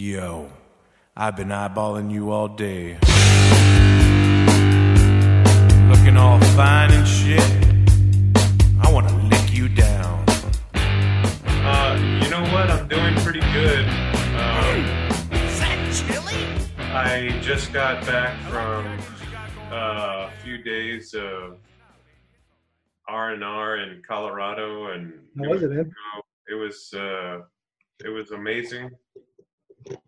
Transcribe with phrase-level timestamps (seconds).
[0.00, 0.48] Yo,
[1.16, 2.92] I've been eyeballing you all day.
[5.90, 7.42] Looking all fine and shit.
[8.80, 10.24] I want to lick you down.
[11.44, 12.70] Uh, you know what?
[12.70, 13.88] I'm doing pretty good.
[14.38, 14.84] Um,
[15.32, 16.46] Is that chili?
[16.78, 18.86] I just got back from
[19.72, 21.58] uh, a few days of
[23.08, 25.92] R and R in Colorado, and How was it, man?
[26.48, 27.40] it was uh,
[28.04, 28.90] it was amazing.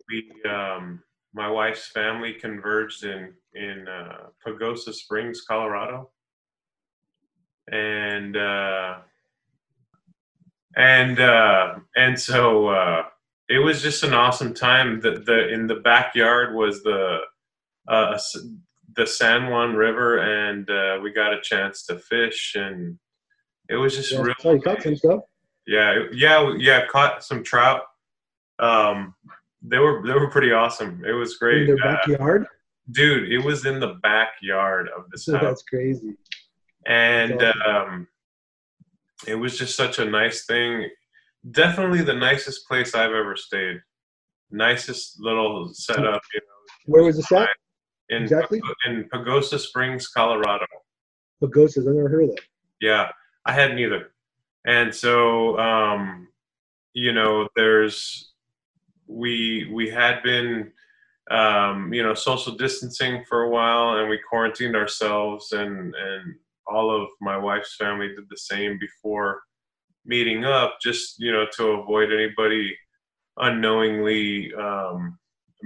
[0.09, 1.01] We um,
[1.33, 6.09] my wife's family converged in in uh, Pagosa Springs, Colorado,
[7.71, 8.97] and uh,
[10.75, 13.03] and uh, and so uh,
[13.49, 14.99] it was just an awesome time.
[15.01, 17.19] The the in the backyard was the
[17.87, 18.17] uh,
[18.95, 22.97] the San Juan River, and uh, we got a chance to fish, and
[23.69, 24.35] it was just Yeah, real.
[24.39, 25.21] so caught some stuff.
[25.67, 26.87] Yeah, yeah, yeah.
[26.87, 27.83] Caught some trout.
[28.59, 29.15] Um,
[29.61, 31.03] they were they were pretty awesome.
[31.05, 31.69] It was great.
[31.69, 32.45] in their Uh, backyard.
[32.91, 33.31] dude.
[33.31, 36.15] It was in the backyard of this So house, that's crazy.
[36.85, 38.07] and That's um,
[39.27, 40.89] it was just such a nice thing.
[41.51, 43.81] Definitely the nicest place I've ever stayed.
[44.51, 47.49] Nicest little setup, you know, Where was this at?
[48.09, 48.61] in Exactly.
[48.87, 50.65] in Pagosa Springs, Colorado.
[51.41, 51.87] Pagosas.
[51.87, 52.41] I never heard of that.
[52.81, 53.09] Yeah,
[53.45, 54.11] I hadn't either.
[54.65, 56.27] And so, um,
[56.93, 58.30] you know, there's
[59.11, 60.71] we we had been,
[61.29, 66.35] um, you know, social distancing for a while, and we quarantined ourselves, and and
[66.67, 69.41] all of my wife's family did the same before
[70.05, 72.75] meeting up, just you know, to avoid anybody
[73.37, 75.17] unknowingly um,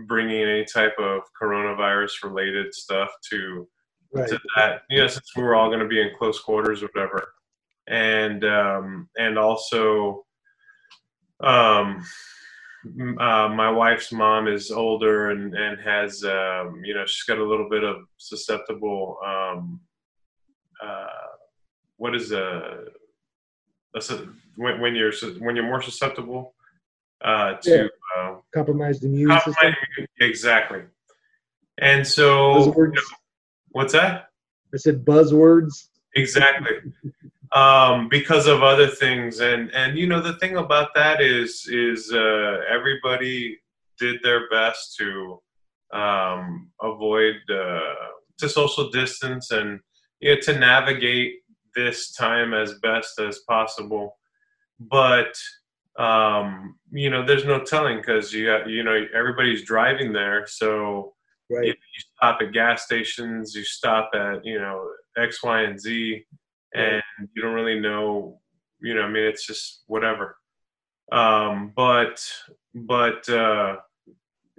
[0.08, 3.68] bringing any type of coronavirus related stuff to
[4.16, 4.30] Right.
[4.30, 4.84] to that.
[4.90, 7.34] You know, since we were all going to be in close quarters or whatever,
[7.88, 10.26] and um, and also,
[11.42, 12.02] um,
[13.20, 17.44] uh, my wife's mom is older and and has um, you know she's got a
[17.44, 19.18] little bit of susceptible.
[19.26, 19.80] Um,
[20.84, 21.06] uh,
[21.98, 22.86] what is a,
[23.96, 24.02] a
[24.58, 26.54] when, when you're when you're more susceptible
[27.24, 29.54] uh, to uh, Compromised immune system.
[29.54, 30.82] compromised immunity- exactly.
[31.78, 33.02] And so, you know,
[33.70, 34.30] what's that?
[34.74, 35.88] I said buzzwords.
[36.16, 36.92] Exactly.
[37.56, 42.12] um, because of other things, and and you know the thing about that is is
[42.12, 43.58] uh, everybody
[43.98, 45.42] did their best to
[45.94, 47.96] um, avoid uh,
[48.38, 49.80] to social distance and
[50.20, 51.36] you know to navigate
[51.76, 54.18] this time as best as possible.
[54.80, 55.34] But
[55.98, 61.14] um, you know, there's no telling because you got you know everybody's driving there, so
[61.50, 61.68] you, Right.
[61.68, 61.76] you
[62.18, 66.26] stop at gas stations, you stop at you know X, Y, and Z,
[66.76, 68.40] and you don't really know.
[68.82, 70.38] You know, I mean, it's just whatever.
[71.12, 72.24] Um, but
[72.74, 73.78] but uh,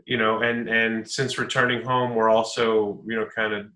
[0.07, 3.67] you know, and and since returning home, we're also you know kind of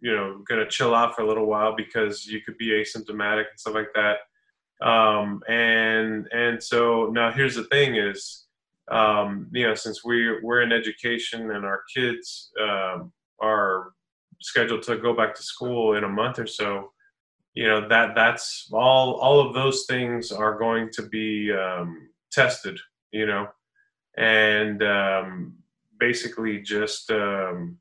[0.00, 3.58] you know gonna chill out for a little while because you could be asymptomatic and
[3.58, 4.18] stuff like that.
[4.86, 8.48] Um, and and so now here's the thing is
[8.90, 13.92] um, you know, since we we're in education and our kids um, are
[14.40, 16.92] scheduled to go back to school in a month or so,
[17.58, 22.78] you know that that's all all of those things are going to be um, tested,
[23.10, 23.48] you know,
[24.16, 25.56] and um,
[25.98, 27.78] basically just um,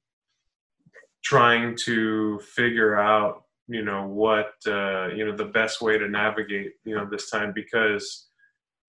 [1.24, 6.72] trying to figure out you know what uh, you know the best way to navigate
[6.84, 8.30] you know this time because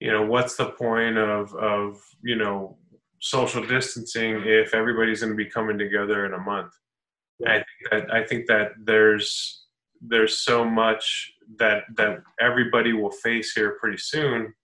[0.00, 2.78] you know what's the point of of you know
[3.20, 6.72] social distancing if everybody's going to be coming together in a month?
[7.46, 9.66] I think that I think that there's
[10.00, 14.54] there's so much that that everybody will face here pretty soon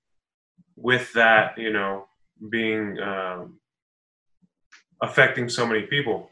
[0.76, 2.06] with that you know
[2.50, 3.58] being um,
[5.02, 6.30] affecting so many people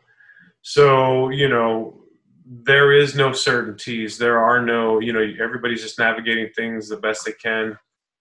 [0.62, 1.98] so you know
[2.44, 7.24] there is no certainties there are no you know everybody's just navigating things the best
[7.24, 7.76] they can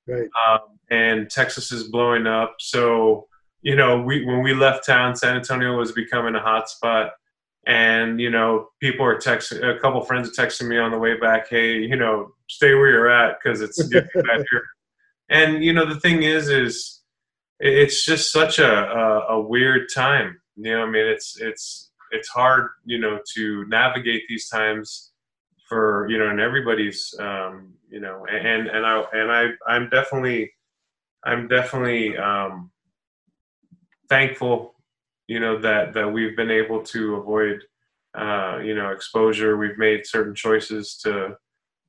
[0.08, 0.30] Right.
[0.48, 2.56] um, and Texas is blowing up.
[2.60, 3.28] So
[3.62, 7.12] you know, we when we left town, San Antonio was becoming a hot spot,
[7.68, 9.64] and you know, people are texting.
[9.64, 12.90] A couple friends are texting me on the way back, "Hey, you know, stay where
[12.90, 14.64] you're at because it's getting bad here."
[15.30, 17.02] And you know, the thing is, is
[17.60, 20.40] it's just such a, a a weird time.
[20.56, 25.12] You know, I mean, it's it's it's hard, you know, to navigate these times
[25.70, 30.52] for you know, and everybody's, um, you know, and and I and I I'm definitely
[31.24, 32.72] I'm definitely um,
[34.10, 34.74] thankful,
[35.32, 37.64] you know, that that we've been able to avoid,
[38.18, 39.56] uh, you know, exposure.
[39.56, 41.38] We've made certain choices to,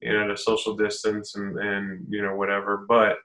[0.01, 2.87] you know, to social distance and and you know whatever.
[2.89, 3.17] But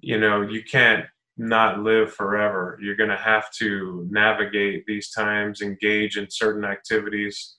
[0.00, 1.04] you know, you can't
[1.36, 2.78] not live forever.
[2.80, 7.56] You're going to have to navigate these times, engage in certain activities.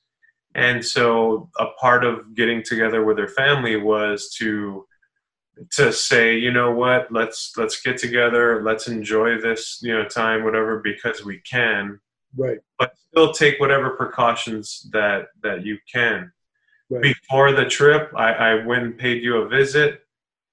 [0.56, 4.88] And so a part of getting together with her family was to
[5.72, 10.44] to say, you know what, let's let's get together, let's enjoy this, you know, time
[10.44, 12.00] whatever because we can,
[12.36, 12.58] Right.
[12.80, 16.32] but still take whatever precautions that that you can.
[16.90, 17.02] Right.
[17.02, 20.02] before the trip I, I went and paid you a visit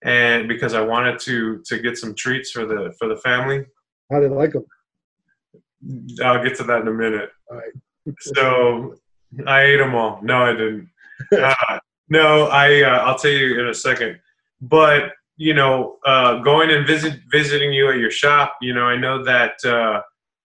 [0.02, 3.67] and because i wanted to to get some treats for the for the family.
[4.11, 4.64] How did I like them?
[6.23, 7.31] i'll get to that in a minute.
[7.50, 7.73] All right.
[8.20, 8.94] so
[9.46, 10.20] i ate them all.
[10.23, 10.88] No i didn't.
[11.38, 14.19] Uh, no i uh, i'll tell you in a second
[14.61, 18.97] but you know uh, going and visit visiting you at your shop you know i
[18.97, 20.01] know that uh,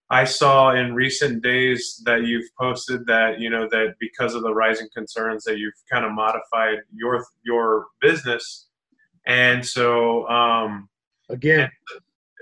[0.10, 4.54] I saw in recent days that you've posted that you know that because of the
[4.54, 8.68] rising concerns that you've kind of modified your your business,
[9.26, 10.90] and so um,
[11.30, 11.72] Again.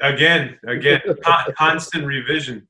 [0.02, 1.02] again, again,
[1.58, 2.68] constant revision,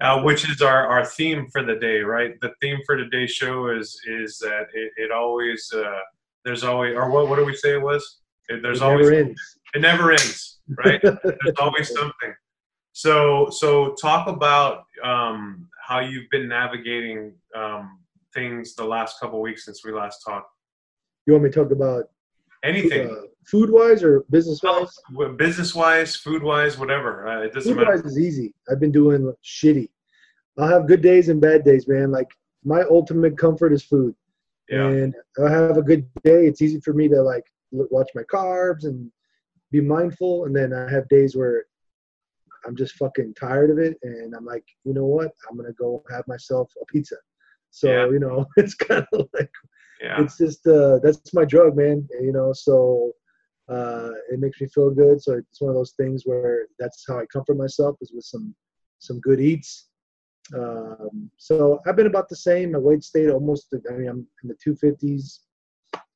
[0.00, 2.40] uh, which is our, our theme for the day, right?
[2.40, 6.00] The theme for today's show is is that it, it always uh,
[6.44, 8.20] there's always or what what do we say it was?
[8.48, 9.58] It, there's It always never ends.
[9.74, 11.00] it never ends, right?
[11.02, 12.34] there's always something.
[12.92, 17.98] So, so talk about um, how you've been navigating um,
[18.32, 20.50] things the last couple weeks since we last talked.
[21.26, 22.04] You want me to talk about
[22.64, 23.14] Anything, uh,
[23.46, 24.90] food wise or business wise?
[25.36, 27.28] business wise, food wise, whatever.
[27.28, 27.96] Uh, it doesn't Food matter.
[27.96, 28.54] wise is easy.
[28.70, 29.88] I've been doing shitty.
[30.58, 32.10] I'll have good days and bad days, man.
[32.10, 32.28] Like
[32.64, 34.14] my ultimate comfort is food.
[34.70, 35.14] Yeah, And
[35.44, 36.46] I have a good day.
[36.46, 37.44] It's easy for me to like
[37.90, 39.10] watch my carbs and
[39.70, 40.44] be mindful.
[40.44, 41.64] And then I have days where
[42.66, 45.30] I'm just fucking tired of it, and I'm like, you know what?
[45.48, 47.16] I'm gonna go have myself a pizza.
[47.70, 48.06] So Yeah.
[48.10, 49.50] you know, it's kind of like
[50.00, 52.06] yeah, it's just uh, that's my drug, man.
[52.20, 53.12] You know, so
[53.68, 55.22] uh, it makes me feel good.
[55.22, 58.54] So it's one of those things where that's how I comfort myself is with some
[58.98, 59.88] some good eats.
[60.54, 62.72] Um, so I've been about the same.
[62.72, 63.74] My weight stayed almost.
[63.74, 65.40] I mean, I'm in the 250s,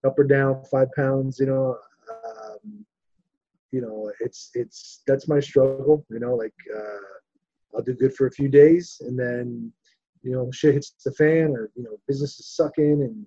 [0.05, 1.39] up or down five pounds.
[1.39, 1.77] You know,
[2.11, 2.85] um,
[3.73, 6.05] you know, it's it's that's my struggle.
[6.11, 9.73] You know, like uh, I'll do good for a few days, and then
[10.23, 13.27] you know, shit hits the fan, or you know, business is sucking, and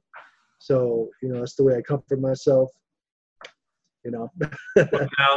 [0.59, 2.69] so you know, that's the way I comfort myself.
[4.03, 4.29] You know,
[4.75, 4.87] now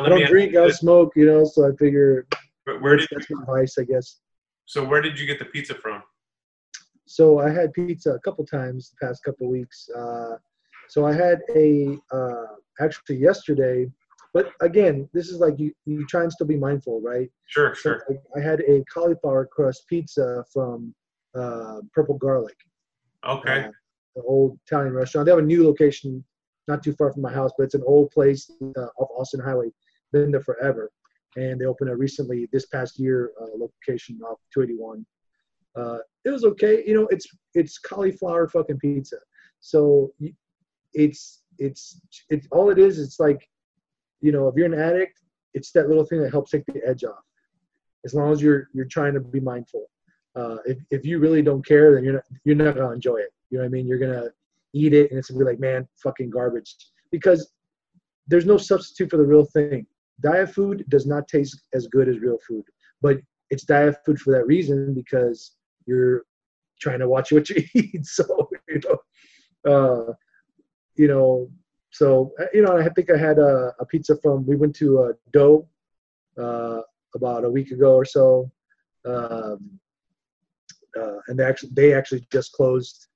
[0.05, 1.12] I don't drink, I don't smoke.
[1.17, 2.26] You know, so I figure
[2.64, 4.20] Where, where did that's my vice, I guess.
[4.64, 4.85] so?
[4.85, 6.03] Where did you get the pizza from?
[7.06, 9.88] So I had pizza a couple times the past couple weeks.
[9.97, 10.37] Uh,
[10.88, 12.44] so I had a uh,
[12.80, 13.90] actually yesterday,
[14.32, 17.30] but again, this is like you you try and still be mindful, right?
[17.46, 18.06] Sure, So sure.
[18.10, 20.94] I, I had a cauliflower crust pizza from
[21.34, 22.56] uh, Purple Garlic,
[23.26, 23.70] Okay, uh,
[24.14, 25.26] the old Italian restaurant.
[25.26, 26.24] They have a new location
[26.68, 29.70] not too far from my house, but it's an old place uh, off Austin Highway.
[30.12, 30.90] Been there forever,
[31.36, 35.04] and they opened a recently this past year uh, location off 281.
[35.76, 36.82] Uh, it was okay.
[36.86, 39.16] You know, it's it's cauliflower fucking pizza.
[39.60, 40.12] So
[40.96, 42.00] it's it's
[42.31, 42.98] it's all it is.
[42.98, 43.48] It's like,
[44.20, 45.20] you know, if you're an addict,
[45.54, 47.22] it's that little thing that helps take the edge off.
[48.04, 49.87] As long as you're you're trying to be mindful.
[50.34, 53.31] Uh, if if you really don't care, then you're not you're not gonna enjoy it.
[53.50, 53.87] You know what I mean?
[53.87, 54.28] You're gonna
[54.75, 56.75] eat it, and it's gonna be like, man, fucking garbage.
[57.10, 57.52] Because
[58.26, 59.87] there's no substitute for the real thing.
[60.20, 62.64] Diet food does not taste as good as real food,
[63.00, 63.19] but
[63.50, 65.53] it's diet food for that reason because
[65.86, 66.24] you're
[66.81, 68.05] trying to watch what you eat.
[68.05, 68.98] So you know,
[69.70, 70.12] uh,
[70.98, 71.50] you know,
[71.91, 74.46] so uh, you know, I think I had a, a pizza from.
[74.46, 75.67] We went to uh, Dough
[76.38, 76.81] uh,
[77.15, 78.50] about a week ago or so,
[79.06, 79.79] um,
[80.98, 83.06] uh, and they actually they actually just closed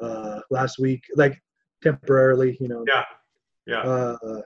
[0.00, 1.40] uh, last week, like
[1.82, 2.56] temporarily.
[2.60, 2.84] You know.
[2.86, 3.04] Yeah.
[3.66, 3.80] yeah.
[3.80, 4.42] Uh,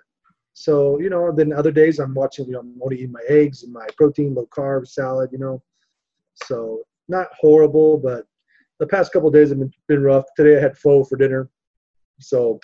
[0.55, 2.47] so you know, then other days I'm watching.
[2.47, 5.31] You know, I'm only eating my eggs and my protein, low carb salad.
[5.33, 5.63] You know,
[6.45, 8.27] so not horrible, but
[8.79, 10.25] the past couple of days have been, been rough.
[10.37, 11.51] Today I had pho for dinner,
[12.21, 12.61] so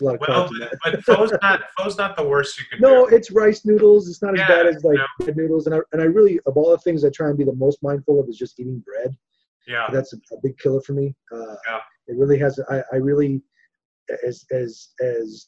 [0.00, 0.50] a lot of Well,
[0.84, 3.14] but pho's not pho's not the worst you can No, do.
[3.16, 4.08] it's rice noodles.
[4.08, 5.06] It's not as bad as like no.
[5.24, 5.66] bread noodles.
[5.66, 7.82] And I and I really of all the things I try and be the most
[7.82, 9.16] mindful of is just eating bread.
[9.66, 11.14] Yeah, That's a, a big killer for me.
[11.32, 11.80] Uh, Yeah.
[12.08, 12.58] It really has.
[12.68, 13.42] I, I really
[14.26, 15.46] as as as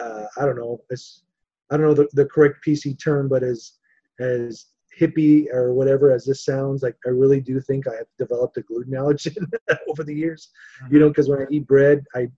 [0.00, 1.22] uh, I don't know as
[1.70, 3.72] I don't know the, the correct PC term, but as
[4.20, 4.66] as
[5.00, 8.62] hippie or whatever as this sounds like, I really do think I have developed a
[8.62, 9.34] gluten allergy
[9.88, 10.50] over the years.
[10.90, 12.28] You know, because when I eat bread, I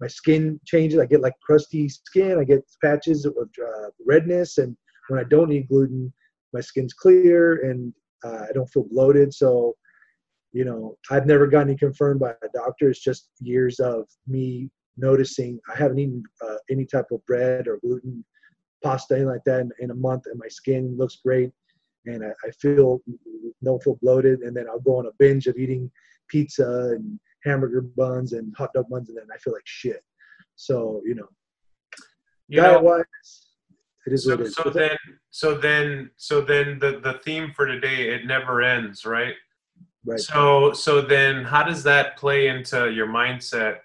[0.00, 1.00] my skin changes.
[1.00, 2.38] I get like crusty skin.
[2.38, 4.76] I get patches of uh, redness, and
[5.08, 6.12] when I don't eat gluten,
[6.52, 7.92] my skin's clear and
[8.24, 9.34] uh, I don't feel bloated.
[9.34, 9.74] So,
[10.52, 12.90] you know, I've never gotten confirmed by a doctor.
[12.90, 17.78] It's just years of me noticing I haven't eaten uh, any type of bread or
[17.78, 18.24] gluten,
[18.82, 21.52] pasta, anything like that in, in a month, and my skin looks great.
[22.06, 23.00] and I, I feel
[23.64, 25.90] don't feel bloated, and then I'll go on a binge of eating
[26.28, 30.02] pizza and hamburger buns and hot dog buns, and then I feel like shit.
[30.56, 31.28] So you know,
[32.48, 33.46] You diet know, wise,
[34.06, 34.54] it is so, what it is.
[34.54, 34.96] so then,
[35.30, 39.34] so then, so then the the theme for today it never ends, right?
[40.04, 40.18] right.
[40.20, 43.78] So so then how does that play into your mindset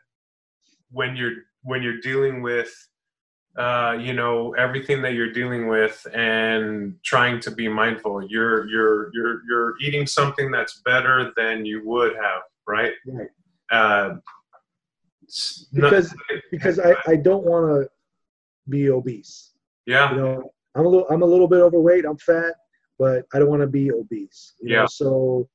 [0.92, 1.34] when you're
[1.64, 2.72] when you're dealing with
[3.58, 9.12] uh, you know everything that you're dealing with and trying to be mindful you're you're
[9.14, 13.28] you're you're eating something that's better than you would have right Right.
[13.74, 14.10] Uh,
[15.28, 16.08] s- not- Because
[16.52, 17.90] because I, I don't want to
[18.70, 19.36] be obese.
[19.86, 22.06] yeah You know, I'm a little I'm a little bit overweight.
[22.06, 22.54] I'm fat,
[23.00, 24.42] but I don't want to be obese.
[24.62, 24.82] You Yeah.
[24.82, 24.86] Know?
[25.02, 25.50] So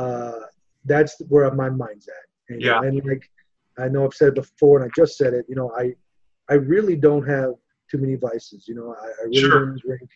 [0.00, 0.40] uh,
[0.84, 2.24] that's where my mind's at.
[2.50, 2.80] And, Yeah.
[2.84, 3.24] And like
[3.78, 5.44] I know I've said it before, and I just said it.
[5.50, 5.84] You know, I
[6.50, 7.52] I really don't have
[7.90, 8.60] too many vices.
[8.68, 9.66] You know, I, I really Sure.
[9.66, 10.08] don't drink.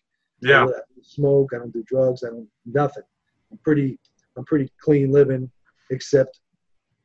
[0.50, 1.48] yeah I don't smoke.
[1.54, 2.20] I don't do drugs.
[2.24, 2.48] I don't
[2.80, 3.06] nothing.
[3.50, 3.98] I'm pretty
[4.36, 5.44] I'm pretty clean living,
[5.96, 6.40] except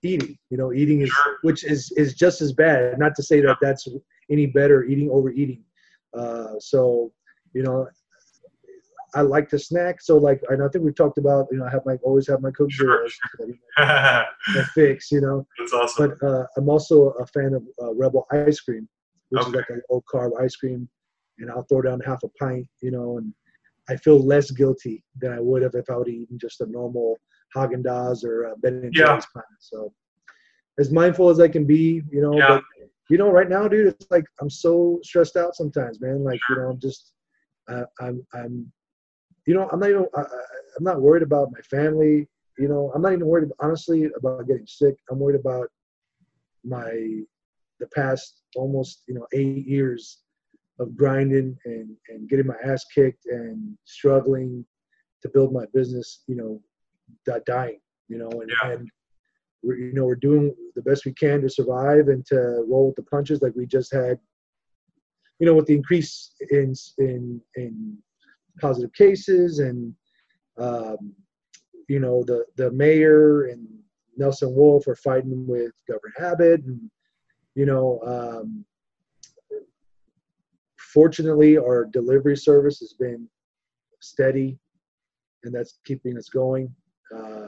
[0.03, 0.37] eating.
[0.49, 1.37] You know, eating is Sure.
[1.41, 2.97] which is is just as bad.
[2.99, 3.87] Not to say that that's
[4.29, 4.83] any better.
[4.83, 5.63] Eating overeating.
[6.17, 7.11] Uh, so
[7.53, 7.87] you know,
[9.15, 10.01] I like to snack.
[10.01, 11.47] So like I, know, I think we talked about.
[11.51, 13.07] You know, I have my always have my Coke Sure,
[13.77, 14.25] my
[14.75, 15.11] fix.
[15.11, 18.87] You know, that's awesome but uh, I'm also a fan of uh, Rebel ice cream,
[19.29, 19.57] which is Okay.
[19.57, 20.87] like a low carb ice cream,
[21.39, 23.33] and I'll throw down half a pint, you know, and
[23.89, 26.65] I feel less guilty than I would have if I would have eaten just a
[26.65, 27.17] normal
[27.55, 29.19] Haagen Dazs or uh, Ben and Yeah.
[29.59, 29.93] So
[30.79, 32.37] as mindful as I can be, you know.
[32.37, 32.47] Yeah.
[32.47, 32.63] But,
[33.09, 36.23] you know, right now, dude, it's like I'm so stressed out sometimes, man.
[36.23, 37.13] Like, you know, I'm just,
[37.69, 38.71] uh, I'm, I'm,
[39.45, 42.27] you know, I'm not even, I, I'm not worried about my family.
[42.57, 44.95] You know, I'm not even worried, honestly, about getting sick.
[45.09, 45.69] I'm worried about
[46.65, 47.21] my,
[47.79, 50.23] the past almost, you know, eight years
[50.79, 54.65] of grinding and, and getting my ass kicked and struggling
[55.21, 56.61] to build my business, you know,
[57.45, 58.71] dying, you know, and, Yeah.
[58.71, 58.89] and
[59.63, 62.95] we're, you know, we're doing the best we can to survive and to roll with
[62.95, 64.19] the punches like we just had,
[65.39, 67.97] you know, with the increase in, in, in
[68.59, 69.93] positive cases and,
[70.57, 71.13] um,
[71.87, 73.67] you know, the, the mayor and
[74.17, 76.89] Nelson Wolff are fighting with Governor Abbott and,
[77.55, 78.65] you know, um,
[80.93, 83.27] fortunately our delivery service has been
[83.99, 84.57] steady
[85.43, 86.73] and that's keeping us going.
[87.15, 87.47] Uh,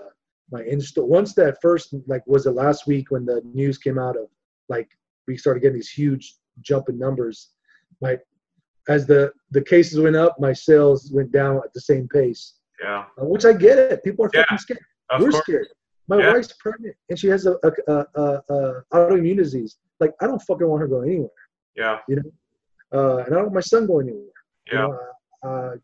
[0.51, 4.15] my install once that first like was it last week when the news came out
[4.17, 4.27] of
[4.67, 4.89] like
[5.27, 7.49] we started getting these huge jump in numbers.
[8.01, 8.17] My
[8.87, 13.05] as the the cases went up, my sales went down at the same pace, yeah
[13.21, 14.03] uh, which I get it.
[14.03, 14.79] People are Yeah, fucking scared.
[15.19, 15.67] We're course scared.
[16.07, 16.33] My Yeah.
[16.33, 19.77] wife's pregnant and she has a, a, a, a, autoimmune disease.
[19.99, 21.29] Like I don't fucking want her going anywhere.
[21.75, 22.31] yeah you know.
[22.91, 24.39] Uh, and I don't want my son going anywhere.
[24.71, 24.99] you yeah know,
[25.47, 25.75] uh,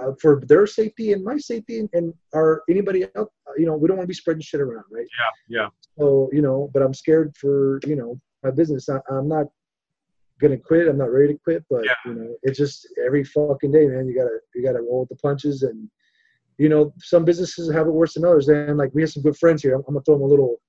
[0.00, 3.76] uh, for their safety and my safety and, and our anybody else, uh, you know,
[3.76, 5.06] we don't want to be spreading shit around, right?
[5.18, 5.68] yeah yeah
[5.98, 8.88] So, you know, but I'm scared for, you know, my business.
[8.88, 9.46] I, I'm not
[10.40, 10.86] gonna quit.
[10.88, 11.94] I'm not ready to quit, but Yeah.
[12.06, 14.06] you know, it's just every fucking day, man.
[14.08, 15.88] You gotta you gotta roll with the punches, and
[16.58, 18.48] you know, some businesses have it worse than others.
[18.48, 19.74] And like we have some good friends here.
[19.74, 20.60] I'm, I'm gonna throw them a little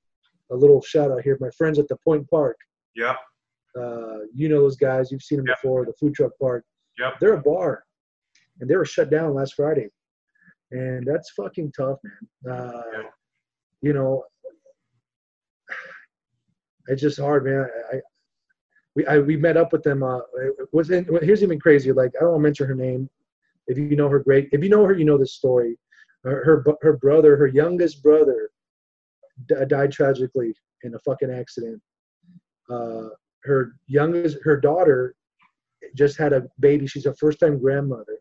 [0.51, 1.38] a little shout out here.
[1.39, 2.58] My friends at the Point Park.
[2.96, 3.16] yeah
[3.80, 5.12] Uh, you know those guys.
[5.12, 5.86] You've seen them before.
[5.86, 6.63] The food truck park.
[6.98, 7.20] Yep.
[7.20, 7.84] They're a bar,
[8.60, 9.89] and they were shut down last Friday,
[10.72, 12.00] and that's fucking tough,
[12.44, 12.60] man.
[12.60, 13.04] Uh, Yeah.
[13.82, 14.24] You know,
[16.88, 17.66] it's just hard, man.
[17.94, 18.01] I, I
[18.96, 20.04] we I, we met up with them.
[20.04, 21.94] Uh, it was in, here's even crazier.
[21.94, 23.10] Like I don't want to mention her name.
[23.68, 24.50] If you know her, great.
[24.51, 25.78] If you know her, you know this story.
[26.24, 28.50] Her her, her brother, her youngest brother,
[29.48, 31.82] d- died tragically in a fucking accident.
[32.70, 33.10] Uh,
[33.44, 35.16] her youngest, her daughter,
[35.96, 36.88] just had a baby.
[36.88, 38.18] She's a first time grandmother.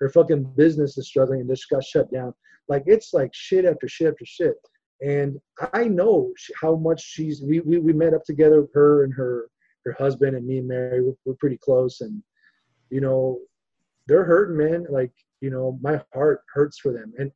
[0.00, 2.34] Her fucking business is struggling and just got shut down.
[2.68, 4.54] Like it's like shit after shit after shit.
[5.00, 5.40] And
[5.72, 7.42] I know how much she's.
[7.42, 9.48] We, we we met up together, her and her
[9.84, 11.02] her husband and me and Mary.
[11.02, 12.22] We're, we're pretty close, and
[12.90, 13.40] you know,
[14.06, 14.86] they're hurting, man.
[14.88, 17.32] Like you know, my heart hurts for them, and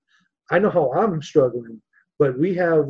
[0.51, 1.83] I know how I'm struggling.
[2.19, 2.89] But we have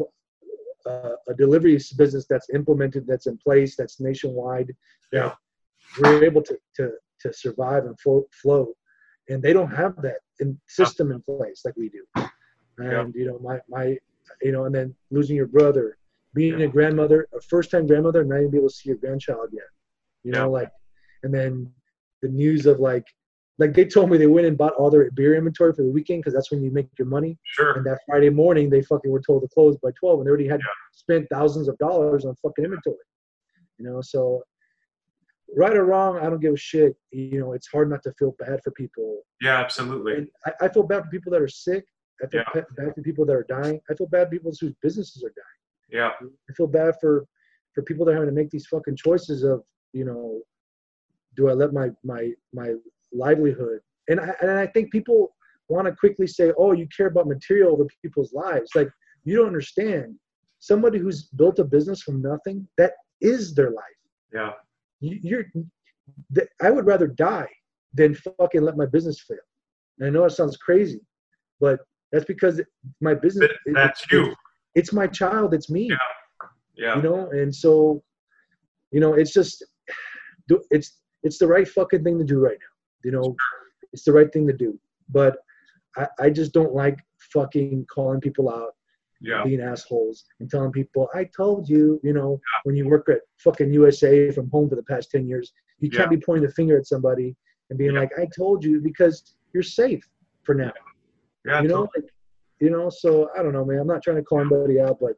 [0.86, 4.74] uh, a delivery business that's implemented, that's in place, that's nationwide.
[5.12, 5.34] Yeah.
[5.98, 8.74] We're able to to to survive and float, float.
[9.28, 12.04] And they don't have that in, system in place like we do.
[12.78, 13.96] And you know, my my,
[14.42, 15.96] you know, and then losing your brother,
[16.34, 16.66] being Yeah.
[16.66, 19.48] a grandmother, a first time grandmother, and not even be able to see your grandchild
[19.52, 19.64] yet.
[20.24, 20.70] You know, like,
[21.22, 21.72] and then
[22.22, 23.06] the news of like,
[23.58, 26.20] like they told me they went and bought all their beer inventory for the weekend
[26.20, 27.38] because that's when you make your money.
[27.44, 30.30] sure And that Friday morning, they fucking were told to close by 12, and they
[30.30, 30.66] already had Yeah.
[30.92, 32.96] spent thousands of dollars on fucking inventory.
[33.78, 34.42] You know, so
[35.56, 36.94] right or wrong, I don't give a shit.
[37.10, 39.22] You know, it's hard not to feel bad for people.
[39.40, 40.28] Yeah, absolutely.
[40.46, 41.84] I, I feel bad for people that are sick.
[42.22, 42.62] I feel Yeah.
[42.76, 43.80] bad for people that are dying.
[43.90, 45.60] I feel bad for people whose businesses are dying.
[45.90, 47.26] Yeah, I feel bad for
[47.74, 50.40] for people that are having to make these fucking choices of you know,
[51.36, 52.74] do I let my my my
[53.12, 55.34] livelihood and I and I think people
[55.68, 58.70] want to quickly say, oh, you care about material over people's lives.
[58.74, 58.88] Like
[59.24, 60.14] you don't understand.
[60.58, 64.00] Somebody who's built a business from nothing, that is their life.
[64.32, 64.52] yeah,
[65.00, 65.44] you're,
[66.62, 67.48] I would rather die
[67.94, 69.38] than fucking let my business fail.
[69.98, 71.00] And I know it sounds crazy,
[71.60, 71.80] but
[72.12, 72.60] that's because
[73.00, 73.48] my business.
[73.64, 74.34] Th- that's you.
[74.74, 75.54] It's my child.
[75.54, 75.96] It's me Yeah,
[76.76, 76.96] Yeah.
[76.96, 78.02] you know and so
[78.92, 79.64] you know it's just,
[80.70, 82.74] it's it's the right fucking thing to do right now
[83.04, 83.34] you know
[83.92, 85.38] it's the right thing to do but
[85.96, 86.98] i, I just don't like
[87.32, 88.74] fucking calling people out
[89.20, 93.20] yeah, being assholes and telling people i told you you know when you work at
[93.38, 96.76] fucking USAA from home for the past 10 years you can't be pointing the finger
[96.78, 97.34] at somebody
[97.70, 98.00] and being Yeah.
[98.00, 100.06] like i told you because you're safe
[100.42, 100.72] for now
[101.44, 101.62] yeah.
[101.62, 102.04] you know like,
[102.60, 105.12] you know so i don't know man i'm not trying to call anybody out but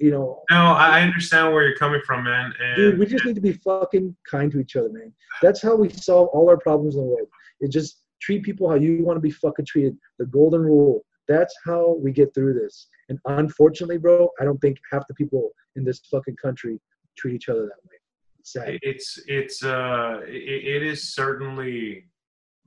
[0.00, 2.52] you know No, I I understand where you're coming from, man.
[2.60, 5.12] And Dude, we just need to be fucking kind to each other, man.
[5.40, 7.28] That's how we solve all our problems in the world.
[7.60, 9.96] It just treat people how you want to be fucking treated.
[10.18, 11.04] The golden rule.
[11.28, 12.88] That's how we get through this.
[13.08, 16.80] And unfortunately, bro, I don't think half the people in this fucking country
[17.16, 17.96] treat each other that way.
[18.38, 18.78] It's sad.
[18.82, 22.04] it's it's uh it, it is certainly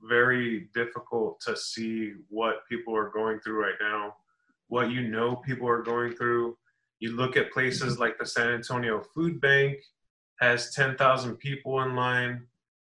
[0.08, 4.14] very difficult to see what people are going through right now
[4.68, 6.56] what you know people are going through
[7.00, 9.76] you look at places like the san antonio food bank
[10.40, 12.44] has 10,000 people in line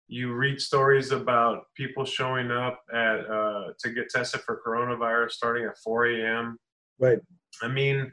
[0.08, 5.64] you read stories about people showing up at uh, to get tested for coronavirus starting
[5.64, 6.58] at 4 a.m
[7.00, 7.18] Right.
[7.62, 8.10] I mean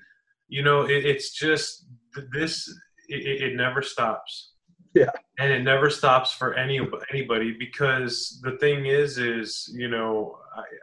[0.47, 1.85] you know it, it's just
[2.31, 2.67] this
[3.09, 4.53] it, it never stops.
[4.93, 5.11] Yeah.
[5.37, 6.79] and it never stops for any
[7.11, 10.39] anybody because the thing is is you know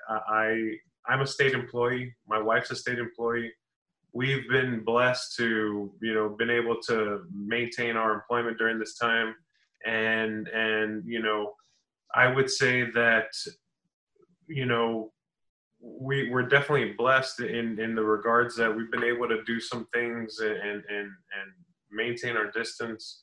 [0.08, 0.70] I, I
[1.08, 2.14] i'm a state employee.
[2.28, 3.50] My wife's a state employee.
[4.12, 9.35] We've been blessed to you know been able to maintain our employment during this time.
[9.85, 11.55] And and you know
[12.14, 13.31] i would say that
[14.46, 15.12] you know
[15.85, 19.87] we we're definitely blessed in in the regards that we've been able to do some
[19.92, 21.53] things and and and,
[21.90, 23.23] maintain our distance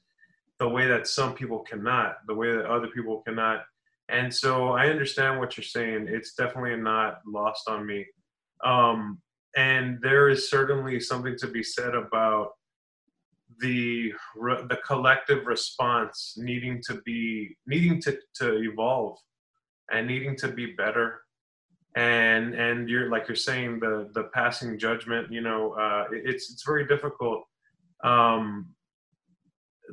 [0.57, 3.65] the way that some people cannot, the way that other people cannot.
[4.07, 6.05] And so I understand what you're saying.
[6.07, 8.05] It's definitely not lost on me.
[8.63, 9.19] Um,
[9.57, 12.51] and there is certainly something to be said about
[13.59, 19.17] the re- the collective response needing to be needing to, to evolve
[19.91, 21.23] and needing to be better
[21.95, 26.51] and and you're like you're saying the the passing judgment you know uh, it- it's
[26.51, 27.43] it's very difficult
[28.03, 28.73] um,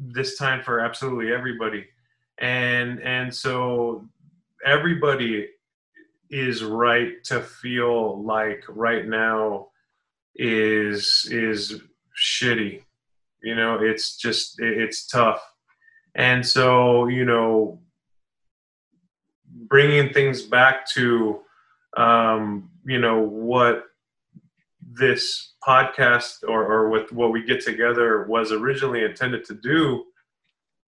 [0.01, 1.87] this time for absolutely everybody.
[2.39, 4.07] And and so
[4.65, 5.49] everybody
[6.31, 9.69] is right to feel like right now
[10.37, 11.81] is is
[12.17, 12.83] shitty.
[13.43, 15.43] You know it's just it's tough.
[16.15, 17.81] And so you know
[19.51, 21.41] bringing things back to
[21.99, 23.85] um you know what
[24.91, 30.05] this podcast or, or with what we get together was originally intended to do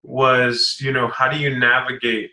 [0.03, 2.31] was you know how do you navigate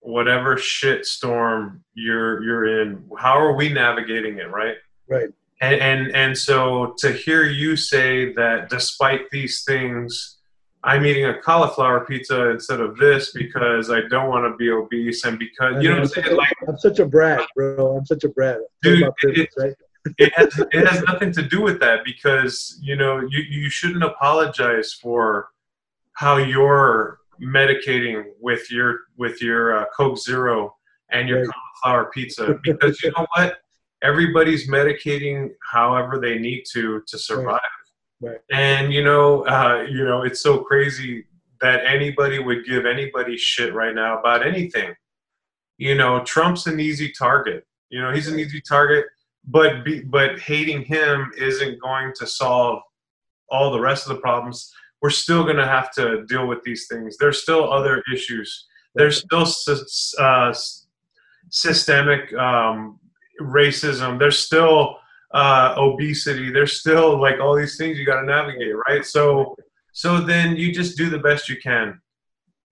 [0.00, 4.76] whatever shit storm you're you're in how are we navigating it right
[5.08, 5.30] Right.
[5.62, 10.37] and and, and so to hear you say that despite these things
[10.84, 15.24] i'm eating a cauliflower pizza instead of this because i don't want to be obese
[15.24, 17.96] and because you know what i'm such like I'm such a brat, bro.
[17.96, 18.58] I'm such a brat.
[18.82, 19.08] Dude,
[19.58, 19.74] right?
[20.18, 24.04] it has it has nothing to do with that because you know you you shouldn't
[24.04, 25.48] apologize for
[26.12, 30.76] how you're medicating with your with your uh, Coke Zero
[31.10, 31.50] and your Right.
[31.82, 33.58] cauliflower pizza because you know what
[34.02, 37.60] everybody's medicating however they need to to survive Right.
[38.52, 41.24] And you know uh, you know it's so crazy
[41.60, 44.94] that anybody would give anybody shit right now about anything
[45.76, 49.06] you know Trump's an easy target you know he's an easy target
[49.48, 52.82] but be, but hating him isn't going to solve
[53.50, 54.72] all the rest of the problems.
[55.00, 57.16] We're still going to have to deal with these things.
[57.16, 58.66] There's still other issues.
[58.94, 59.46] There's still
[60.18, 60.54] uh,
[61.50, 62.98] systemic um,
[63.40, 64.18] racism.
[64.18, 64.98] There's still
[65.32, 66.50] uh, obesity.
[66.50, 69.04] There's still like all these things you got to navigate, right?
[69.04, 69.56] So
[69.92, 72.00] so then you just do the best you can.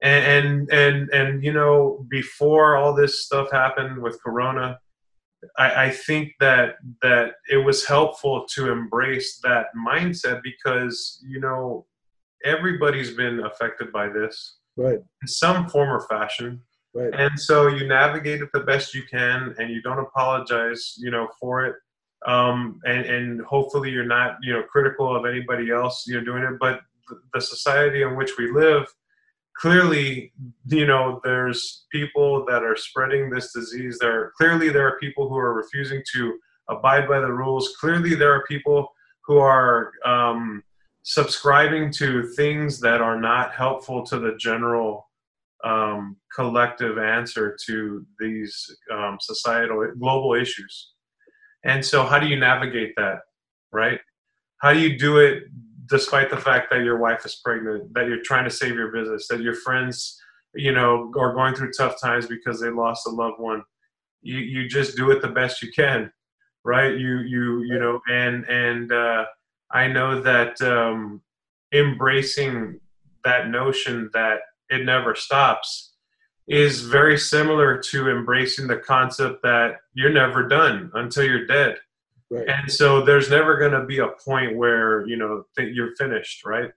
[0.02, 4.78] And, and and and you know before all this stuff happened with corona
[5.58, 11.86] I, I think that that it was helpful to embrace that mindset because you know
[12.44, 14.58] everybody's been affected by this.
[14.78, 14.98] Right.
[15.22, 16.60] in some form or fashion.
[16.94, 17.10] Right.
[17.14, 21.28] And so you navigate it the best you can, and you don't apologize, you know,
[21.40, 21.76] for it.
[22.26, 26.42] Um, and and hopefully you're not, you know, critical of anybody else, you know, doing
[26.42, 26.58] it.
[26.58, 26.80] But
[27.32, 28.86] the society in which we live,
[29.56, 30.32] clearly,
[30.66, 33.98] you know, there's people that are spreading this disease.
[34.00, 37.76] There clearly there are people who are refusing to abide by the rules.
[37.80, 38.88] Clearly there are people
[39.24, 40.62] who are um,
[41.02, 45.08] subscribing to things that are not helpful to the general
[45.64, 50.92] um, collective answer to these um, societal global issues.
[51.64, 53.20] And so, how do you navigate that,
[53.72, 54.00] right?
[54.58, 55.44] How do you do it
[55.86, 59.28] despite the fact that your wife is pregnant, that you're trying to save your business,
[59.28, 60.20] that your friends,
[60.54, 63.62] you know, are going through tough times because they lost a loved one?
[64.22, 66.10] You you just do it the best you can,
[66.64, 66.96] right?
[66.96, 69.26] You you you know, and and uh,
[69.70, 71.22] I know that um,
[71.72, 72.80] embracing
[73.24, 74.38] that notion that
[74.68, 75.95] it never stops
[76.48, 81.76] is very similar to embracing the concept that you're never done until you're dead.
[82.30, 82.48] Right.
[82.48, 86.44] And so there's never going to be a point where, you know, that you're finished,
[86.44, 86.70] right?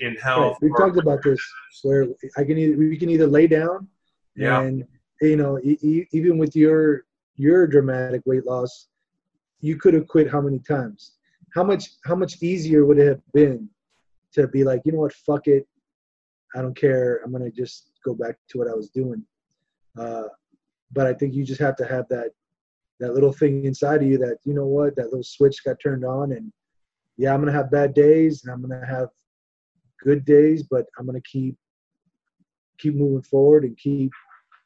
[0.00, 0.20] In Right.
[0.20, 0.58] health.
[0.60, 1.40] We've talked about this
[1.82, 3.86] where I can either we can either lay down
[4.34, 4.60] Yeah.
[4.62, 4.84] and
[5.20, 7.04] you know e- e- even with your
[7.36, 8.88] your dramatic weight loss,
[9.60, 11.12] you could have quit how many times?
[11.54, 13.68] How much how much easier would it have been
[14.32, 15.68] to be like you know what fuck it,
[16.56, 17.20] I don't care.
[17.24, 19.22] I'm gonna just go back to what I was doing.
[19.98, 20.28] Uh,
[20.92, 22.30] but I think you just have to have that
[23.00, 26.04] that little thing inside of you that you know what that little switch got turned
[26.04, 26.50] on and
[27.18, 29.08] yeah I'm gonna have bad days and I'm gonna have
[30.02, 31.56] good days, but I'm gonna keep
[32.78, 34.12] keep moving forward and keep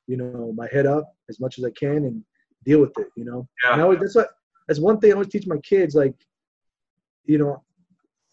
[0.07, 2.23] you know my head up as much as I can and
[2.65, 3.09] deal with it.
[3.17, 3.73] You know, Yeah.
[3.73, 4.31] and I always, that's what
[4.69, 5.95] that's one thing I always teach my kids.
[5.95, 6.15] Like,
[7.25, 7.63] you know,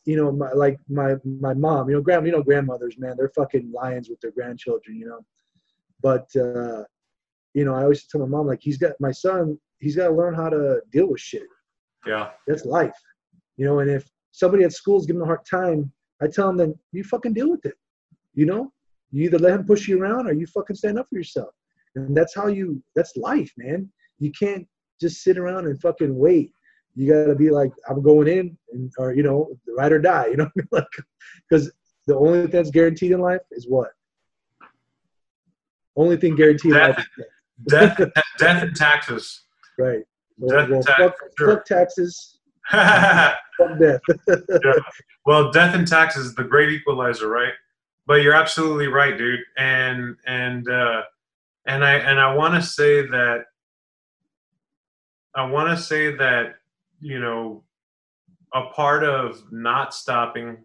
[0.08, 1.90] you know, my, like my my mom.
[1.90, 4.98] You know, grand you know grandmothers, man, they're fucking lions with their grandchildren.
[4.98, 5.22] You know,
[6.02, 6.84] but uh,
[7.54, 9.60] you know, I always tell my mom like he's got my son.
[9.80, 11.48] He's got to learn how to deal with shit
[12.06, 12.32] Yeah.
[12.48, 13.00] that's life
[13.58, 15.92] you know and if somebody at school is giving him a hard time
[16.22, 17.76] i tell him, then you fucking deal with it
[18.34, 18.72] you know
[19.12, 21.54] you either let him push you around or you fucking stand up for yourself
[21.96, 24.68] and that's how you that's life man you can't
[25.00, 26.52] just sit around and fucking wait
[26.98, 30.38] you gotta be like i'm going in and or you know ride or die you
[30.38, 30.86] know like
[31.50, 31.72] because
[32.08, 33.92] the only thing that's guaranteed in life is what
[35.96, 37.06] only thing guaranteed in life is
[37.70, 37.98] Death,
[38.38, 39.42] death and taxes.
[39.80, 40.04] right
[40.48, 41.56] Death well, and tax, fuck, sure.
[41.56, 44.02] fuck taxes fuck death
[45.28, 47.52] well, death and taxes is the great equalizer, right?
[48.06, 49.42] But you're absolutely right, dude.
[49.58, 51.02] And and uh,
[51.66, 53.44] and I and I want to say that
[55.36, 56.56] I want to say that
[57.00, 57.64] you know
[58.54, 60.58] a part of not stopping,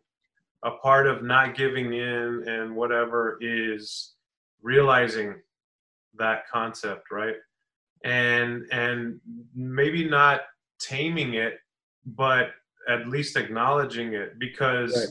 [0.64, 4.14] a part of not giving in, and whatever is
[4.62, 5.34] realizing
[6.18, 7.36] that concept, right?
[8.04, 9.20] And and
[9.54, 10.42] maybe not
[10.80, 11.58] taming it,
[12.04, 12.50] but
[12.88, 15.08] at least acknowledging it because Right.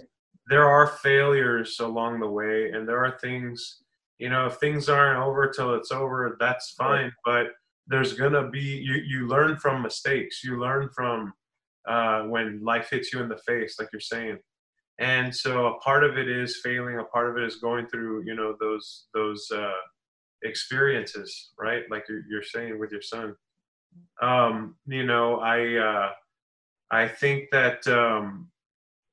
[0.47, 3.83] there are failures along the way and there are things
[4.17, 7.47] you know if things aren't over till it's over that's fine but
[7.91, 10.43] there's gonna be you you learn from mistakes.
[10.43, 11.33] You learn from
[11.87, 14.37] uh, when life hits you in the face like you're saying.
[14.99, 18.23] And so a part of it is failing a part of it is going through
[18.25, 19.81] you know those those uh,
[20.43, 21.83] experiences right?
[21.89, 23.35] Like you're, you're saying with your son.
[24.21, 26.11] Um, you know i uh,
[26.91, 28.49] I think that um,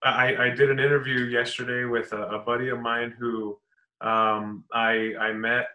[0.02, 3.58] I, I did an interview yesterday with a, a buddy of mine who
[4.00, 5.68] um, I I met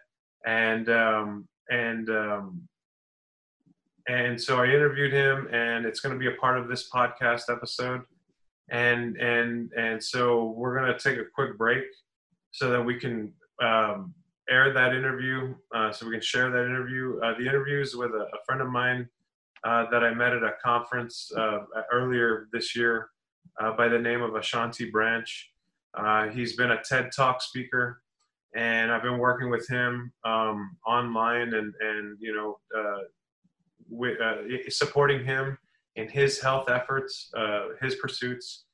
[0.46, 2.68] and um, and um,
[4.08, 7.50] and so I interviewed him and it's going to be a part of this podcast
[7.50, 8.02] episode
[8.70, 11.84] and and and so we're going to take a quick break
[12.50, 14.14] so that we can um,
[14.48, 18.10] air that interview uh, so we can share that interview uh, the interview is with
[18.10, 19.08] a, a friend of mine
[19.64, 21.60] uh, that I met at a conference uh,
[21.92, 23.08] earlier this year
[23.60, 25.50] uh, by the name of Ashanti Branch.
[25.96, 28.02] Uh, he's been a TED Talk speaker,
[28.54, 33.02] and I've been working with him um, online and and you know uh,
[33.96, 34.36] with, uh,
[34.68, 35.58] supporting him
[35.96, 38.64] in his health efforts, uh, his pursuits,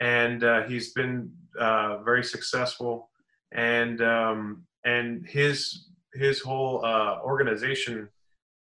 [0.00, 3.10] and uh, he's been uh, very successful.
[3.52, 8.08] And um, and his his whole uh, organization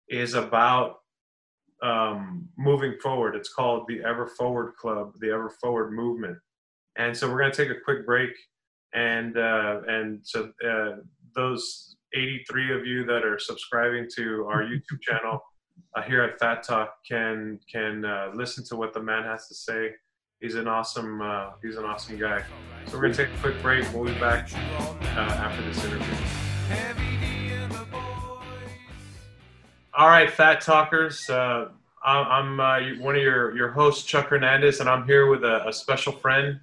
[0.10, 0.98] is about
[1.82, 3.36] um, moving forward.
[3.36, 6.38] It's called the Ever Forward Club, the Ever Forward Movement.
[6.98, 8.32] And so we're going to take a quick break,
[8.94, 10.98] and uh, and so uh,
[11.36, 15.42] those 83 of you that are subscribing to our YouTube channel
[15.96, 19.56] uh, here at Fat Talk can can uh, listen to what the man has to
[19.56, 19.92] say
[20.40, 22.44] he's an awesome uh, he's an awesome guy.
[22.88, 23.86] So we're gonna take a quick break.
[23.94, 26.16] We'll be back uh, after this interview.
[29.94, 31.30] All right, Fat Talkers.
[31.30, 31.70] Uh,
[32.04, 35.74] I'm uh, one of your, your hosts, Chuck Hernandez, and I'm here with a, a
[35.74, 36.60] special friend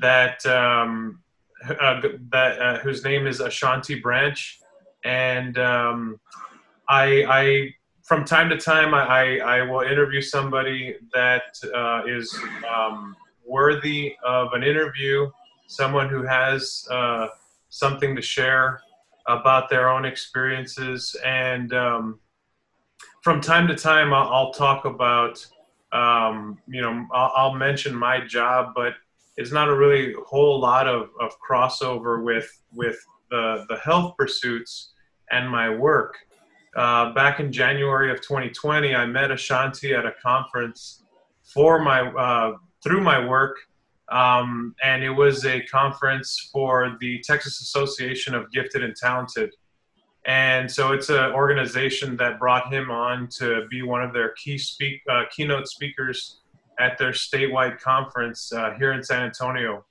[0.00, 1.22] that um,
[1.68, 4.60] that whose name is Ashanti Branch,
[5.04, 6.20] and um,
[6.88, 7.74] I
[8.06, 12.38] from time to time I, I, will interview somebody that uh, is
[12.72, 15.28] um, worthy of an interview,
[15.66, 17.26] someone who has uh,
[17.68, 18.80] something to share
[19.26, 22.20] about their own experiences and um,
[23.26, 25.44] from time to time, I'll, I'll talk about,
[25.90, 28.92] um, you know, I'll, I'll, mention my job, but
[29.36, 34.92] it's not a really whole lot of, of crossover with with the the health pursuits
[35.32, 36.14] and my work.
[36.76, 41.04] Uh, back in January of 2020, I met Ashanti at a conference
[41.42, 43.56] for my uh, through my work,
[44.10, 49.54] um, and it was a conference for the Texas Association of Gifted and Talented.
[50.26, 54.58] And so it's an organization that brought him on to be one of their key
[54.58, 56.40] speak uh, keynote speakers
[56.78, 59.84] at their statewide conference uh, here in San Antonio.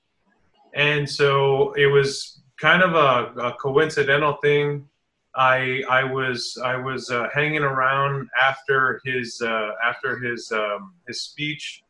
[0.75, 4.87] And so it was kind of a, a coincidental thing.
[5.35, 11.21] I I was I was uh, hanging around after his uh, after his um, his
[11.21, 11.83] speech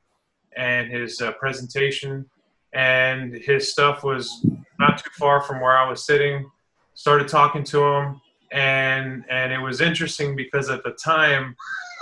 [0.57, 2.25] and his uh, presentation,
[2.73, 4.45] and his stuff was
[4.79, 6.49] not too far from where I was sitting.
[6.93, 8.21] Started talking to him.
[8.51, 11.55] And and it was interesting because at the time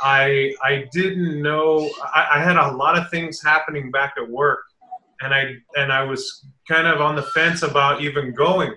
[0.04, 4.64] I I didn't know I, I, had a lot of things happening back at work.
[5.22, 8.74] And I and I was kind of on the fence about even going.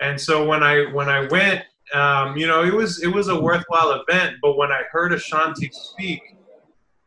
[0.00, 3.40] And so when I when I went um, you know it was it was a
[3.40, 6.20] worthwhile event but when I heard Ashanti speak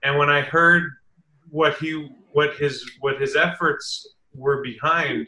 [0.03, 0.83] and when I heard
[1.49, 5.27] what he what his what his efforts were behind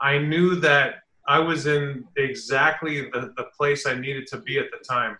[0.00, 0.96] I knew that
[1.26, 5.18] I was in exactly the, the place I needed to be at the time.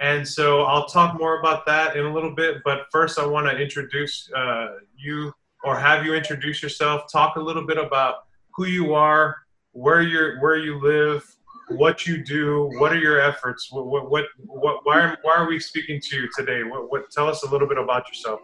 [0.00, 2.56] And so I'll talk more about that in a little bit.
[2.64, 7.02] But first, I want to introduce uh, you or have you introduce yourself.
[7.10, 8.24] Talk a little bit about
[8.56, 9.36] who you are,
[9.70, 11.24] where you where you live,
[11.68, 15.48] what you do, what are your efforts, what what what, what why are, why are
[15.48, 16.62] we speaking to you today?
[16.62, 18.40] What, what tell us a little bit about yourself.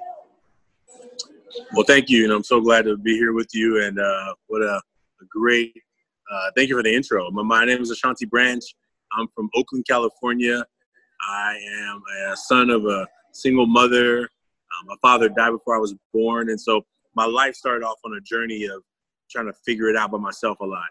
[1.72, 3.82] Well, thank you, and I'm so glad to be here with you.
[3.82, 4.80] And uh, what a,
[5.20, 5.74] a great
[6.30, 7.30] uh, thank you for the intro.
[7.30, 8.62] My, my, name is Ashanti Branch.
[9.12, 10.62] I'm from Oakland, California.
[11.22, 14.20] I am a son of a single mother.
[14.20, 16.82] Um, my father died before I was born, and so
[17.14, 18.82] my life started off on a journey of
[19.30, 20.88] trying to figure it out by myself a lot.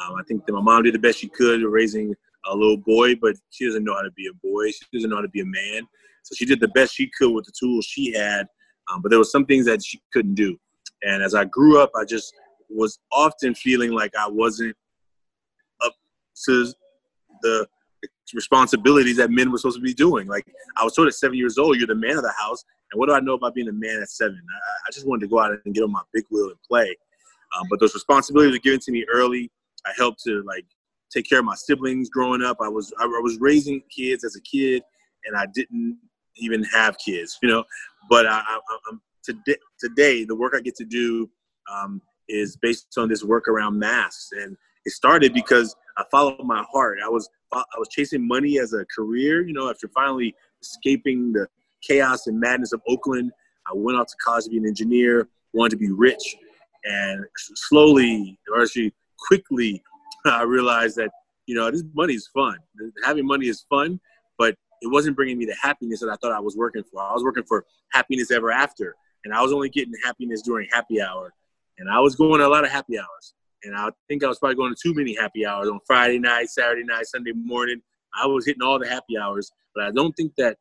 [0.00, 2.14] Um, I think that my mom did the best she could raising
[2.46, 4.70] a little boy, but she doesn't know how to be a boy.
[4.70, 5.86] She doesn't know how to be a man.
[6.22, 8.46] So she did the best she could with the tools she had,
[8.90, 10.56] um, but there was some things that she couldn't do.
[11.02, 12.32] And as I grew up, I just
[12.70, 14.76] was often feeling like I wasn't
[15.84, 15.92] up
[16.46, 16.72] to
[17.42, 17.66] the
[18.34, 20.26] responsibilities that men were supposed to be doing.
[20.26, 22.64] Like I was told at seven years old, you're the man of the house.
[22.92, 24.40] And what do I know about being a man at seven?
[24.40, 26.96] I, I just wanted to go out and get on my big wheel and play.
[27.56, 29.50] Um, but those responsibilities were given to me early.
[29.86, 30.66] I helped to like
[31.12, 32.58] take care of my siblings growing up.
[32.60, 34.82] I was I, I was raising kids as a kid,
[35.24, 35.98] and I didn't
[36.36, 37.64] even have kids, you know.
[38.10, 38.58] But I, I,
[38.90, 41.30] am today today the work I get to do
[41.72, 44.30] um, is based on this work around masks.
[44.32, 46.98] And it started because I followed my heart.
[47.04, 49.46] I was I was chasing money as a career.
[49.46, 51.46] You know, after finally escaping the
[51.82, 53.30] chaos and madness of Oakland,
[53.66, 55.28] I went off to college to be an engineer.
[55.52, 56.36] Wanted to be rich,
[56.84, 58.92] and slowly, or actually
[59.26, 59.82] quickly,
[60.26, 61.10] I realized that
[61.46, 62.56] you know this money is fun.
[63.04, 64.00] Having money is fun,
[64.38, 67.02] but it wasn't bringing me the happiness that I thought I was working for.
[67.02, 71.00] I was working for happiness ever after, and I was only getting happiness during happy
[71.00, 71.32] hour
[71.78, 73.34] and I was going to a lot of happy hours.
[73.62, 76.50] And I think I was probably going to too many happy hours on Friday night,
[76.50, 77.80] Saturday night, Sunday morning.
[78.20, 80.56] I was hitting all the happy hours, but I don't think that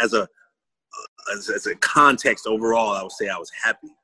[0.00, 0.26] as a
[1.34, 3.94] as, as a context overall, I would say I was happy.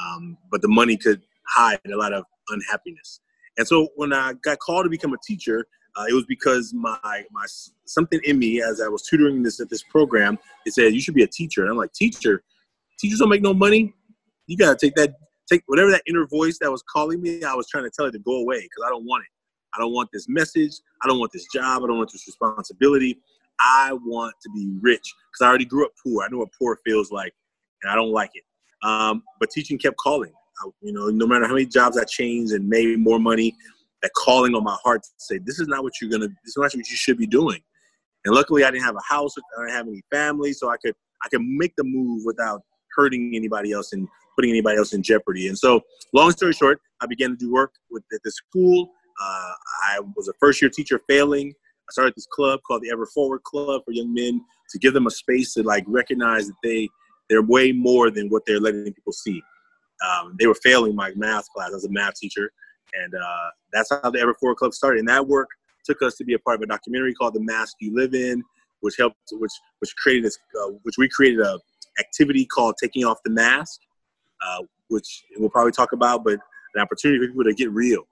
[0.00, 1.22] Um, but the money could
[1.54, 3.20] hide a lot of unhappiness.
[3.56, 6.98] And so when I got called to become a teacher, uh, it was because my
[7.32, 7.46] my
[7.86, 11.14] something in me as I was tutoring this at this program, it said you should
[11.14, 11.62] be a teacher.
[11.62, 12.44] And I'm like, teacher,
[13.00, 13.94] teachers don't make no money.
[14.46, 15.14] You gotta take that
[15.50, 18.12] take whatever that inner voice that was calling me, I was trying to tell it
[18.12, 19.30] to go away because I don't want it.
[19.74, 20.72] I don't want this message.
[21.02, 21.82] I don't want this job.
[21.82, 23.20] I don't want this responsibility.
[23.60, 26.24] I want to be rich because I already grew up poor.
[26.24, 27.32] I know what poor feels like,
[27.82, 28.44] and I don't like it.
[28.86, 30.32] Um, but teaching kept calling.
[30.82, 33.54] You know, no matter how many jobs I changed and made more money,
[34.02, 36.28] that calling on my heart to say, "This is not what you're gonna.
[36.28, 37.60] This is not what you should be doing."
[38.24, 39.34] And luckily, I didn't have a house.
[39.38, 40.94] I didn't have any family, so I could
[41.24, 42.62] I could make the move without
[42.96, 45.48] hurting anybody else and putting anybody else in jeopardy.
[45.48, 45.80] And so,
[46.12, 48.90] long story short, I began to do work with at the school.
[49.20, 49.52] Uh,
[49.88, 51.52] I was a first year teacher failing.
[51.88, 54.40] I started this club called the Ever Forward Club for young men
[54.70, 56.88] to give them a space to like recognize that they
[57.28, 59.42] they're way more than what they're letting people see.
[60.06, 61.70] Um, they were failing my math class.
[61.70, 62.50] I was a math teacher,
[62.94, 65.00] and uh, that's how the Ever Forward Club started.
[65.00, 65.48] And that work
[65.84, 68.42] took us to be a part of a documentary called The Mask You Live In,
[68.80, 71.58] which helped, which which created this, uh, which we created a
[71.98, 73.80] activity called Taking Off the Mask,
[74.44, 76.38] uh, which we'll probably talk about, but
[76.74, 78.02] an opportunity for people to get real.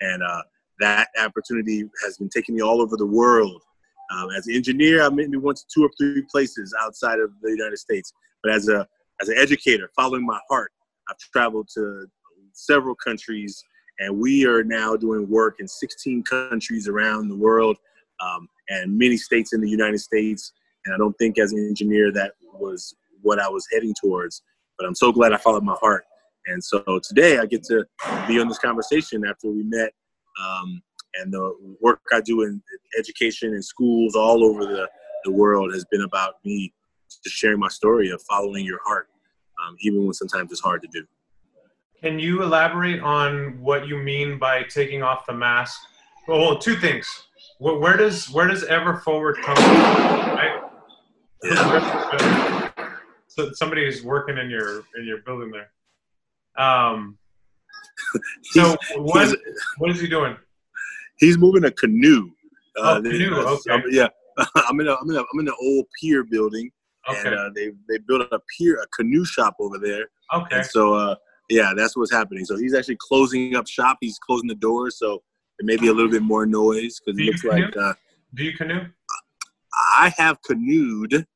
[0.00, 0.42] And uh,
[0.80, 3.62] that opportunity has been taking me all over the world.
[4.10, 7.50] Um, as an engineer, I maybe went to two or three places outside of the
[7.50, 8.12] United States.
[8.42, 8.86] But as a
[9.20, 10.72] as an educator, following my heart,
[11.08, 12.06] I've traveled to
[12.52, 13.62] several countries,
[13.98, 17.76] and we are now doing work in 16 countries around the world
[18.20, 20.52] um, and many states in the United States.
[20.84, 24.42] And I don't think, as an engineer, that was what I was heading towards.
[24.78, 26.04] But I'm so glad I followed my heart.
[26.46, 27.84] And so today I get to
[28.26, 29.92] be on this conversation after we met.
[30.42, 30.82] Um,
[31.20, 32.62] and the work I do in
[32.98, 34.88] education and schools all over the,
[35.24, 36.72] the world has been about me
[37.24, 39.08] just sharing my story of following your heart,
[39.62, 41.04] um, even when sometimes it's hard to do.
[42.00, 45.80] Can you elaborate on what you mean by taking off the mask?
[46.28, 47.06] Well, two things.
[47.58, 49.64] Where does where does Ever Forward come from?
[49.64, 50.70] Right?
[51.42, 52.70] Yeah.
[53.26, 55.70] So somebody is working in your in your building there.
[56.56, 57.18] Um,
[58.42, 59.36] so what
[59.78, 60.36] what is he doing?
[61.18, 62.30] He's moving a canoe.
[62.76, 63.34] Uh, oh, canoe.
[63.34, 63.72] Okay.
[63.72, 64.08] I'm, yeah,
[64.54, 66.70] I'm in a I'm in a I'm in an old pier building,
[67.08, 67.28] Okay.
[67.28, 70.06] and uh, they they built a pier a canoe shop over there.
[70.34, 70.56] Okay.
[70.56, 71.14] And so uh,
[71.48, 72.44] yeah, that's what's happening.
[72.44, 73.98] So he's actually closing up shop.
[74.00, 75.22] He's closing the doors, so
[75.58, 77.86] it may be a little bit more noise because it looks like canoe?
[77.86, 77.94] uh,
[78.34, 78.80] Do you canoe?
[79.96, 81.26] I have canoed.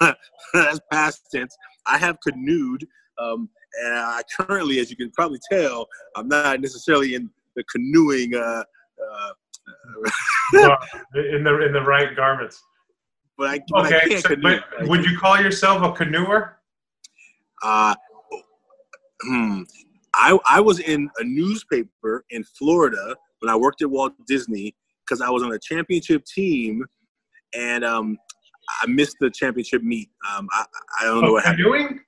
[0.54, 1.54] That's past tense.
[1.86, 2.86] I have canoed,
[3.18, 3.48] um,
[3.84, 8.34] and I currently, as you can probably tell, I'm not necessarily in the canoeing.
[8.34, 8.64] Uh,
[9.02, 9.30] uh,
[10.54, 10.78] Well,
[11.14, 12.62] in the in the right garments.
[13.38, 14.08] But I, but I Okay.
[14.10, 14.60] can't So, canoe.
[14.78, 16.54] but would you call yourself a canoeer?
[17.62, 17.94] Uh,
[19.22, 19.62] hmm.
[20.14, 24.74] I I was in a newspaper in Florida when I worked at Walt Disney
[25.06, 26.84] because I was on a championship team,
[27.54, 28.18] and um,
[28.82, 30.10] I missed the championship meet.
[30.34, 30.64] Um, I
[31.00, 31.64] I don't know Of what happened.
[31.64, 32.00] canoeing?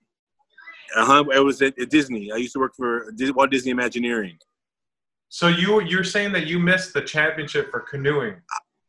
[0.96, 1.24] Uh-huh.
[1.32, 2.32] It was at, at Disney.
[2.32, 4.36] I used to work for Walt Disney Imagineering.
[5.28, 8.34] So you you're saying that you missed the championship for canoeing?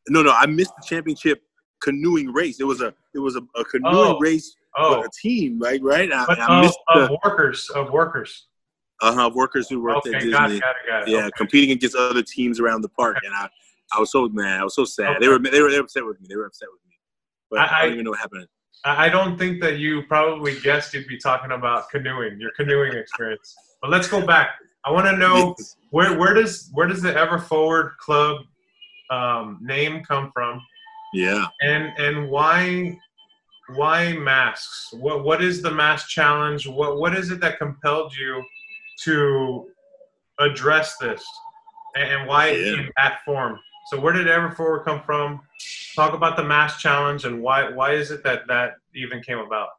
[0.09, 1.43] No, no, I missed the championship
[1.81, 2.59] canoeing race.
[2.59, 4.19] It was a it was a, a canoeing Oh.
[4.19, 5.81] race Oh, for a team, right?
[5.83, 6.11] Right.
[6.13, 8.47] I, but I of, missed of workers of workers.
[9.01, 10.31] uh-huh, workers who worked Okay, at Disney.
[10.31, 11.11] got it, got it, got it.
[11.11, 11.31] Yeah, Okay.
[11.35, 13.49] competing against other teams around the park, and I,
[13.93, 14.61] I was so mad.
[14.61, 15.17] I was so sad.
[15.19, 16.27] They were, they were, they were upset with me.
[16.29, 16.95] They were upset with me.
[17.49, 18.47] But I, I- don't even know what happened.
[18.85, 22.93] I I don't think that you probably guessed you'd be talking about canoeing, your canoeing
[22.93, 23.53] experience.
[23.81, 24.51] But let's go back.
[24.85, 25.55] I want to know
[25.89, 28.37] where where does where does the Ever Forward Club
[29.11, 30.61] um, name come from,
[31.13, 32.97] Yeah, and and why
[33.75, 34.89] why masks?
[34.93, 36.67] What what is the mask challenge?
[36.67, 38.43] What what is it that compelled you
[39.03, 39.67] to
[40.39, 41.23] address this,
[41.95, 42.73] and, and why Yeah.
[42.73, 43.59] in that form?
[43.89, 45.41] So where did Ever Forward come from?
[45.95, 49.69] Talk about the mask challenge and why why is it that that even came about?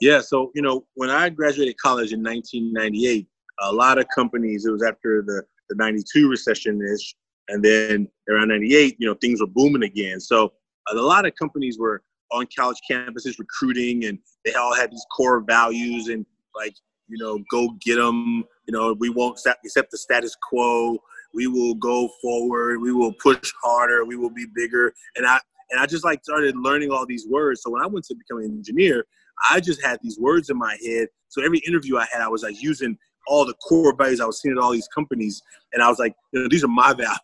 [0.00, 0.20] yeah.
[0.20, 3.26] So you know, when I graduated college in 1998,
[3.60, 4.66] a lot of companies.
[4.66, 7.14] It was after the the 92 recession ish,
[7.48, 10.20] and then around 98, you know, things were booming again.
[10.20, 10.52] So
[10.90, 15.40] a lot of companies were on college campuses recruiting, and they all had these core
[15.40, 16.74] values and like
[17.08, 18.44] you know, go get them.
[18.66, 20.98] You know, we won't accept the status quo.
[21.34, 22.80] We will go forward.
[22.80, 24.04] We will push harder.
[24.04, 24.94] We will be bigger.
[25.16, 27.62] And I and I just like started learning all these words.
[27.62, 29.06] So when I went to become an engineer,
[29.50, 31.08] I just had these words in my head.
[31.28, 34.40] So every interview I had, I was like using all the core values I was
[34.40, 37.18] seeing at all these companies, and I was like, you know, these are my values.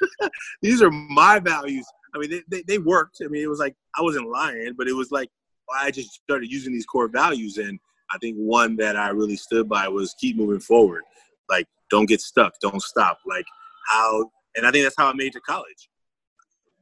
[0.62, 1.86] these are my values.
[2.14, 3.18] I mean, they, they, they worked.
[3.24, 5.28] I mean, it was like I wasn't lying, but it was like
[5.80, 7.78] I just started using these core values, and
[8.10, 11.02] I think one that I really stood by was keep moving forward.
[11.50, 13.18] Like, don't get stuck, don't stop.
[13.26, 13.46] Like
[13.88, 15.88] how, and I think that's how I made to college.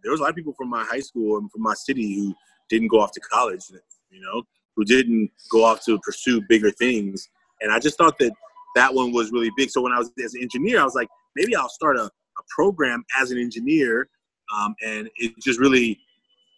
[0.02, 2.34] There was a lot of people from my high school and from my city who
[2.68, 3.62] didn't go off to college,
[4.10, 4.42] you know,
[4.76, 7.28] who didn't go off to pursue bigger things.
[7.60, 8.32] And I just thought that
[8.74, 9.70] that one was really big.
[9.70, 12.42] So when I was as an engineer, I was like, maybe I'll start a, a
[12.54, 14.08] program as an engineer.
[14.54, 15.98] Um, and it just really,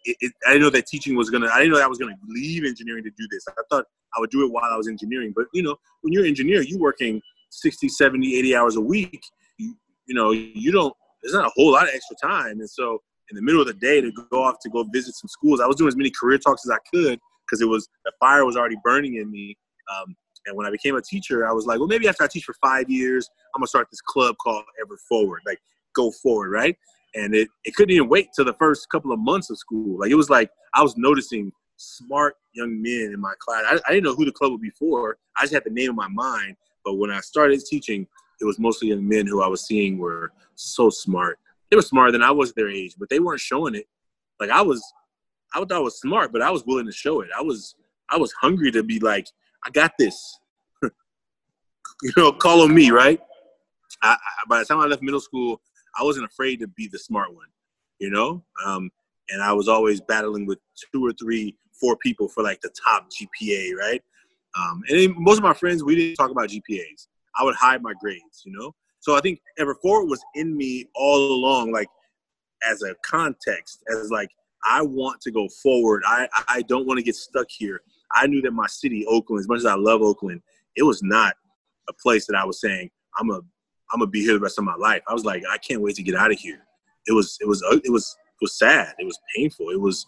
[0.04, 1.48] it, it, I didn't know that teaching was gonna.
[1.48, 3.44] I didn't know that I was gonna leave engineering to do this.
[3.48, 3.84] I thought
[4.16, 5.32] I would do it while I was engineering.
[5.34, 7.20] But you know, when you're an engineer, you're working
[7.50, 9.20] 60, 70, 80 hours a week.
[9.58, 9.74] You,
[10.06, 10.94] you know, you don't.
[11.22, 13.74] There's not a whole lot of extra time, and so in the middle of the
[13.74, 16.38] day to go off to go visit some schools, I was doing as many career
[16.38, 19.56] talks as I could because it was the fire was already burning in me.
[19.90, 20.16] Um,
[20.48, 22.54] and when I became a teacher, I was like, well, maybe after I teach for
[22.54, 25.60] five years, I'm gonna start this club called Ever Forward, like
[25.94, 26.76] go forward, right?
[27.14, 30.00] And it, it couldn't even wait till the first couple of months of school.
[30.00, 33.64] Like it was like I was noticing smart young men in my class.
[33.66, 35.16] I, I didn't know who the club was before.
[35.36, 36.56] I just had the name in my mind.
[36.84, 38.06] But when I started teaching,
[38.40, 41.38] it was mostly young men who I was seeing were so smart.
[41.70, 43.86] They were smarter than I was their age, but they weren't showing it.
[44.40, 44.82] Like I was,
[45.54, 47.28] I thought I was smart, but I was willing to show it.
[47.36, 47.74] I was,
[48.10, 49.28] I was hungry to be like,
[49.64, 50.38] I got this.
[50.82, 53.20] you know, call on me, right?
[54.02, 55.60] I, I, by the time I left middle school,
[55.98, 57.48] I wasn't afraid to be the smart one,
[57.98, 58.44] you know.
[58.64, 58.90] Um,
[59.30, 60.58] and I was always battling with
[60.92, 64.02] two or three, four people for like the top GPA, right?
[64.58, 67.08] Um, and most of my friends, we didn't talk about GPAs.
[67.38, 68.74] I would hide my grades, you know.
[69.00, 71.88] So I think Ever Forward was in me all along, like
[72.68, 74.30] as a context, as like
[74.64, 76.02] I want to go forward.
[76.06, 77.82] I I don't want to get stuck here.
[78.12, 80.42] I knew that my city, Oakland, as much as I love Oakland,
[80.76, 81.34] it was not
[81.88, 83.40] a place that I was saying I'm a
[83.90, 85.02] I'm gonna be here the rest of my life.
[85.08, 86.60] I was like, I can't wait to get out of here.
[87.06, 88.94] It was it was it was it was sad.
[88.98, 89.70] It was painful.
[89.70, 90.06] It was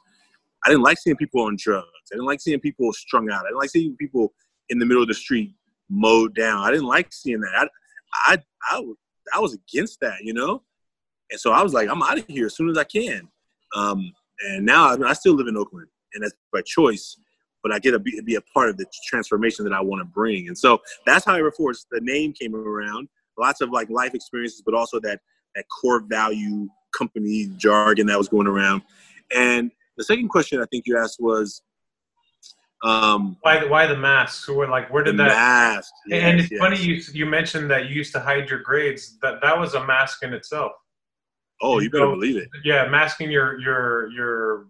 [0.64, 1.86] I didn't like seeing people on drugs.
[2.12, 3.40] I didn't like seeing people strung out.
[3.40, 4.32] I didn't like seeing people
[4.68, 5.54] in the middle of the street
[5.88, 6.58] mowed down.
[6.58, 7.68] I didn't like seeing that.
[8.14, 8.38] I I
[8.70, 8.84] I,
[9.34, 10.62] I was against that, you know.
[11.30, 13.28] And so I was like, I'm out of here as soon as I can.
[13.74, 14.12] Um,
[14.48, 17.16] and now I, I still live in Oakland, and that's by choice
[17.62, 20.04] but I get to be, be a part of the transformation that I want to
[20.04, 20.48] bring.
[20.48, 23.08] And so that's how Ever Forward the name came around.
[23.38, 25.20] Lots of like life experiences, but also that
[25.54, 28.82] that core value company jargon that was going around.
[29.34, 31.62] And the second question I think you asked was
[32.82, 34.44] um, why why the masks?
[34.44, 35.92] Who were like where did that mask?
[36.06, 36.60] Yes, and it's yes.
[36.60, 39.18] funny you you mentioned that you used to hide your grades.
[39.20, 40.72] That that was a mask in itself.
[41.60, 42.48] Oh, you, you better believe it.
[42.64, 44.66] Yeah, masking your your your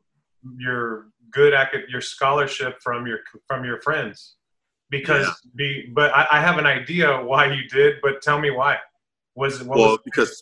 [0.59, 4.37] your good at your scholarship from your from your friends.
[4.91, 5.51] Because yeah.
[5.55, 8.77] be but I, I, have an idea why you did but tell me why.
[9.37, 10.41] Was well was because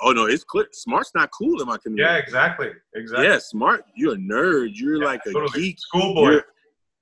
[0.00, 0.66] oh no it's clear.
[0.72, 2.08] Smart's not cool in my community.
[2.08, 3.26] Yeah exactly exactly.
[3.26, 4.70] Yeah smart you're a nerd.
[4.74, 5.60] You're yeah, like a totally.
[5.60, 5.80] geek.
[5.80, 6.40] Schoolboy.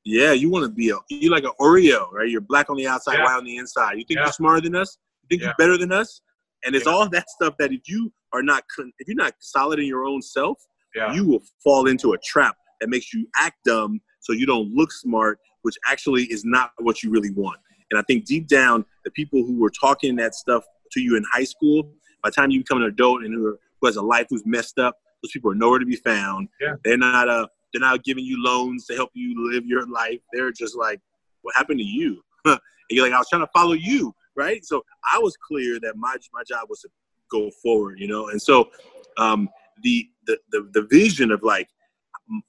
[0.04, 2.28] Yeah you want to be a you're like an oreo right?
[2.28, 3.24] You're black on the outside yeah.
[3.24, 3.98] white on the inside.
[3.98, 4.96] You think you're smarter than us?
[5.22, 6.22] You think you're better than us?
[6.64, 8.64] And it's all that stuff that if you are not
[8.98, 10.58] if you're not solid in your own self
[10.94, 11.12] yeah.
[11.12, 14.91] you will fall into a trap that makes you act dumb so you don't look
[14.91, 17.59] smart, which actually is not what you really want.
[17.91, 21.24] And I think deep down, the people who were talking that stuff to you in
[21.33, 21.85] high school,
[22.24, 24.80] by the time you become an adult and who, who has a life who's messed
[24.80, 26.49] up, those people are nowhere to be found.
[26.61, 26.74] Yeah.
[26.85, 30.18] They're not uh they're not giving you loans to help you live your life.
[30.33, 31.01] They're just like,
[31.43, 32.20] what happened to you?
[32.45, 32.59] and
[32.91, 34.64] you're like, I was trying to follow you, right?
[34.64, 36.89] So I was clear that my my job was to
[37.30, 38.28] go forward, you know.
[38.28, 38.70] And so
[39.16, 39.49] um,
[39.83, 41.68] the, the the the vision of like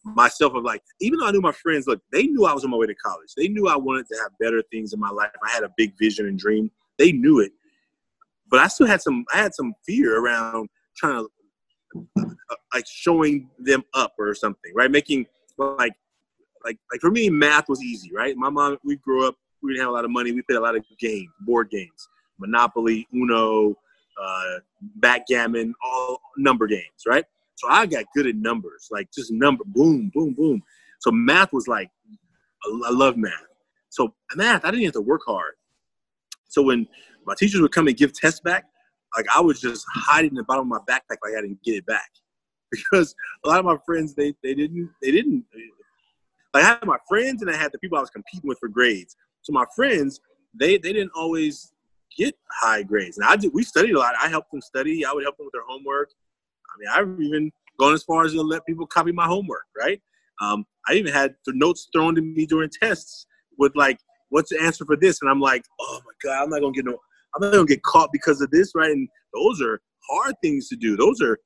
[0.03, 2.71] myself of like, even though I knew my friends, look, they knew I was on
[2.71, 3.33] my way to college.
[3.35, 5.31] They knew I wanted to have better things in my life.
[5.43, 6.71] I had a big vision and dream.
[6.97, 7.51] They knew it,
[8.49, 9.25] but I still had some.
[9.33, 14.91] I had some fear around trying to uh, like showing them up or something, right?
[14.91, 15.25] Making
[15.57, 15.93] like
[16.63, 18.35] like like for me, math was easy, right?
[18.37, 20.31] My mom, we grew up, we didn't have a lot of money.
[20.31, 22.07] We played a lot of games, board games,
[22.39, 23.75] Monopoly, Uno,
[24.21, 24.59] uh,
[24.95, 27.25] backgammon, all number games, right?
[27.55, 30.61] So I got good at numbers, like just number, boom, boom, boom.
[30.99, 31.89] So math was like,
[32.85, 33.33] I love math.
[33.89, 35.53] So math, I didn't have to work hard.
[36.49, 36.87] So when
[37.25, 38.65] my teachers would come and give tests back,
[39.15, 41.75] like I was just hiding in the bottom of my backpack like I didn't get
[41.75, 42.09] it back.
[42.71, 43.13] Because
[43.45, 45.45] a lot of my friends, they, they didn't, they didn't,
[46.55, 48.67] like I had my friends and I had the people I was competing with for
[48.67, 49.15] grades.
[49.43, 50.19] So my friends,
[50.59, 51.71] they, they didn't always
[52.17, 53.19] get high grades.
[53.19, 54.15] And I did, we studied a lot.
[54.19, 55.05] I helped them study.
[55.05, 56.09] I would help them with their homework.
[56.73, 60.01] I mean, I've even gone as far as to let people copy my homework, right?
[60.41, 63.99] Um, I even had the notes thrown to me during tests with like,
[64.29, 66.85] "What's the answer for this?" And I'm like, "Oh my god, I'm not gonna get
[66.85, 66.97] no,
[67.35, 70.75] I'm not gonna get caught because of this, right?" And those are hard things to
[70.75, 70.97] do.
[70.97, 71.37] Those are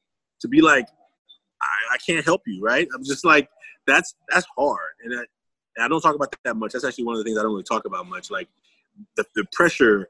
[0.41, 0.87] to be like,
[1.61, 2.87] I, I can't help you, right?
[2.93, 3.49] I'm just like,
[3.85, 5.23] that's that's hard, and I,
[5.75, 6.73] and I don't talk about that, much.
[6.73, 8.47] That's actually one of the things I don't really talk about much, like
[9.15, 10.09] the, the pressure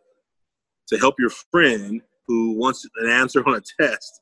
[0.88, 4.22] to help your friend who wants an answer on a test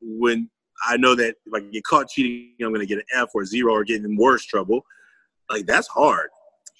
[0.00, 0.50] when
[0.86, 3.44] I know that if I get caught cheating, I'm going to get an F or
[3.44, 4.84] zero or get in worse trouble.
[5.50, 6.30] Like that's hard.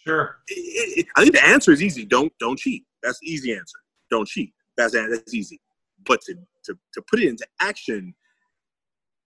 [0.06, 0.38] Sure.
[0.48, 2.04] It, it, I think the answer is easy.
[2.04, 2.84] Don't don't cheat.
[3.02, 3.78] That's the easy answer.
[4.10, 4.52] Don't cheat.
[4.76, 5.60] That's that's easy.
[6.06, 8.14] But to, to to put it into action,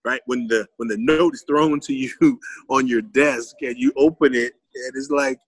[0.05, 0.21] right?
[0.27, 2.11] When the when the note is thrown to you
[2.71, 5.39] on your desk and you open it and it's like,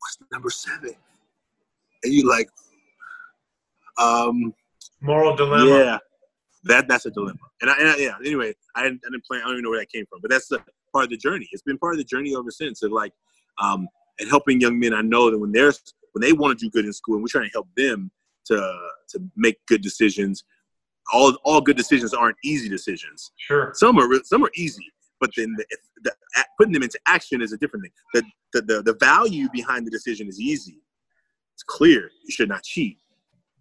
[0.00, 0.94] what's number seven?
[2.02, 2.48] And you like,
[3.98, 4.54] um,
[5.00, 5.70] moral dilemma.
[5.70, 5.98] Yeah,
[6.66, 7.38] that that's a dilemma.
[7.60, 9.40] And, I, and I, yeah, anyway, I didn't, I didn't plan.
[9.40, 10.62] I don't even know where that came from, but that's the,
[10.92, 11.48] part of the journey.
[11.52, 12.82] It's been part of the journey ever since.
[12.82, 13.12] Of like,
[13.60, 13.88] um,
[14.18, 14.94] and helping young men.
[14.94, 15.72] I know that when they're
[16.12, 18.10] when they want to do good in school, and we're trying to help them
[18.46, 18.56] to
[19.10, 20.44] to make good decisions.
[21.12, 23.30] All all good decisions aren't easy decisions.
[23.36, 23.72] Sure.
[23.74, 25.64] Some are some are easy, but then the,
[26.02, 26.12] the,
[26.58, 27.92] putting them into action is a different thing.
[28.14, 30.80] The, the the the value behind the decision is easy.
[31.54, 32.10] It's clear.
[32.24, 32.98] You should not cheat.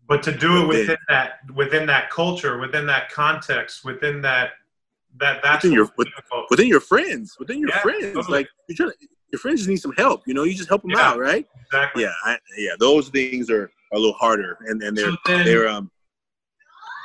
[0.08, 4.52] But to do it within that within that culture, within that context, within that
[5.18, 6.08] that that's within your with,
[6.50, 8.38] within your friends, within your Yeah, friends, totally.
[8.40, 10.22] like you're trying to, your friends just need some help.
[10.28, 11.10] You know, you just help them Yeah.
[11.10, 11.48] out, right?
[11.66, 12.04] exactly.
[12.04, 12.72] Yeah, I, yeah.
[12.80, 15.90] Those things are, are a little harder, and and they're So then- they're um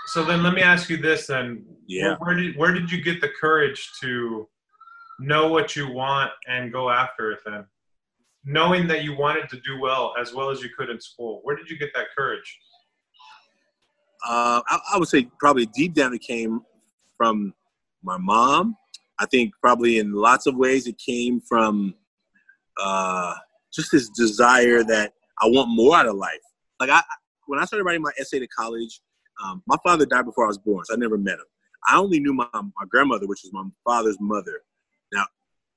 [0.09, 1.65] So then let me ask you this then.
[1.87, 2.17] Yeah.
[2.17, 4.47] Where, where did where did you get the courage to
[5.21, 7.65] know what you want and go after it then?
[8.45, 11.41] Knowing that you wanted to do well as well as you could in school.
[11.45, 12.59] Where did you get that courage?
[14.27, 16.61] Uh, I, I would say probably deep down it came
[17.17, 17.55] from
[18.03, 18.77] my mom.
[19.19, 21.95] I think probably in lots of ways it came from
[22.81, 23.35] uh,
[23.73, 26.41] just this desire that I want more out of life.
[26.79, 27.03] Like I,
[27.47, 29.01] when I started writing my essay to college,
[29.45, 31.45] um, my father died before I was born, so I never met him.
[31.87, 34.63] I only knew my my grandmother, which was my father's mother.
[35.13, 35.25] Now,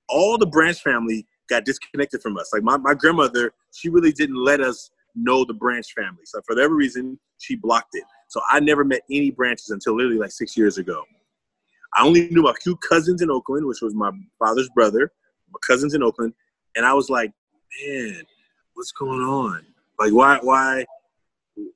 [0.10, 2.52] all the Branch family got disconnected from us.
[2.54, 6.24] Like my, my grandmother, she really didn't let us know the Branch family.
[6.26, 8.04] So for whatever reason, she blocked it.
[8.34, 11.04] So I never met any branches until literally like six years ago.
[11.94, 14.10] I only knew a few cousins in Oakland, which was my
[14.40, 15.12] father's brother,
[15.52, 16.34] my cousins in Oakland,
[16.76, 17.32] and I was like,
[17.86, 18.24] man,
[18.74, 19.64] what's going on?
[20.00, 20.84] Like, why, why,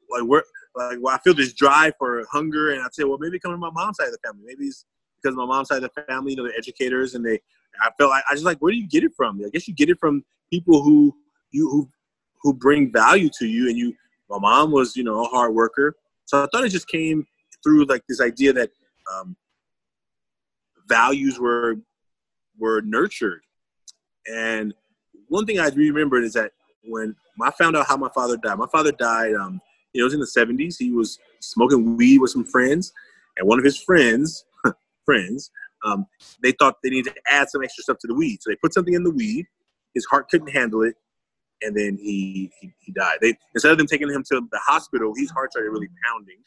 [0.10, 0.42] like, where,
[0.76, 3.56] like, why I feel this drive for hunger, and I'd say, well, maybe it to
[3.56, 4.42] my mom's side of the family.
[4.48, 4.84] Maybe it's
[5.22, 7.40] because my mom's side of the family, you know, they're educators, and they,
[7.80, 9.40] I felt like I just like, where do you get it from?
[9.46, 11.16] I guess you get it from people who
[11.52, 11.88] you who
[12.42, 13.94] who bring value to you, and you.
[14.28, 15.96] My mom was, you know, a hard worker,
[16.28, 17.26] so I thought it just came
[17.64, 18.70] through like this idea that
[19.12, 19.36] um,
[20.88, 21.78] values were
[22.60, 23.42] were nurtured.
[24.28, 24.74] And
[25.30, 26.52] one thing I remembered is that
[26.84, 29.34] when I found out how my father died, my father died.
[29.36, 29.62] Um,
[29.94, 30.76] it was in the '70s.
[30.78, 32.92] He was smoking weed with some friends,
[33.38, 34.46] and one of his friends,
[35.06, 35.50] friends,
[35.86, 36.06] um,
[36.44, 38.74] they thought they needed to add some extra stuff to the weed, so they put
[38.74, 39.46] something in the weed.
[39.94, 40.96] His heart couldn't handle it,
[41.62, 43.18] and then he he, he died.
[43.22, 46.38] They instead of them taking him to the hospital, his heart started really pounding,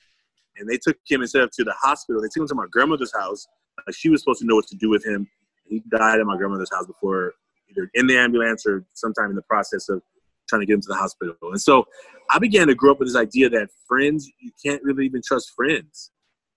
[0.56, 2.20] and they took him instead of to the hospital.
[2.20, 3.46] They took him to my grandmother's house.
[3.92, 5.26] She was supposed to know what to do with him.
[5.64, 7.34] He died at my grandmother's house before
[7.70, 10.02] either in the ambulance or sometime in the process of
[10.48, 11.36] trying to get him to the hospital.
[11.42, 11.86] And so
[12.28, 15.52] I began to grow up with this idea that friends, you can't really even trust
[15.56, 16.10] friends.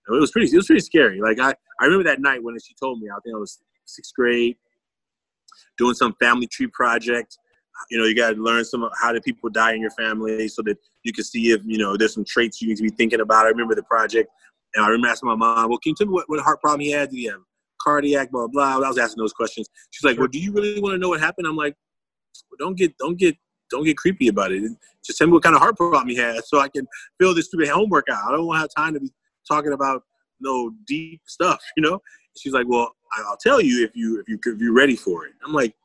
[0.08, 1.22] And It was pretty, it was pretty scary.
[1.22, 4.14] Like I, I remember that night when she told me, I think I was sixth
[4.16, 4.58] grade,
[5.78, 7.38] doing some family tree project.
[7.90, 10.62] You know, you got to learn some how do people die in your family so
[10.64, 13.20] that you can see if, you know, there's some traits you need to be thinking
[13.20, 13.46] about.
[13.46, 14.30] I remember the project
[14.76, 16.82] and I remember asking my mom, well, can you tell me what, what heart problem
[16.82, 17.10] he had?
[17.10, 17.40] Did he have
[17.84, 18.86] cardiac, blah, blah, blah.
[18.86, 19.70] I was asking those questions.
[19.92, 21.48] She's like, well, do you really want to know what happened?
[21.48, 21.76] I'm like,
[22.50, 23.36] well, don't get, don't get,
[23.70, 24.72] don't get creepy about it.
[25.06, 26.88] Just tell me what kind of heart problem he had so I can
[27.20, 28.24] fill this stupid homework out.
[28.28, 29.12] I don't want to have time to be
[29.48, 30.04] talking about
[30.40, 32.00] no deep stuff, you know?
[32.38, 35.34] She's like, well, I'll tell you if you, if you, if you're ready for it.
[35.46, 35.76] I'm like,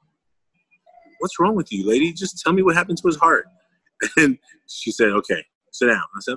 [1.18, 2.12] what's wrong with you, lady?
[2.12, 3.46] Just tell me what happened to his heart.
[4.16, 4.38] And
[4.68, 5.96] she said, okay, sit down.
[6.16, 6.36] I said,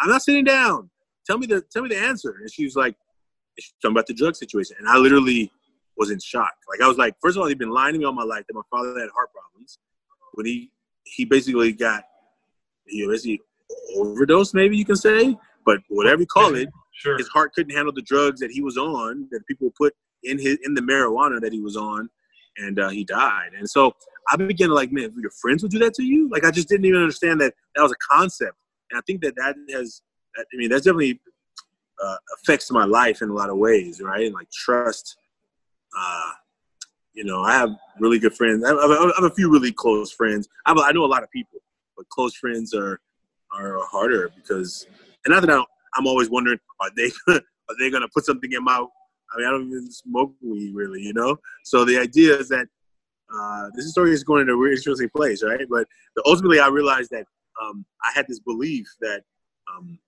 [0.00, 0.88] I'm not sitting down.
[1.26, 2.36] Tell me the, tell me the answer.
[2.40, 2.96] And she was like,
[3.58, 4.76] she's talking about the drug situation.
[4.78, 5.52] And I literally
[5.96, 6.52] was in shock.
[6.70, 8.44] Like I was like, first of all, he'd been lying to me all my life
[8.48, 9.78] that my father had heart problems.
[10.34, 10.70] When he
[11.04, 12.04] he basically got
[12.86, 13.40] he basically
[13.96, 17.18] overdosed, maybe you can say, but whatever you call it, Sure.
[17.18, 19.92] his heart couldn't handle the drugs that he was on, that people put
[20.22, 22.08] in his in the marijuana that he was on,
[22.58, 23.50] and uh, he died.
[23.56, 23.94] And so
[24.30, 26.28] I began to like, man, your friends would do that to you?
[26.30, 28.56] Like I just didn't even understand that that was a concept.
[28.90, 30.02] And I think that that has,
[30.38, 31.20] I mean, that's definitely
[32.02, 34.26] uh, affects my life in a lot of ways, right?
[34.26, 35.16] And like trust.
[35.96, 36.32] Uh,
[37.14, 38.62] you know, I have really good friends.
[38.62, 40.48] I have, I have a few really close friends.
[40.66, 41.60] I, have, I know a lot of people,
[41.96, 43.00] but close friends are
[43.52, 44.86] are harder because,
[45.24, 48.62] and not that I, I'm always wondering, are they are they gonna put something in
[48.62, 48.84] my?
[49.32, 51.36] I mean, I don't even smoke weed really, you know.
[51.64, 52.66] So the idea is that
[53.34, 55.66] uh, this story is going in a really interesting place, right?
[55.68, 55.86] But
[56.24, 57.26] ultimately, I realized that
[57.60, 59.22] um, I had this belief that
[59.74, 59.98] um,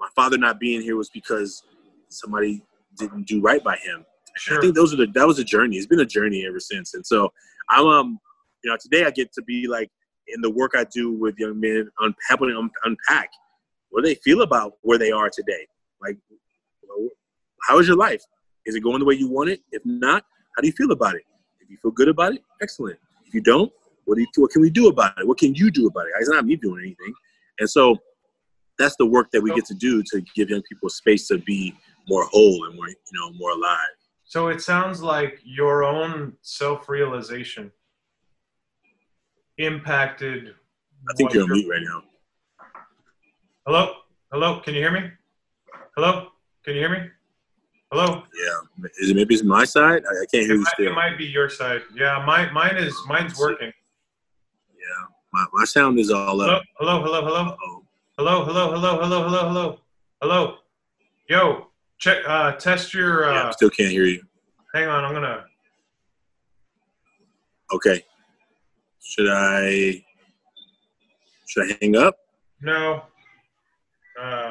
[0.00, 1.62] my father not being here was because
[2.08, 2.62] somebody
[2.98, 4.04] didn't do right by him.
[4.36, 4.58] Sure.
[4.58, 5.76] I think those are the that was a journey.
[5.76, 6.94] It's been a journey ever since.
[6.94, 7.32] And so
[7.70, 8.18] I'm um
[8.62, 9.90] you know today I get to be like
[10.28, 13.30] in the work I do with young men un- helping them unpack
[13.90, 15.66] what do they feel about where they are today.
[16.02, 16.18] Like
[17.68, 18.22] how is your life?
[18.64, 19.60] Is it going the way you want it?
[19.72, 20.24] If not,
[20.56, 21.22] how do you feel about it?
[21.60, 22.98] If you feel good about it, excellent.
[23.26, 23.72] If you don't,
[24.04, 25.26] what do you what can we do about it?
[25.26, 26.12] What can you do about it?
[26.18, 27.12] It's not me doing anything.
[27.58, 27.96] And so
[28.78, 31.74] that's the work that we get to do to give young people space to be
[32.08, 33.78] more whole and more you know more alive.
[34.24, 37.72] So it sounds like your own self realization
[39.58, 40.54] impacted.
[41.08, 42.02] I think you're on mute right now.
[43.66, 43.94] Hello,
[44.32, 44.60] hello.
[44.60, 45.10] Can you hear me?
[45.96, 46.28] Hello,
[46.64, 47.10] can you hear me?
[47.92, 48.22] Hello.
[48.34, 48.88] Yeah.
[48.98, 50.02] Is it maybe it's my side?
[50.04, 50.86] I, I can't It hear you still.
[50.92, 51.82] it might be your side.
[51.94, 53.72] Yeah, mine mine is mine's working.
[54.74, 55.06] Yeah.
[55.32, 56.62] My, my sound is all Hello, up.
[56.78, 57.84] hello, hello, hello, Oh,
[58.18, 59.78] hello, hello, hello, hello, hello, hello,
[60.20, 60.54] hello.
[61.28, 61.68] Yo,
[61.98, 62.18] check.
[62.26, 63.30] Uh, test your.
[63.32, 64.22] yeah, I Uh, still can't hear you.
[64.74, 65.44] hang on, I'm gonna.
[67.72, 68.02] Okay.
[69.00, 70.02] Should I
[71.46, 72.16] should I hang up?
[72.60, 73.02] No.
[74.20, 74.45] Uh,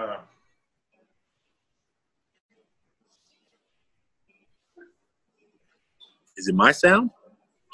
[6.46, 7.10] Is it my sound?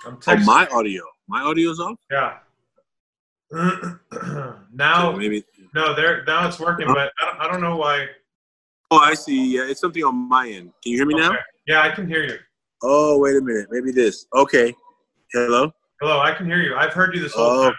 [0.05, 1.03] I'm Oh, my audio.
[1.27, 1.97] My audio's off.
[2.09, 2.37] Yeah.
[4.13, 5.43] So now, maybe.
[5.75, 6.23] no, there.
[6.25, 8.05] Now it's working, but I don't, I don't know why.
[8.89, 9.55] Oh, I see.
[9.57, 10.71] Yeah, it's something on my end.
[10.81, 11.33] Can you hear me now?
[11.67, 12.37] Yeah, I can hear you.
[12.81, 13.67] Oh, wait a minute.
[13.69, 14.25] Maybe this.
[14.33, 14.73] Okay.
[15.33, 15.69] Hello.
[15.99, 16.75] Hello, I can hear you.
[16.77, 17.75] I've heard you this whole Oh, time.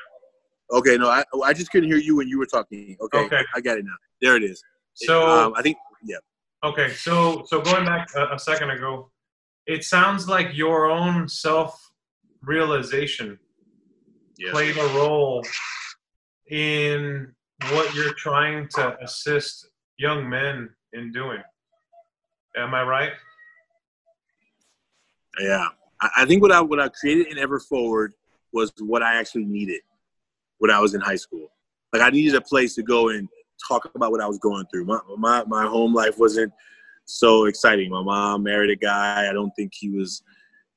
[0.72, 0.99] okay.
[0.99, 2.95] No, I I just couldn't hear you when you were talking.
[3.01, 3.20] Okay.
[3.24, 3.40] Okay.
[3.55, 3.97] I got it now.
[4.20, 4.62] There it is.
[4.93, 6.16] So, um, I think yeah.
[6.64, 9.11] okay, so so going back a, a second ago,
[9.66, 11.92] it sounds like your own self
[12.42, 13.38] realization
[14.38, 14.50] Yes.
[14.50, 15.46] played a role
[16.50, 17.32] in
[17.70, 21.42] what you're trying to assist young men in doing.
[22.56, 23.12] Am I right?
[25.40, 25.66] Yeah,
[26.00, 28.14] I, I think what I what I created in Ever Forward
[28.52, 29.80] was what I actually needed
[30.58, 31.52] when I was in high school.
[31.92, 33.28] Like I needed a place to go and
[33.68, 34.86] talk about what I was going through.
[34.86, 36.52] My my my home life wasn't
[37.05, 37.90] so exciting.
[37.90, 39.28] My mom married a guy.
[39.28, 40.22] I don't think he was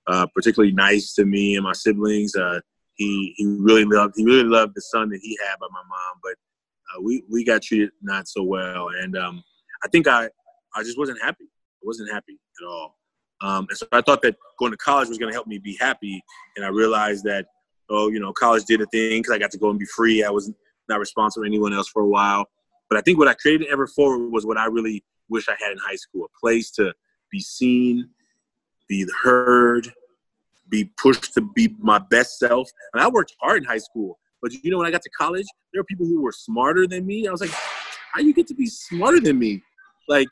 [0.07, 2.35] uh, particularly nice to me and my siblings.
[2.35, 2.59] Uh,
[2.95, 6.19] he he really loved he really loved the son that he had by my mom,
[6.23, 9.43] but uh, we we got treated not so well, and um,
[9.83, 10.29] I think I
[10.75, 11.45] I just wasn't happy.
[11.45, 12.95] I wasn't happy at all.
[13.41, 15.77] Um, and so I thought that going to college was going to help me be
[15.79, 16.23] happy.
[16.55, 17.45] And I realized that,
[17.89, 20.23] oh, you know, college did a thing because I got to go and be free.
[20.23, 20.51] I was
[20.87, 22.45] not responsible to anyone else for a while.
[22.89, 25.71] But I think what I created Ever Forward was what I really wish I had
[25.71, 26.93] in high school a place to
[27.31, 28.09] be seen,
[28.87, 29.91] be heard,
[30.69, 32.69] be pushed to be my best self.
[32.93, 34.19] And I worked hard in high school.
[34.41, 37.05] But you know, when I got to college, there were people who were smarter than
[37.05, 37.27] me.
[37.27, 37.51] I was like,
[38.13, 39.61] how you get to be smarter than me?
[40.07, 40.27] Like,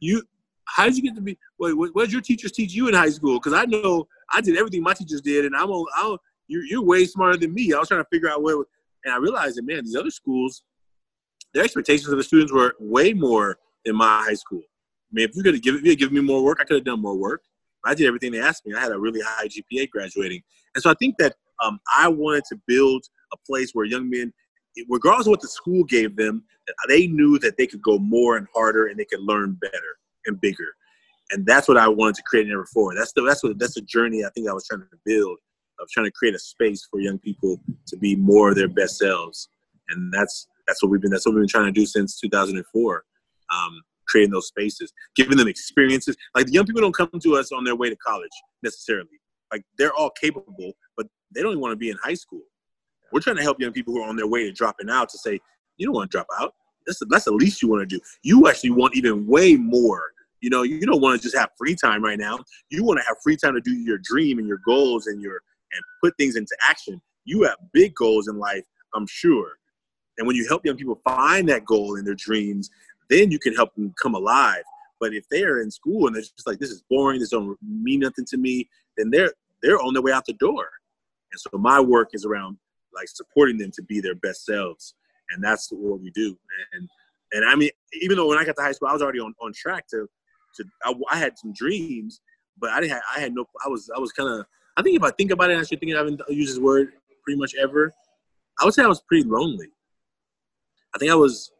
[0.00, 0.22] you,
[0.64, 1.36] how did you get to be?
[1.58, 3.38] Wait, what, did your teachers teach you in high school?
[3.38, 7.04] Because I know I did everything my teachers did, and I'm, I'm you're, you're way
[7.04, 7.72] smarter than me.
[7.72, 8.66] I was trying to figure out what,
[9.04, 10.62] and I realized that man, these other schools,
[11.54, 14.62] their expectations of the students were way more than my high school.
[14.62, 17.00] I mean, if you could have given, given me more work, I could have done
[17.00, 17.42] more work.
[17.84, 18.74] I did everything they asked me.
[18.74, 20.42] I had a really high GPA graduating,
[20.74, 24.32] and so I think that um, I wanted to build a place where young men,
[24.88, 26.44] regardless of what the school gave them,
[26.88, 30.40] they knew that they could go more and harder and they could learn better and
[30.40, 30.74] bigger.
[31.30, 32.96] And that's what I wanted to create in Ever Forward.
[32.96, 35.38] That's the that's what that's the journey I think I was trying to build
[35.80, 38.98] of trying to create a space for young people to be more of their best
[38.98, 39.48] selves.
[39.90, 43.04] And that's that's what we've been that's what we've been trying to do since 2004.
[43.50, 46.16] Um, creating those spaces, giving them experiences.
[46.34, 48.30] Like the young people don't come to us on their way to college
[48.62, 49.20] necessarily.
[49.52, 52.42] Like they're all capable, but they don't even want to be in high school.
[53.12, 55.18] We're trying to help young people who are on their way to dropping out to
[55.18, 55.38] say,
[55.76, 56.54] you don't want to drop out.
[56.86, 58.00] That's the, that's the least you want to do.
[58.22, 60.02] You actually want even way more.
[60.40, 62.38] You know, you don't want to just have free time right now.
[62.70, 65.40] You want to have free time to do your dream and your goals and your
[65.72, 67.00] and put things into action.
[67.24, 69.58] You have big goals in life, I'm sure.
[70.18, 72.70] And when you help young people find that goal in their dreams,
[73.10, 74.62] then you can help them come alive.
[75.00, 78.00] But if they're in school and they're just like, this is boring, this don't mean
[78.00, 79.32] nothing to me, then they're
[79.62, 80.68] they're on their way out the door.
[81.32, 82.58] And so my work is around
[82.94, 84.94] like supporting them to be their best selves.
[85.30, 86.36] And that's what we do.
[86.72, 86.88] And
[87.32, 89.34] and I mean, even though when I got to high school, I was already on,
[89.40, 90.08] on track to
[90.56, 92.20] to I, I had some dreams,
[92.58, 94.46] but I didn't have, I had no I was I was kind of
[94.76, 96.92] I think if I think about it, I should think I haven't used this word
[97.24, 97.92] pretty much ever.
[98.60, 99.68] I would say I was pretty lonely.
[100.94, 101.52] I think I was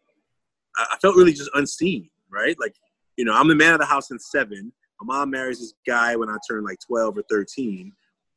[0.79, 2.57] I felt really just unseen, right?
[2.61, 2.75] Like,
[3.17, 4.73] you know, I'm the man of the house in seven.
[5.01, 7.93] My mom marries this guy when I turn like 12 or 13.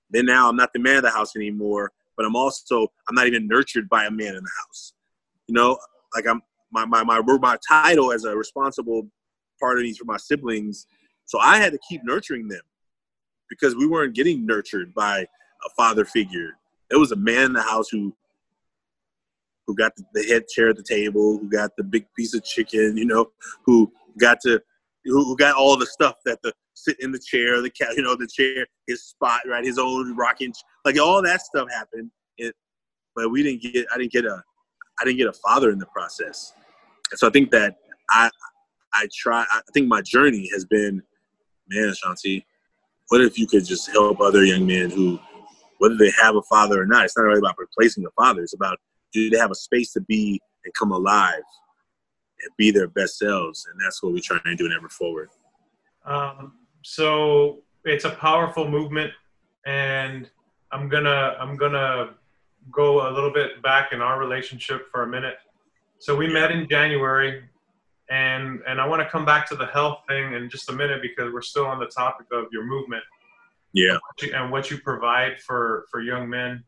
[0.09, 3.27] Then now I'm not the man of the house anymore, but I'm also I'm not
[3.27, 4.93] even nurtured by a man in the house.
[5.47, 5.77] You know,
[6.15, 9.07] like I'm my my my my title as a responsible
[9.59, 10.87] part of these for my siblings.
[11.25, 12.61] So I had to keep nurturing them
[13.49, 16.57] because we weren't getting nurtured by a father figure.
[16.89, 18.15] It was a man in the house who
[19.71, 22.97] who got the, head chair at the table, who got the big piece of chicken,
[22.97, 23.27] you know,
[23.65, 24.61] who got to
[25.05, 28.15] who, got all the stuff that the sit in the chair, the cat, you know,
[28.15, 30.53] the chair, his spot, right, his own rocking,
[30.85, 32.11] like all that stuff happened.
[32.37, 32.53] It,
[33.15, 34.43] but we didn't get, I didn't get a,
[34.99, 36.53] I didn't get a father in the process.
[37.11, 37.77] And so I think that
[38.09, 38.29] I,
[38.93, 39.45] I try.
[39.51, 41.01] I think my journey has been,
[41.69, 42.43] man, Shanti,
[43.07, 45.19] what if you could just help other young men who
[45.81, 47.05] whether they have a father or not.
[47.05, 48.43] It's not really about replacing the father.
[48.43, 48.77] It's about
[49.11, 51.43] do they have a space to be and come alive
[52.43, 55.29] and be their best selves, and that's what we're trying to do in Ever Forward.
[56.05, 56.53] Um,
[56.83, 59.11] so it's a powerful movement,
[59.65, 60.29] and
[60.71, 62.11] I'm gonna I'm gonna
[62.71, 65.35] go a little bit back in our relationship for a minute.
[65.99, 67.43] So we met in January,
[68.09, 71.01] and and I want to come back to the health thing in just a minute
[71.01, 73.03] because we're still on the topic of your movement.
[73.73, 73.97] Yeah.
[74.33, 76.63] And what you provide for for young men.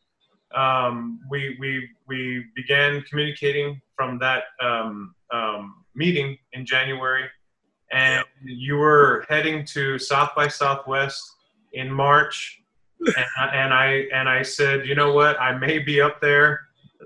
[0.55, 7.25] Um, we we we began communicating from that um, um, meeting in January,
[7.91, 11.23] and you were heading to South by Southwest
[11.73, 12.61] in March,
[12.99, 16.61] and, and I and I said, you know what, I may be up there.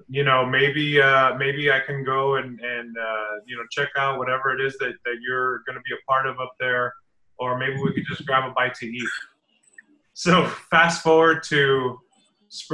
[0.10, 4.20] You know maybe uh, maybe I can go and and uh, you know check out
[4.20, 6.93] whatever it is that that you're going to be a part of up there,
[7.39, 9.10] or maybe we could just grab a bite to eat.
[10.14, 12.00] So fast forward to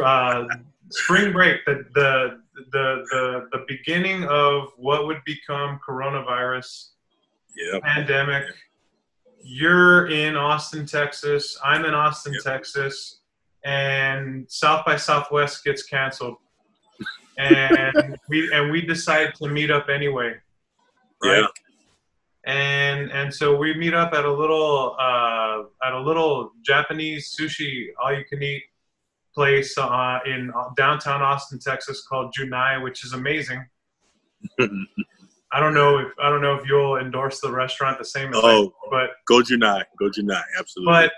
[0.03, 0.45] uh,
[0.89, 2.39] spring break, the, the
[2.71, 6.89] the the the beginning of what would become coronavirus
[7.55, 7.83] Yep.
[7.83, 8.45] pandemic.
[9.43, 11.59] You're in Austin, Texas.
[11.63, 12.43] I'm in Austin, Yep.
[12.43, 13.19] Texas,
[13.63, 16.37] and South by Southwest gets canceled,
[17.37, 20.33] and we and we decide to meet up anyway,
[21.23, 21.39] right?
[21.41, 21.47] Yeah.
[22.45, 27.87] And and so we meet up at a little uh, at a little Japanese sushi
[28.01, 28.63] all you can eat
[29.33, 33.65] place uh, in downtown Austin, Texas called Junai, which is amazing.
[34.59, 38.39] I don't know if I don't know if you'll endorse the restaurant the same as
[38.43, 38.65] Oh.
[38.65, 39.83] do, but Go Junai.
[39.99, 40.41] Go Junai.
[40.57, 40.91] Absolutely.
[40.91, 41.13] but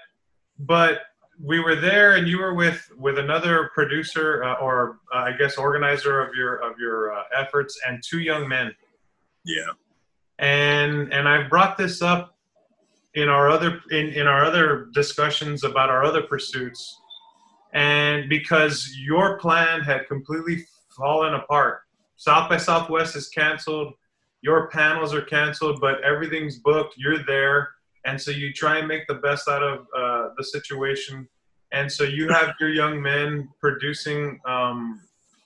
[0.59, 0.99] but
[1.43, 5.57] we were there and you were with with another producer uh, or uh, I guess
[5.57, 8.73] organizer of your of your uh, efforts and two young men
[9.45, 9.71] yeah.
[10.39, 12.37] and and I've brought this up
[13.15, 17.01] in our other in, in our other discussions about our other pursuits
[17.75, 20.65] and because your plan had completely
[20.97, 21.81] fallen apart.
[22.15, 23.93] South by southwest is canceled.
[24.41, 26.95] Your panels are canceled but everything's booked.
[26.97, 27.69] You're there.
[28.05, 31.27] And so you try and make the best out of uh, the situation.
[31.71, 35.01] And so you have your young men producing um,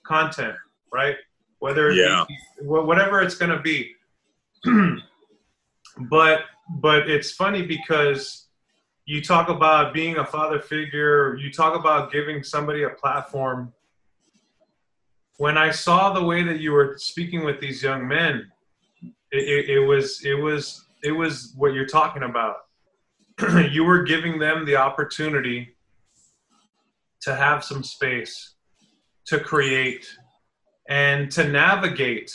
[0.05, 0.55] content
[0.91, 1.15] right?
[1.59, 2.25] Whether it Yeah.
[2.27, 3.95] be, whatever it's going to be.
[6.09, 8.45] But but it's funny because
[9.09, 13.73] you talk about being a father figure you talk about giving somebody a platform.
[15.37, 18.51] When i saw the way that you were speaking with these young men
[19.01, 22.57] it, it, it was it was it was what you're talking about.
[23.71, 25.75] You were giving them the opportunity
[27.21, 28.55] to have some space
[29.25, 30.05] to create
[30.87, 32.31] and to navigate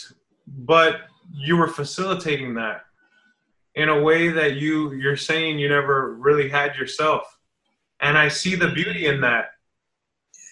[0.47, 1.01] but
[1.31, 2.84] you were facilitating that
[3.75, 7.23] in a way that you you're saying you never really had yourself.
[8.01, 9.51] And i see the beauty in that.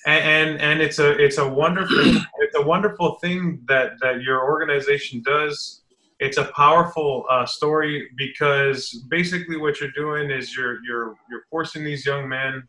[0.05, 1.97] And and, and it's a it's a wonderful
[2.39, 5.81] it's a wonderful thing that that your organization does.
[6.19, 11.83] It's a powerful uh, story because basically what you're doing is you're you're you're forcing
[11.83, 12.67] these young men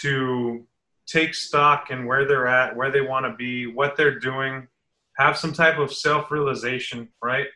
[0.00, 0.66] to
[1.06, 4.66] take stock in where they're at where they want to be what they're doing
[5.18, 7.48] have some type of self-realization right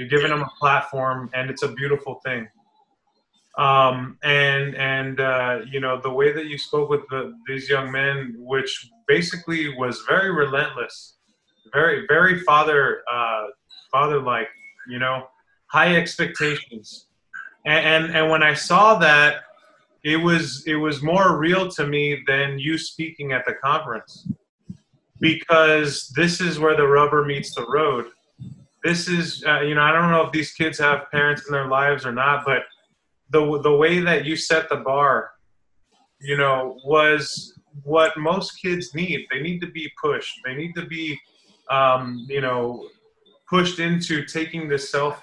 [0.00, 2.48] you're giving them a platform and it's a beautiful thing.
[3.58, 7.92] Um, and and uh, you know the way that you spoke with the, these young
[7.92, 11.16] men which basically was very relentless
[11.74, 13.48] very very father uh,
[13.92, 14.48] father like
[14.88, 15.26] you know
[15.66, 17.06] high expectations.
[17.66, 19.42] And, and and when i saw that
[20.02, 24.26] it was it was more real to me than you speaking at the conference.
[25.20, 28.06] Because this is where the rubber meets the road
[28.84, 31.68] this is uh, you know i don't know if these kids have parents in their
[31.68, 32.62] lives or not but
[33.30, 35.32] the the way that you set the bar
[36.20, 37.54] you know was
[37.84, 39.26] what most kids need.
[39.30, 40.40] They need to be pushed.
[40.44, 41.18] They need to be
[41.70, 42.88] um, you know
[43.48, 45.22] pushed into taking this self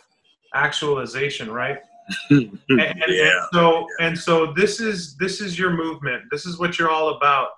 [0.54, 1.78] actualization right?
[2.30, 3.46] And, and- and Yeah.
[3.54, 6.24] so and so this is this is your movement.
[6.32, 7.50] This is what you're all about.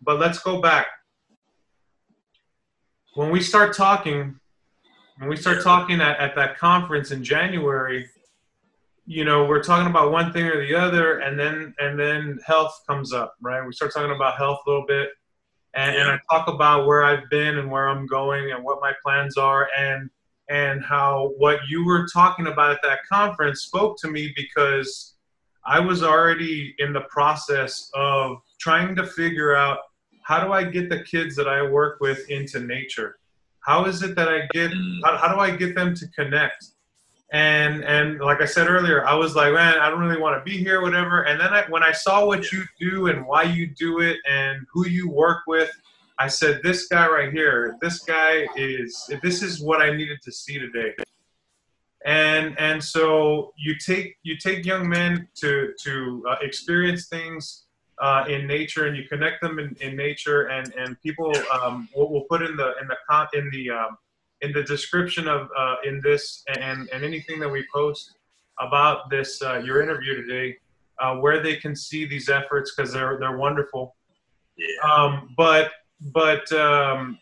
[0.00, 0.86] But let's go back.
[3.14, 4.39] When we start talking
[5.20, 8.08] when we start talking at, at that conference in january
[9.06, 12.80] you know we're talking about one thing or the other and then and then health
[12.88, 15.10] comes up right we start talking about health a little bit
[15.74, 18.92] and, and i talk about where i've been and where i'm going and what my
[19.04, 20.08] plans are and
[20.48, 25.14] and how what you were talking about at that conference spoke to me because
[25.64, 29.78] I was already in the process of trying to figure out
[30.24, 33.19] how do I get the kids that I work with into nature?
[33.60, 34.72] How is it that I get,
[35.04, 36.66] how, how do I get them to connect?
[37.32, 40.50] and and like I said earlier, I was like, man, I don't really want to
[40.50, 41.22] be here, whatever.
[41.22, 44.66] And then I, when I saw what you do and why you do it and
[44.72, 45.70] who you work with,
[46.18, 50.32] I said, this guy right here, this guy is, this is what I needed to
[50.32, 50.94] see today.
[52.04, 57.66] And and so you take you take young men to to uh, experience things
[58.00, 62.10] uh, in nature, and you connect them in, in nature, and and people um, will
[62.10, 63.98] will put in the in the con in the um,
[64.40, 68.14] in the description of uh, in this and and anything that we post
[68.58, 70.56] about this uh, your interview today,
[70.98, 73.94] uh, where they can see these efforts because they're they're wonderful.
[74.56, 74.90] Yeah.
[74.90, 77.18] Um, but but um,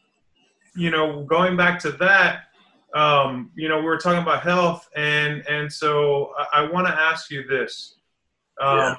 [0.76, 2.44] you know, going back to that,
[2.94, 6.94] um, you know, we were talking about health, and and so I, I want to
[6.94, 7.96] ask you this.
[8.60, 8.94] Um, Yeah.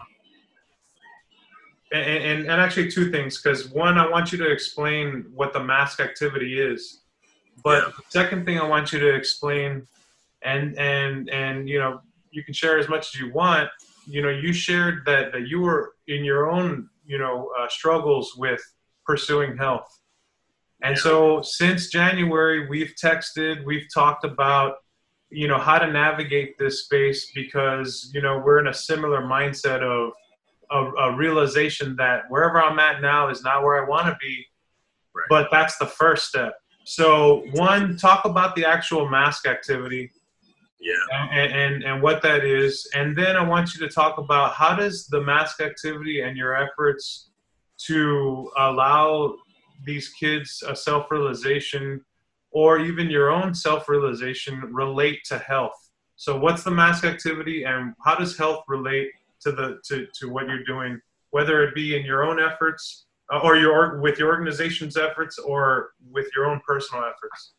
[1.92, 5.64] And, and, and actually two things because one i want you to explain what the
[5.64, 7.02] mask activity is.
[7.64, 7.92] But Yeah.
[7.98, 9.88] the second thing i want you to explain
[10.44, 13.70] and and and you know you can share as much as you want.
[14.06, 18.36] You know you shared that that you were in your own you know uh, struggles
[18.38, 18.62] with
[19.06, 20.00] pursuing health.
[20.82, 24.76] And so since january we've texted we've talked about
[25.30, 29.82] you know how to navigate this space because you know we're in a similar mindset
[29.82, 30.14] of
[30.72, 34.46] a, a realization that wherever I'm at now is not where I want to be,
[35.16, 35.26] Right.
[35.30, 36.54] but that's the first step.
[36.84, 40.12] So, one, talk about the actual mask activity
[40.80, 40.94] Yeah.
[41.32, 42.88] and, and, and what that is.
[42.94, 46.56] And then I want you to talk about how does the mask activity and your
[46.56, 47.30] efforts
[47.88, 49.36] to allow
[49.86, 52.04] these kids a self realization
[52.52, 55.90] or even your own self realization relate to health.
[56.16, 59.12] So, what's the mask activity and how does health relate
[59.42, 61.00] to the to, to what you're doing,
[61.32, 65.92] whether it be in your own efforts uh, or your with your organization's efforts or
[66.12, 67.54] with your own personal efforts?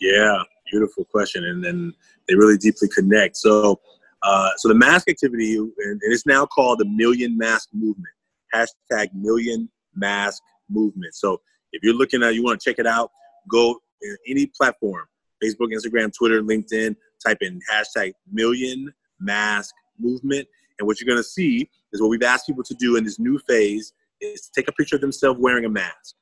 [0.00, 1.92] Yeah, beautiful question, and then
[2.28, 3.36] they really deeply connect.
[3.36, 3.80] So,
[4.22, 8.14] uh, so the mask activity, and it's now called the Million Mask Movement.
[8.54, 11.14] Hashtag Million Mask Movement.
[11.14, 11.40] So,
[11.72, 13.10] if you're looking at, you want to check it out,
[13.50, 15.06] go in any platform:
[15.42, 16.96] Facebook, Instagram, Twitter, LinkedIn.
[17.24, 20.46] Type in hashtag Million Mask Movement,
[20.78, 23.18] and what you're going to see is what we've asked people to do in this
[23.18, 26.14] new phase is take a picture of themselves wearing a mask.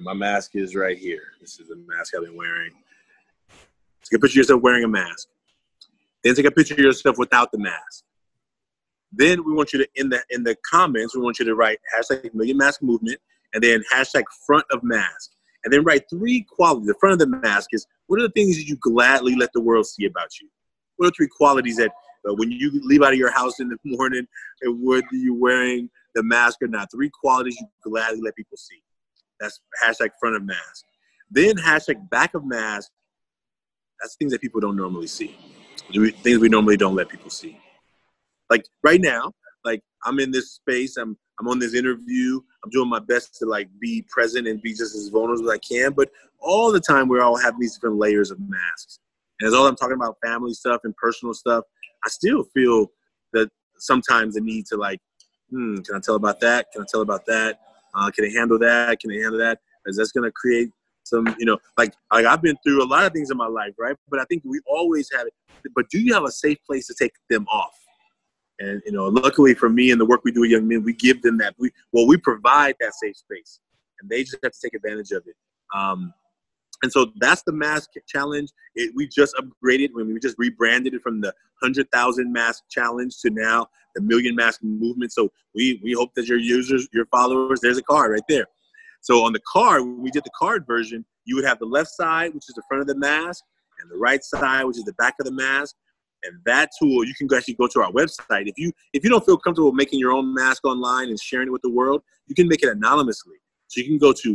[0.00, 1.22] My mask is right here.
[1.40, 2.70] This is the mask I've been wearing.
[4.04, 5.28] Take a picture of yourself wearing a mask.
[6.22, 8.04] Then take a picture of yourself without the mask.
[9.10, 11.78] Then we want you to in the in the comments we want you to write
[11.96, 13.18] hashtag Million Mask Movement
[13.54, 15.30] and then hashtag Front of Mask
[15.64, 16.86] and then write three qualities.
[16.86, 19.60] The front of the mask is what are the things that you gladly let the
[19.60, 20.48] world see about you?
[20.96, 21.90] What are three qualities that
[22.28, 24.26] uh, when you leave out of your house in the morning,
[24.62, 28.82] and whether you're wearing the mask or not, three qualities you gladly let people see.
[29.40, 30.84] That's hashtag front of mask.
[31.30, 32.90] Then hashtag back of mask.
[34.00, 35.36] That's things that people don't normally see.
[35.92, 37.58] Things we normally don't let people see.
[38.50, 39.32] Like right now,
[39.64, 40.96] like I'm in this space.
[40.96, 42.40] I'm I'm on this interview.
[42.64, 45.58] I'm doing my best to like be present and be just as vulnerable as I
[45.58, 45.92] can.
[45.92, 46.10] But
[46.40, 48.98] all the time, we're all having these different layers of masks.
[49.40, 51.64] And as all I'm talking about family stuff and personal stuff,
[52.04, 52.86] I still feel
[53.32, 55.00] that sometimes the need to like,
[55.50, 56.66] hmm, can I tell about that?
[56.72, 57.60] Can I tell about that?
[57.94, 59.00] Uh, can I handle that?
[59.00, 59.58] Can I handle that?
[59.86, 60.70] Is that's gonna create
[61.04, 63.74] some, you know, like like I've been through a lot of things in my life,
[63.78, 63.96] right?
[64.10, 65.34] But I think we always have it.
[65.74, 67.74] But do you have a safe place to take them off?
[68.58, 70.92] And you know, luckily for me and the work we do with young men, we
[70.92, 71.54] give them that.
[71.58, 73.60] We well, we provide that safe space,
[74.00, 75.36] and they just have to take advantage of it.
[75.74, 76.12] Um,
[76.82, 78.50] and so that's the mask challenge.
[78.74, 83.18] It, we just upgraded when we just rebranded it from the hundred thousand mask challenge
[83.22, 85.12] to now the million mask movement.
[85.12, 88.46] So we we hope that your users, your followers, there's a card right there.
[89.00, 92.34] So on the card, we did the card version, you would have the left side,
[92.34, 93.44] which is the front of the mask,
[93.80, 95.76] and the right side, which is the back of the mask.
[96.24, 98.48] And that tool, you can actually go to our website.
[98.48, 101.52] If you if you don't feel comfortable making your own mask online and sharing it
[101.52, 103.36] with the world, you can make it anonymously.
[103.68, 104.34] So you can go to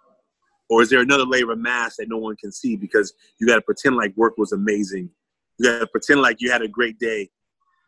[0.69, 3.55] Or is there another layer of mask that no one can see because you got
[3.55, 5.09] to pretend like work was amazing?
[5.59, 7.29] You got to pretend like you had a great day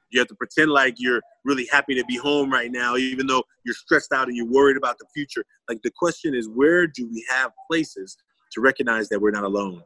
[0.10, 3.44] You have to pretend like you're really happy to be home right now, even though
[3.66, 5.44] you're stressed out and you're worried about the future.
[5.68, 8.18] Like the question is, where do we have places
[8.54, 9.82] to recognize that we're not alone?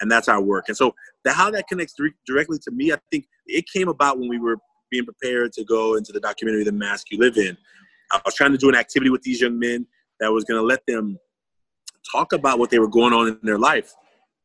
[0.00, 0.66] And that's our work.
[0.68, 0.94] And so,
[1.24, 1.94] the, how that connects
[2.26, 4.56] directly to me, I think it came about when we were
[4.90, 7.56] being prepared to go into the documentary "The Mask You Live In."
[8.12, 9.86] I was trying to do an activity with these young men
[10.20, 11.18] that was going to let them
[12.10, 13.92] talk about what they were going on in their life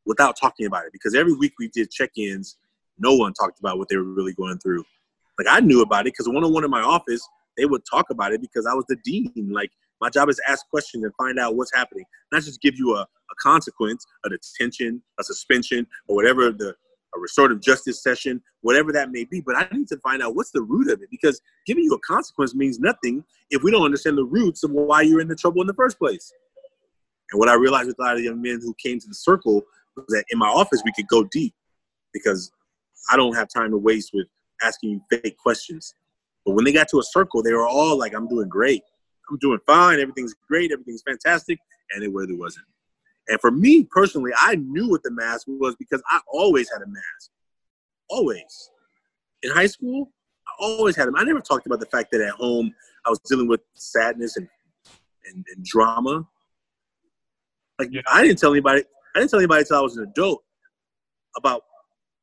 [0.06, 0.92] without talking about it.
[0.92, 2.58] Because every week we did check-ins,
[2.98, 4.84] no one talked about what they were really going through.
[5.38, 7.26] Like I knew about it because one-on-one in my office,
[7.58, 9.50] they would talk about it because I was the dean.
[9.52, 9.72] Like
[10.04, 12.94] my job is to ask questions and find out what's happening, not just give you
[12.94, 16.76] a, a consequence, a detention, a suspension, or whatever the
[17.16, 19.40] a restorative justice session, whatever that may be.
[19.40, 22.00] But I need to find out what's the root of it because giving you a
[22.00, 25.62] consequence means nothing if we don't understand the roots of why you're in the trouble
[25.62, 26.34] in the first place.
[27.32, 29.64] And what I realized with a lot of young men who came to the circle
[29.96, 31.54] was that in my office we could go deep
[32.14, 32.52] because
[33.10, 34.28] I don't have time to waste with
[34.62, 35.96] asking you fake questions.
[36.46, 38.82] But when they got to a circle, they were all like, I'm doing great.
[39.34, 40.00] I'm doing fine.
[40.00, 40.72] Everything's great.
[40.72, 41.60] Everything's fantastic.
[41.92, 42.66] And it really wasn't.
[43.28, 46.88] And for me personally, I knew what the mask was because I always had a
[46.88, 47.32] mask.
[48.10, 48.70] Always.
[49.42, 50.12] In high school,
[50.48, 51.16] I always had them.
[51.16, 52.74] I never talked about the fact that at home
[53.06, 54.48] I was dealing with sadness and,
[55.28, 56.28] and, and drama.
[57.80, 58.02] Like yeah.
[58.08, 58.84] I didn't tell anybody
[59.16, 60.44] I didn't tell anybody until I was an adult
[61.36, 61.64] about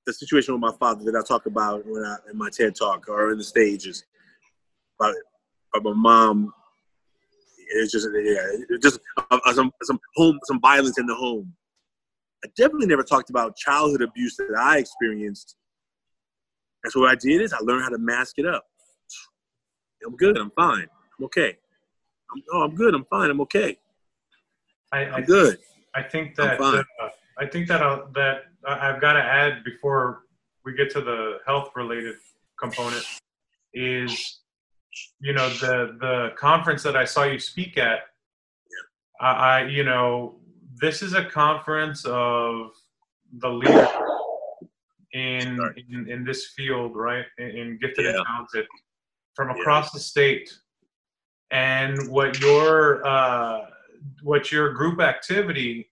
[0.06, 3.08] the situation with my father that I talk about when I in my TED talk
[3.08, 4.04] or in the stages
[4.98, 5.14] about,
[5.74, 6.52] about my mom
[7.70, 11.52] it's just yeah, just uh, uh, some some home some violence in the home.
[12.44, 15.56] I definitely never talked about childhood abuse that I experienced.
[16.82, 18.64] And so what I did is I learned how to mask it up.
[20.06, 20.38] I'm good.
[20.38, 20.86] I'm fine.
[21.18, 21.58] I'm okay.
[22.32, 22.94] I'm, oh, I'm good.
[22.94, 23.30] I'm fine.
[23.30, 23.76] I'm okay.
[24.92, 25.58] I, am good.
[25.94, 26.82] I think that uh,
[27.38, 30.22] I think that uh, that I've got to add before
[30.64, 32.16] we get to the health related
[32.58, 33.04] component
[33.74, 34.39] is
[35.20, 38.00] you know the the conference that I saw you speak at.
[39.20, 40.36] I, I you know
[40.80, 42.72] this is a conference of
[43.38, 43.88] the leaders
[45.12, 45.58] in,
[45.90, 47.24] in, in this field, right?
[47.38, 48.12] In, in gifted yeah.
[48.12, 48.66] and talented
[49.34, 49.90] from across yeah.
[49.94, 50.52] the state.
[51.50, 53.66] And what your uh,
[54.22, 55.90] what your group activity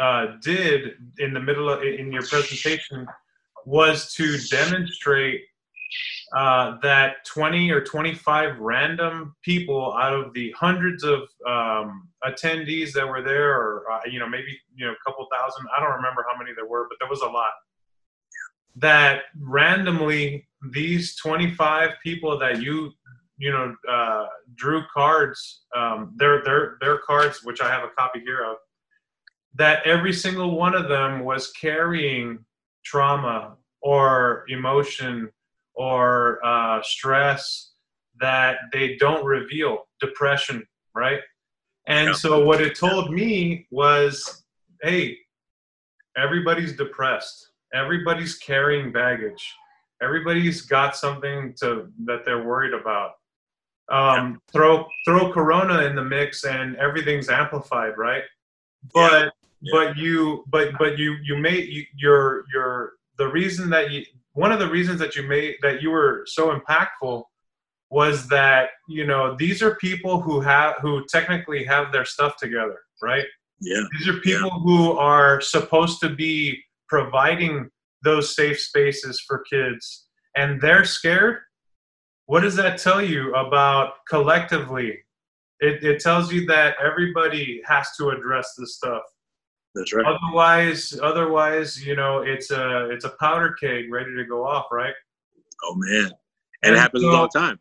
[0.00, 3.06] uh, did in the middle of in your presentation
[3.64, 5.42] was to demonstrate
[6.34, 13.08] uh, that 20 or 25 random people out of the hundreds of um, attendees that
[13.08, 15.66] were there, or uh, you know maybe you know a couple thousand.
[15.76, 17.50] I don't remember how many there were, but there was a lot.
[18.76, 22.92] That randomly these 25 people that you
[23.38, 28.20] you know uh, drew cards, um, their their their cards, which I have a copy
[28.20, 28.56] here of.
[29.54, 32.44] That every single one of them was carrying
[32.84, 35.30] trauma or emotion
[35.76, 37.72] or uh, stress
[38.20, 41.20] that they don't reveal depression right
[41.86, 42.14] and yeah.
[42.14, 44.44] so what it told me was
[44.82, 45.16] hey
[46.16, 49.54] everybody's depressed everybody's carrying baggage
[50.02, 53.12] everybody's got something to that they're worried about
[53.88, 54.36] um, yeah.
[54.52, 58.24] throw throw corona in the mix and everything's amplified right
[58.94, 59.70] but yeah.
[59.72, 64.04] but you but but you you may you, your your the reason that you
[64.36, 67.24] one of the reasons that you made that you were so impactful
[67.90, 72.78] was that you know these are people who have who technically have their stuff together
[73.02, 73.24] right?
[73.60, 74.62] Yeah these are people yeah.
[74.64, 77.70] who are supposed to be providing
[78.02, 80.06] those safe spaces for kids
[80.36, 81.38] and they're scared?
[82.26, 84.98] What does that tell you about collectively?
[85.60, 89.02] It, it tells you that everybody has to address this stuff
[89.76, 90.06] that's right.
[90.06, 94.94] Otherwise, otherwise, you know, it's a it's a powder keg ready to go off, right?
[95.64, 96.12] Oh man, and,
[96.62, 97.60] and it happens so, all the time.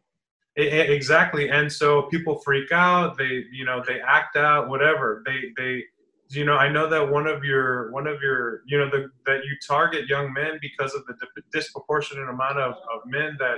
[0.55, 3.17] It, it, exactly, and so people freak out.
[3.17, 5.23] They, you know, they act out, whatever.
[5.25, 5.83] They, they,
[6.29, 9.43] you know, I know that one of your one of your, you know, the, that
[9.43, 11.15] you target young men because of the
[11.51, 13.57] disproportionate amount of, of men that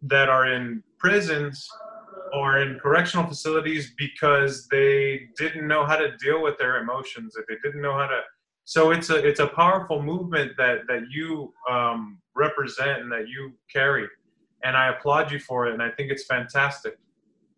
[0.00, 1.68] that are in prisons
[2.34, 7.46] or in correctional facilities because they didn't know how to deal with their emotions if
[7.46, 8.20] they didn't know how to
[8.64, 13.52] so it's a it's a powerful movement that that you um, represent and that you
[13.70, 14.08] carry.
[14.64, 16.98] And i applaud you for it and i think it's fantastic.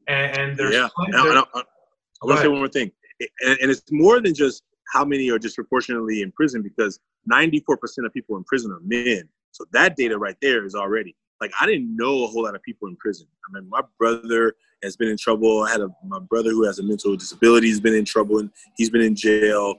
[0.09, 0.89] And, and there's yeah.
[0.99, 2.91] I, I, I, I want to say one more thing.
[3.20, 4.62] And, and it's more than just
[4.93, 7.01] how many are disproportionately in prison because
[7.33, 7.59] 94%
[8.05, 9.29] of people in prison are men.
[9.51, 12.62] So that data right there is already like I didn't know a whole lot of
[12.62, 13.27] people in prison.
[13.49, 15.62] I mean, my brother has been in trouble.
[15.62, 18.51] I had a my brother who has a mental disability has been in trouble and
[18.77, 19.74] he's been in jail.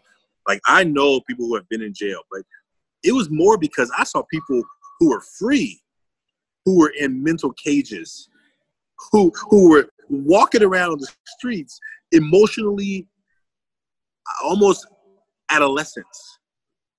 [0.47, 2.41] Like I know people who have been in jail, but
[3.03, 4.63] it was more because I saw people
[4.99, 5.81] who were free
[6.67, 8.27] who were in mental cages,
[9.11, 11.79] who who were walking around the streets
[12.11, 13.07] emotionally
[14.43, 14.85] almost
[15.49, 16.39] adolescents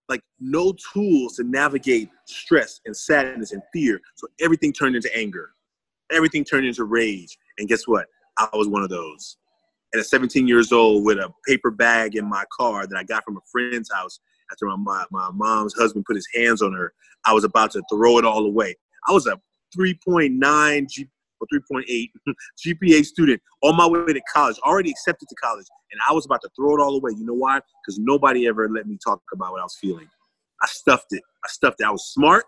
[0.08, 5.50] like no tools to navigate stress and sadness and fear so everything turned into anger
[6.10, 8.06] everything turned into rage and guess what
[8.38, 9.36] i was one of those
[9.92, 13.24] and at 17 years old with a paper bag in my car that i got
[13.24, 16.92] from a friend's house after my, my, my mom's husband put his hands on her
[17.24, 18.74] i was about to throw it all away
[19.08, 19.38] i was a
[19.76, 21.08] 3.9 G,
[21.40, 22.08] or 3.8
[22.66, 26.40] GPA student on my way to college, already accepted to college, and I was about
[26.42, 27.12] to throw it all away.
[27.16, 27.60] You know why?
[27.84, 30.08] Because nobody ever let me talk about what I was feeling.
[30.62, 31.22] I stuffed it.
[31.44, 31.84] I stuffed it.
[31.84, 32.44] I was smart.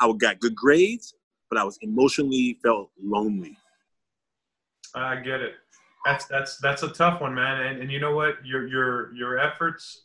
[0.00, 1.14] I got good grades,
[1.50, 3.56] but I was emotionally felt lonely.
[4.94, 5.54] I get it.
[6.04, 7.60] That's that's that's a tough one, man.
[7.66, 8.44] And and you know what?
[8.44, 10.04] Your your your efforts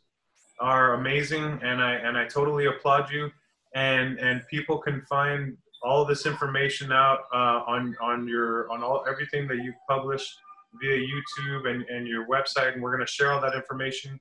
[0.60, 3.32] are amazing, and I and I totally applaud you.
[3.76, 9.06] And and people can find all this information out uh, on on your on all
[9.08, 10.36] everything that you've published
[10.82, 14.20] via YouTube and, and your website, and we're going to share all that information.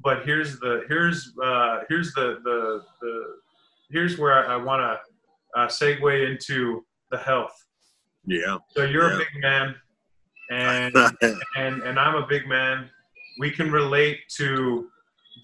[0.00, 3.24] But here's the here's uh, here's the, the the
[3.90, 7.54] here's where I, I want to uh, segue into the health.
[8.26, 8.58] Yeah.
[8.70, 9.16] So you're Yeah.
[9.16, 9.74] a big man,
[10.50, 10.96] and
[11.56, 12.88] and and I'm a big man.
[13.38, 14.88] We can relate to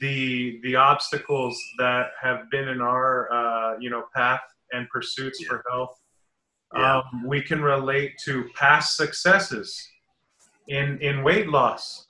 [0.00, 4.42] the the obstacles that have been in our uh, you know path
[4.72, 5.98] and pursuits for health.
[6.74, 6.98] Yeah.
[6.98, 9.88] Um, we can relate to past successes
[10.68, 12.06] in in weight loss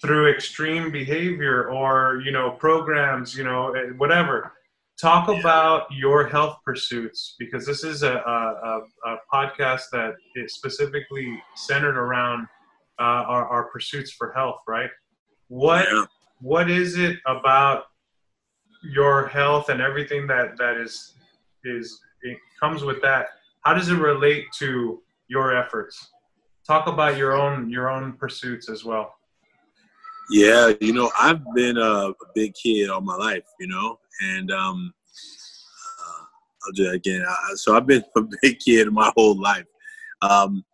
[0.00, 4.53] through extreme behavior or you know programs you know eh, whatever
[5.00, 10.54] talk about your health pursuits because this is a, a, a, a podcast that is
[10.54, 12.46] specifically centered around
[13.00, 14.90] uh, our, our pursuits for health right?
[15.48, 16.04] What Yeah.
[16.40, 17.84] what is it about
[18.82, 21.14] your health and everything that that is
[21.64, 23.28] is it comes with that?
[23.62, 26.10] How does it relate to your efforts?
[26.66, 29.14] Talk about your own your own pursuits as well
[30.30, 34.50] Yeah, you know, I've been a, a big kid all my life, you know, and
[34.50, 34.94] um,
[36.00, 36.24] uh,
[36.64, 37.24] I'll do that again.
[37.28, 39.66] I, so I've been a big kid my whole life,
[40.22, 40.64] um,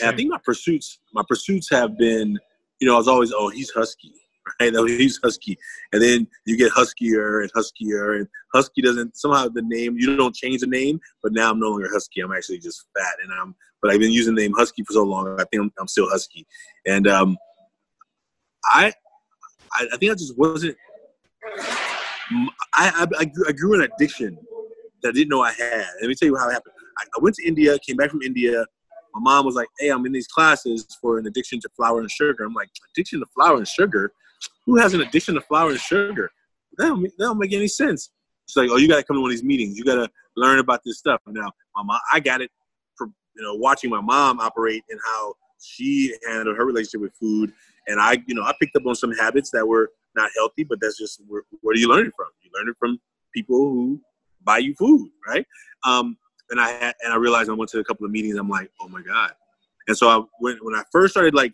[0.00, 2.38] and I think my pursuits, my pursuits have been,
[2.80, 4.12] you know, I was always, oh, he's husky,
[4.60, 4.74] right?
[4.74, 5.56] Oh, he's husky,
[5.92, 10.34] and then you get huskier and huskier, and husky doesn't somehow the name you don't
[10.34, 12.22] change the name, but now I'm no longer husky.
[12.22, 15.04] I'm actually just fat, and I'm, but I've been using the name husky for so
[15.04, 15.38] long.
[15.38, 16.44] I think I'm, I'm still husky,
[16.86, 17.36] and um,
[18.64, 18.92] I,
[19.72, 20.76] I, I think I just wasn't.
[22.74, 24.38] I, I, I grew- an addiction
[25.02, 25.86] that I didn't know I had.
[26.00, 26.74] Let me tell you how it happened.
[26.98, 28.64] I, I went to India, came back from India.
[29.14, 32.10] My mom was like, "Hey, I'm in these classes for an addiction to flour and
[32.10, 34.12] sugar." I'm like, "Addiction to flour and sugar?
[34.66, 36.30] Who has an addiction to flour and sugar?
[36.76, 38.10] That don't, that don't make any sense."
[38.46, 39.76] She's like, "Oh, you got to come to one of these meetings.
[39.76, 42.50] You got to learn about this stuff." Now, my mom, I got it
[42.96, 47.52] from you know watching my mom operate and how she handled her relationship with food
[47.90, 50.78] and I, you know, I picked up on some habits that were not healthy, but
[50.80, 52.26] that's just where, where do you learn it from?
[52.42, 53.00] You learn it from
[53.34, 54.00] people who
[54.44, 55.46] buy you food, right?
[55.84, 56.16] Um,
[56.50, 58.36] and I had, and I realized I went to a couple of meetings.
[58.36, 59.32] I'm like, oh my god!
[59.88, 61.52] And so I when when I first started like,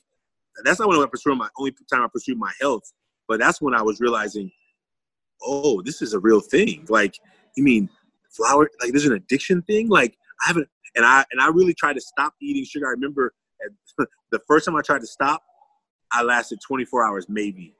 [0.65, 2.93] that's not when I pursued my only time I pursued my health,
[3.29, 4.51] but that's when I was realizing,
[5.43, 6.87] oh, this is a real thing.
[6.89, 7.19] Like,
[7.57, 7.91] you mean
[8.31, 8.71] flour?
[8.81, 9.89] Like, there's an addiction thing.
[9.89, 12.87] Like, I haven't, and I and I really tried to stop eating sugar.
[12.87, 13.35] I remember
[14.31, 15.43] the first time I tried to stop.
[16.17, 17.75] I lasted 24 hours maybe.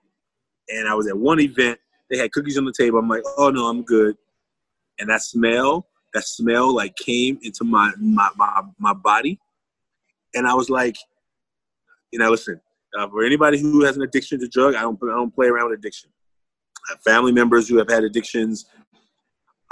[0.69, 1.79] And I was at one event,
[2.11, 2.99] they had cookies on the table.
[2.99, 4.17] I'm like, oh no, I'm good.
[4.99, 9.41] And that smell, that smell like came into my my my, my body.
[10.35, 10.97] And I was like,
[12.13, 12.61] you know, listen,
[12.99, 15.71] uh, for anybody who has an addiction to drug, I don't I don't play around
[15.71, 16.11] with addiction.
[16.89, 18.67] I have family members who have had addictions.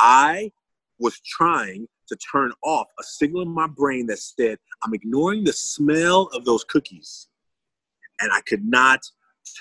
[0.00, 0.52] I
[0.98, 5.52] was trying to turn off a signal in my brain that said, I'm ignoring the
[5.52, 7.28] smell of those cookies
[8.20, 9.00] and I could not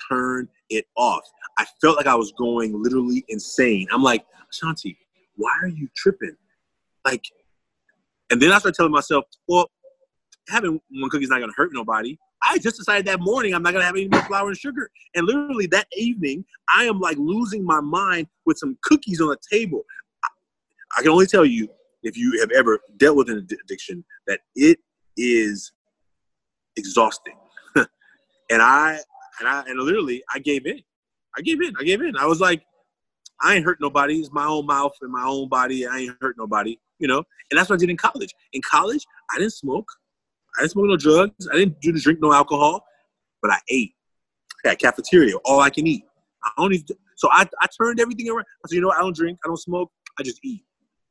[0.08, 1.22] turn it off.
[1.58, 3.86] I felt like I was going literally insane.
[3.92, 4.96] I'm like, Shanti,
[5.36, 6.36] why are you tripping?
[7.04, 7.24] Like,
[8.30, 9.70] and then I started telling myself, well,
[10.48, 12.18] having one cookie is not gonna hurt nobody.
[12.42, 14.90] I just decided that morning I'm not gonna have any more flour and sugar.
[15.14, 16.44] And literally that evening,
[16.74, 19.84] I am like losing my mind with some cookies on the table.
[20.24, 20.28] I,
[20.98, 21.68] I can only tell you,
[22.02, 24.78] if you have ever dealt with an addiction, that it
[25.16, 25.72] is
[26.76, 27.34] exhausting.
[28.50, 28.98] And I
[29.40, 30.80] and I and literally I gave in.
[31.36, 31.74] I gave in.
[31.78, 32.16] I gave in.
[32.16, 32.62] I was like,
[33.42, 34.20] I ain't hurt nobody.
[34.20, 35.86] It's my own mouth and my own body.
[35.86, 36.78] I ain't hurt nobody.
[36.98, 37.24] You know.
[37.50, 38.34] And that's what I did in college.
[38.52, 39.04] In college,
[39.34, 39.88] I didn't smoke.
[40.56, 41.48] I didn't smoke no drugs.
[41.52, 42.84] I didn't do drink no alcohol.
[43.42, 43.94] But I ate.
[44.64, 46.04] at cafeteria, all I can eat.
[46.44, 46.84] I even.
[47.16, 48.46] So I, I turned everything around.
[48.64, 48.90] I said, you know?
[48.90, 49.38] I don't drink.
[49.44, 49.90] I don't smoke.
[50.18, 50.64] I just eat.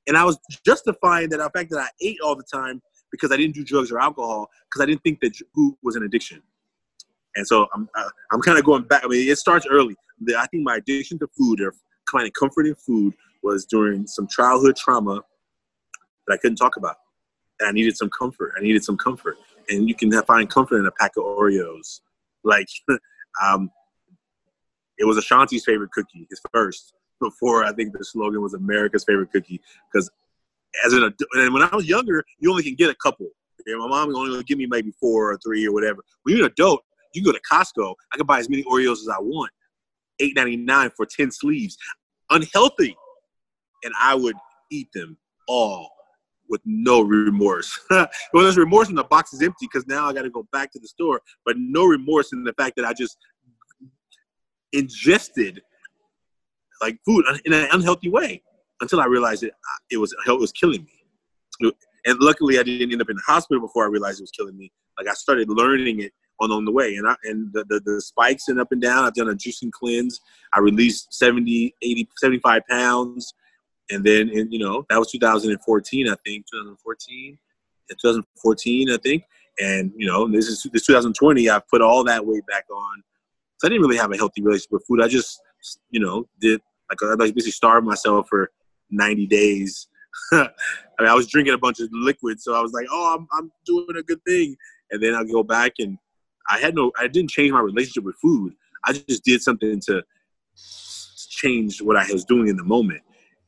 [0.08, 2.82] and I was justifying that the fact that I ate all the time
[3.12, 6.04] because I didn't do drugs or alcohol because I didn't think that food was an
[6.04, 6.42] addiction.
[7.36, 9.04] And so I'm uh, I'm kind of going back.
[9.04, 9.96] I mean, it starts early.
[10.38, 11.74] I think my addiction to food or
[12.12, 15.22] finding comfort in food was during some childhood trauma
[16.28, 16.96] that I couldn't talk about,
[17.60, 18.54] and I needed some comfort.
[18.58, 19.38] I needed some comfort,
[19.70, 22.02] and you can find comfort in a pack of Oreos.
[22.44, 22.68] Like,
[23.44, 23.72] um,
[24.98, 29.32] it was Ashanti's favorite cookie, his first, before I think the slogan was America's favorite
[29.32, 29.60] cookie.
[29.92, 30.10] Because
[30.86, 33.28] as an adult, and when I was younger, you only can get a couple.
[33.66, 36.04] Yeah, my mom only give me maybe four or three or whatever.
[36.24, 39.10] When you're an adult, you go to Costco, I can buy as many Oreos as
[39.10, 39.52] I want.
[40.20, 41.78] Eight ninety nine for ten sleeves.
[42.30, 42.96] Unhealthy.
[43.84, 44.36] And I would
[44.72, 45.18] eat them
[45.48, 45.90] all
[46.50, 47.78] with no remorse.
[47.90, 50.72] well, there's remorse when the box is empty because now I got to go back
[50.74, 53.18] to the store, but no remorse in the fact that I just
[54.72, 55.62] ingested
[56.82, 58.42] like food in an unhealthy way
[58.82, 59.54] until I realized it
[59.90, 61.72] it was it was killing me.
[62.06, 64.58] And luckily, I didn't end up in the hospital before I realized it was killing
[64.58, 64.72] me.
[64.98, 66.12] Like I started learning it
[66.44, 69.06] on on the way, and I and the, the, the spikes and up and down.
[69.06, 70.20] I've done a juicing cleanse.
[70.54, 73.34] I released 70, 80, 75 pounds,
[73.92, 77.38] and then in, you know that was 2014, I think 2014,
[77.90, 79.24] 2014, I think.
[79.60, 81.50] And you know this is this 2020.
[81.50, 83.04] I've put all that weight back on.
[83.58, 85.02] So I didn't really have a healthy relationship with food.
[85.02, 85.40] I just
[85.92, 88.52] you know did like I basically starved myself for
[88.92, 89.88] 90 days.
[90.32, 90.48] I
[91.00, 93.52] mean, I was drinking a bunch of liquid, so I was like, "Oh, I'm I'm
[93.66, 94.56] doing a good thing."
[94.92, 95.98] And then I go back and
[96.50, 98.54] I had no, I didn't change my relationship with food.
[98.86, 100.04] I just did something to
[101.30, 103.02] change what I was doing in the moment.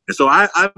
[0.07, 0.69] And so I, I,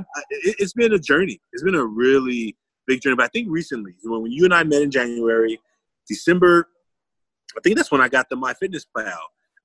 [0.42, 1.40] it's been a journey.
[1.54, 2.56] It's been a really
[2.88, 3.16] big journey.
[3.16, 5.60] But I think recently, when you and I met in January,
[6.08, 6.68] December,
[7.56, 9.18] I think that's when I got the MyFitnessPal.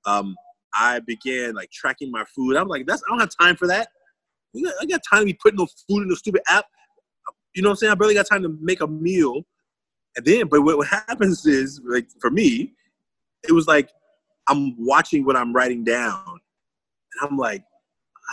[0.05, 0.35] Um,
[0.75, 2.57] I began like tracking my food.
[2.57, 3.89] I'm like, that's I don't have time for that.
[4.55, 6.65] I got time to be putting no food in the stupid app.
[7.55, 7.91] You know what I'm saying?
[7.91, 9.43] I barely got time to make a meal.
[10.15, 12.73] And then, but what, happens is, like for me,
[13.47, 13.89] it was like
[14.47, 17.63] I'm watching what I'm writing down, and I'm like,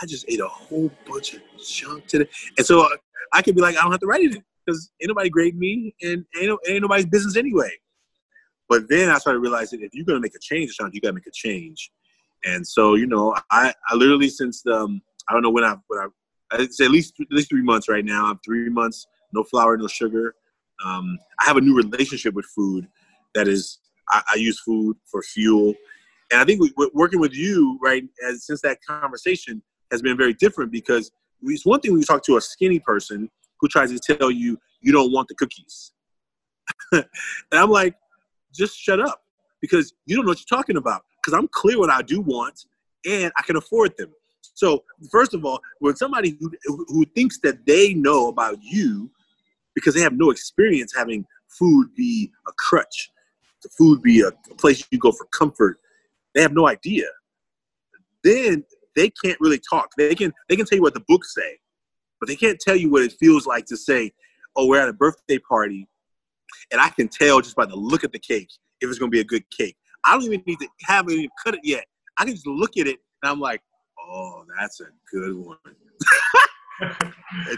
[0.01, 2.87] I just ate a whole bunch of junk today, and so
[3.33, 5.95] I could be like, I don't have to write it because ain't nobody grade me,
[6.01, 7.71] and ain't, ain't nobody's business anyway.
[8.69, 11.27] But then I started realizing if you're gonna make a change, Sean, you gotta make
[11.27, 11.91] a change.
[12.45, 15.99] And so, you know, I, I literally since um I don't know when I when
[15.99, 16.07] I
[16.53, 18.27] it's at least at least three months right now.
[18.27, 20.35] I'm three months, no flour, no sugar.
[20.85, 22.87] Um, I have a new relationship with food
[23.35, 23.79] that is
[24.09, 25.73] I, I use food for fuel,
[26.31, 30.33] and I think we, working with you right as since that conversation has been very
[30.33, 31.11] different because
[31.43, 33.29] it's one thing when you talk to a skinny person
[33.59, 35.91] who tries to tell you you don't want the cookies,
[36.91, 37.05] and
[37.51, 37.95] I'm like,
[38.53, 39.21] just shut up
[39.61, 41.03] because you don't know what you're talking about.
[41.17, 42.65] Because I'm clear what I do want,
[43.05, 44.11] and I can afford them.
[44.55, 46.51] So first of all, when somebody who,
[46.87, 49.11] who thinks that they know about you
[49.75, 53.09] because they have no experience having food be a crutch,
[53.63, 55.79] the food be a, a place you go for comfort.
[56.33, 57.07] They have no idea.
[58.23, 58.63] Then
[58.95, 59.89] they can't really talk.
[59.97, 61.59] They can they can tell you what the books say,
[62.19, 64.11] but they can't tell you what it feels like to say,
[64.55, 65.87] "Oh, we're at a birthday party,
[66.71, 68.49] and I can tell just by the look at the cake
[68.81, 69.75] if it's going to be a good cake.
[70.03, 71.85] I don't even need to have it cut it yet.
[72.17, 73.61] I can just look at it and I'm like,
[73.99, 75.57] oh, that's a good one.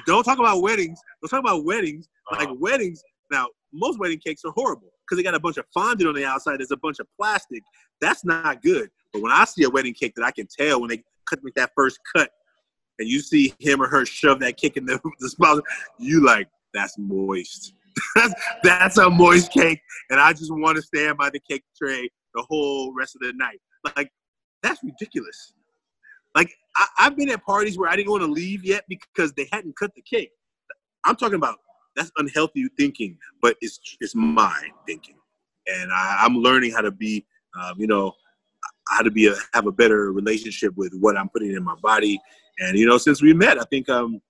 [0.05, 0.99] Don't talk about weddings.
[1.21, 2.07] Don't talk about weddings.
[2.31, 2.55] Like uh-huh.
[2.59, 3.03] weddings.
[3.31, 6.25] Now, most wedding cakes are horrible because they got a bunch of fondant on the
[6.25, 6.59] outside.
[6.59, 7.63] There's a bunch of plastic.
[8.01, 8.89] That's not good.
[9.11, 11.51] But when I see a wedding cake that I can tell when they cut me
[11.55, 12.29] that first cut,
[12.99, 15.59] and you see him or her shove that cake in the, the spouse,
[15.99, 17.73] you like that's moist.
[18.15, 18.33] that's,
[18.63, 19.79] that's a moist cake,
[20.09, 23.33] and I just want to stand by the cake tray the whole rest of the
[23.33, 23.59] night.
[23.95, 24.09] Like
[24.63, 25.53] that's ridiculous.
[26.35, 29.47] Like I, have been at parties where I didn't want to leave yet because they
[29.51, 30.31] hadn't cut the cake.
[31.05, 31.57] I'm talking about
[31.95, 35.15] that's unhealthy thinking, but it's it's my thinking,
[35.67, 37.25] and I, am learning how to be,
[37.59, 38.13] um, you know,
[38.89, 42.19] how to be a, have a better relationship with what I'm putting in my body.
[42.59, 44.21] And you know, since we met, I think um,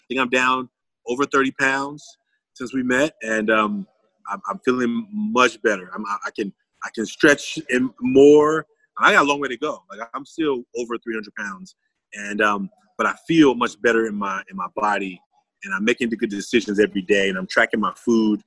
[0.00, 0.68] I think I'm down
[1.06, 2.04] over 30 pounds
[2.54, 3.86] since we met, and um,
[4.28, 5.90] I'm, I'm feeling much better.
[5.94, 6.52] I'm, I can
[6.84, 7.58] I can stretch
[8.00, 8.66] more
[9.00, 9.82] I got a long way to go.
[9.90, 11.76] Like I'm still over 300 pounds,
[12.14, 15.20] and um, but I feel much better in my in my body,
[15.64, 18.42] and I'm making the good decisions every day, and I'm tracking my food,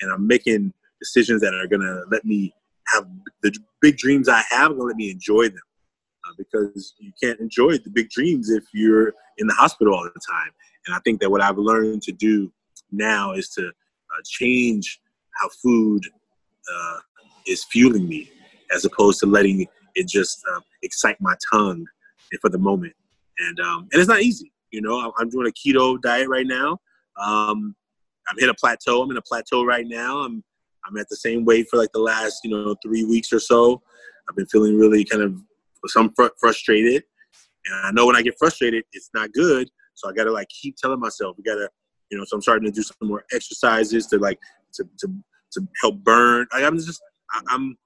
[0.00, 2.54] and I'm making decisions that are gonna let me
[2.88, 3.06] have
[3.42, 5.62] the big dreams I have, gonna let me enjoy them,
[6.24, 10.20] uh, because you can't enjoy the big dreams if you're in the hospital all the
[10.28, 10.50] time.
[10.86, 12.52] And I think that what I've learned to do
[12.92, 15.00] now is to uh, change
[15.40, 16.02] how food
[16.72, 16.98] uh,
[17.46, 18.30] is fueling me,
[18.72, 19.66] as opposed to letting
[19.96, 21.84] it just um, excite my tongue
[22.40, 22.94] for the moment.
[23.38, 24.52] And um, and it's not easy.
[24.70, 26.78] You know, I'm, doing a keto diet right now.
[27.20, 27.74] Um,
[28.28, 29.02] I'm hit a plateau.
[29.02, 30.18] I'm in a plateau right now.
[30.18, 30.44] I'm
[30.84, 33.82] I'm at the same weight for like the last you know three weeks or so.
[34.28, 35.40] I've been feeling really kind of
[35.86, 37.04] some fr- frustrated,
[37.66, 39.70] and I know when I get frustrated, it's not good.
[39.94, 41.70] So I got to like keep telling myself we got to,
[42.10, 42.24] you know.
[42.26, 44.38] So I'm starting to do some more exercises to like
[44.74, 45.08] to to
[45.52, 46.46] to help burn.
[46.52, 47.00] Like I'm just
[47.30, 47.76] I, I'm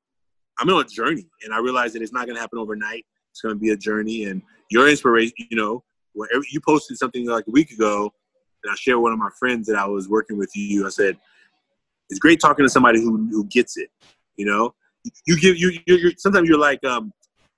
[0.60, 3.06] I'm on a journey, and I realize that it's not going to happen overnight.
[3.30, 5.82] It's going to be a journey, and your inspiration, you know,
[6.50, 8.12] you posted something like a week ago,
[8.62, 10.86] and I shared one of my friends that I was working with you.
[10.86, 11.16] I said,
[12.10, 13.88] it's great talking to somebody who who gets it.
[14.36, 14.74] You know,
[15.26, 17.12] you give you you sometimes you're like, um,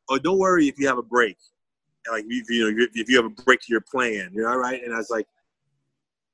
[0.08, 1.36] oh, don't worry if you have a break.
[2.10, 4.82] Like you know, if you have a break to your plan, you're all right.
[4.82, 5.26] And I was like,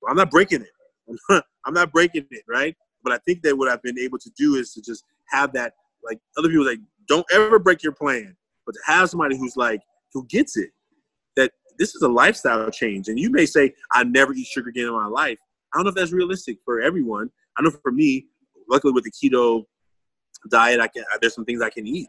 [0.00, 1.44] well, I'm not breaking it.
[1.64, 2.76] I'm not breaking it, right?
[3.02, 5.74] But I think that what I've been able to do is to just have that,
[6.04, 9.80] like other people like, don't ever break your plan, but to have somebody who's like
[10.12, 10.70] who gets it,
[11.36, 13.08] that this is a lifestyle change.
[13.08, 15.38] And you may say, I never eat sugar again in my life.
[15.72, 17.30] I don't know if that's realistic for everyone.
[17.58, 18.26] I know for me,
[18.68, 19.64] luckily with the keto
[20.50, 22.08] diet, I can there's some things I can eat.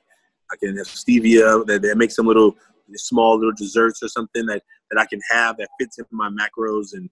[0.52, 2.56] I can have stevia that, that makes some little
[2.96, 6.94] small little desserts or something that, that I can have that fits into my macros.
[6.94, 7.10] And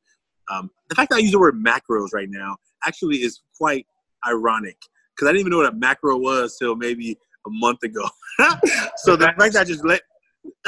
[0.52, 3.86] um, the fact that I use the word macros right now actually is quite
[4.26, 4.78] ironic
[5.18, 8.08] because I didn't even know what a macro was till maybe a month ago.
[8.98, 10.02] so the fact that I just let.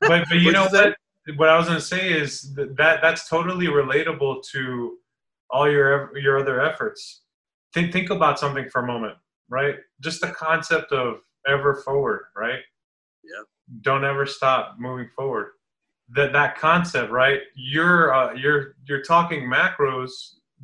[0.00, 0.96] but, but you know what?
[1.36, 4.96] What I was going to say is that, that that's totally relatable to
[5.50, 7.22] all your your other efforts.
[7.74, 9.14] Think think about something for a moment,
[9.48, 9.76] right?
[10.00, 12.60] Just the concept of ever forward, right?
[13.22, 13.42] Yeah.
[13.82, 15.50] Don't ever stop moving forward.
[16.08, 17.40] That that concept, right?
[17.54, 20.10] You're uh, you're you're talking macros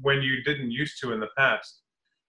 [0.00, 1.82] when you didn't used to in the past.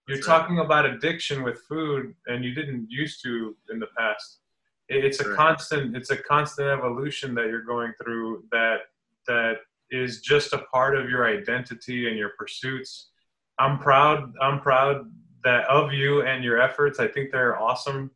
[0.08, 0.38] You're That's right.
[0.38, 4.40] talking about addiction with food, and you didn't used to in the past.
[4.88, 5.36] It- It's a Right.
[5.36, 5.94] constant.
[5.94, 8.44] It's a constant evolution that you're going through.
[8.50, 8.90] That
[9.26, 9.60] that
[9.90, 13.10] is just a part of your identity and your pursuits.
[13.58, 14.32] I'm proud.
[14.40, 15.12] I'm proud
[15.44, 16.98] that of you and your efforts.
[16.98, 18.10] I think they're awesome.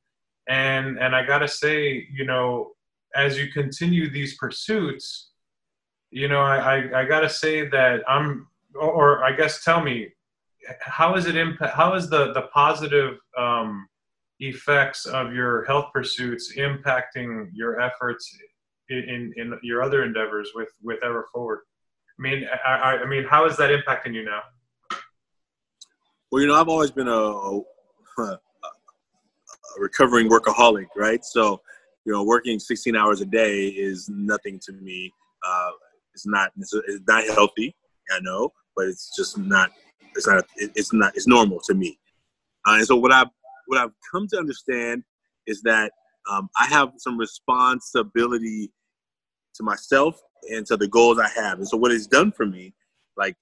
[0.48, 2.74] And and I gotta say, you know,
[3.14, 5.32] as you continue these pursuits,
[6.10, 10.14] you know, I I, I gotta say that I'm, or, or I guess tell me,
[10.80, 11.74] how is it impact?
[11.74, 13.86] How is the the positive um,
[14.40, 18.36] effects of your health pursuits impacting your efforts
[18.88, 21.60] in, in, in your other endeavors with with Ever Forward?
[22.18, 24.42] I mean, I, I, mean, how is that impacting you now?
[26.30, 27.62] Well, you know, I've always been a, a,
[28.22, 28.38] a
[29.78, 31.24] recovering workaholic, right?
[31.24, 31.60] So,
[32.04, 35.12] you know, working 16 hours a day is nothing to me.
[35.44, 35.70] Uh,
[36.14, 37.74] it's not it's, it's not healthy,
[38.10, 39.70] I know, but it's just not
[40.14, 41.98] it's not it's not it's normal to me.
[42.66, 43.28] Uh, and so what I've
[43.66, 45.02] what I've come to understand
[45.46, 45.92] is that
[46.30, 48.70] um, I have some responsibility
[49.54, 50.20] to myself
[50.50, 51.58] and to the goals I have.
[51.58, 52.74] And so what it's done for me,
[53.16, 53.36] like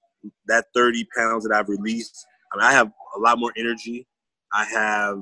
[0.47, 4.07] that 30 pounds that I've released, I mean, I have a lot more energy.
[4.53, 5.19] I have,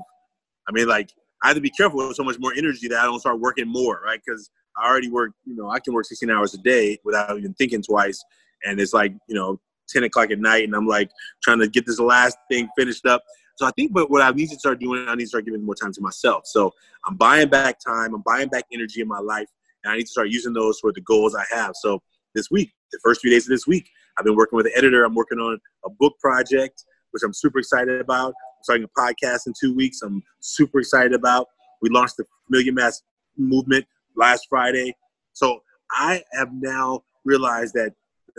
[0.67, 1.11] I mean, like
[1.43, 3.67] I have to be careful with so much more energy that I don't start working
[3.67, 4.19] more, right?
[4.25, 7.53] Because I already work, you know, I can work 16 hours a day without even
[7.53, 8.23] thinking twice.
[8.65, 9.59] And it's like, you know,
[9.91, 11.09] 10 o'clock at night and I'm like
[11.43, 13.23] trying to get this last thing finished up.
[13.55, 15.63] So I think but what I need to start doing, I need to start giving
[15.63, 16.43] more time to myself.
[16.45, 16.73] So
[17.05, 19.47] I'm buying back time, I'm buying back energy in my life,
[19.83, 21.73] and I need to start using those for the goals I have.
[21.75, 22.01] So
[22.35, 25.03] this week, the first few days of this week, I've been working with an editor.
[25.03, 28.29] I'm working on a book project, which I'm super excited about.
[28.29, 30.01] I'm starting a podcast in two weeks.
[30.01, 31.47] I'm super excited about.
[31.81, 33.03] We launched the Million Mask
[33.37, 33.85] Movement
[34.15, 34.95] last Friday.
[35.33, 35.59] So
[35.91, 37.93] I have now realized that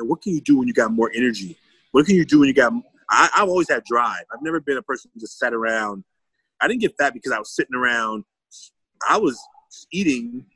[0.05, 1.57] what can you do when you got more energy?
[1.93, 2.73] What can you do when you got
[3.11, 4.23] I, I've always had drive.
[4.33, 6.05] I've never been a person who just sat around.
[6.61, 8.25] I didn't get fat because I was sitting around.
[9.09, 9.39] I was
[9.93, 10.47] eating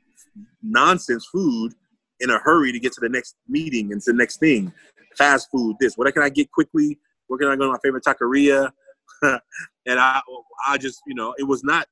[0.63, 1.73] nonsense food
[2.19, 4.71] in a hurry to get to the next meeting and to the next thing.
[5.17, 5.97] Fast food, this.
[5.97, 6.97] What can I get quickly?
[7.27, 8.71] Where can I go to my favorite taqueria?
[9.21, 9.39] and
[9.99, 10.21] I,
[10.67, 11.87] I just, you know, it was not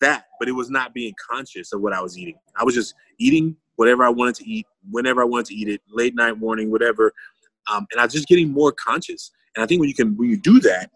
[0.00, 2.36] that, but it was not being conscious of what I was eating.
[2.56, 5.80] I was just eating whatever I wanted to eat, whenever I wanted to eat it,
[5.88, 7.12] late night, morning, whatever.
[7.70, 9.30] Um, and I was just getting more conscious.
[9.54, 10.90] And I think when you can, when you do that,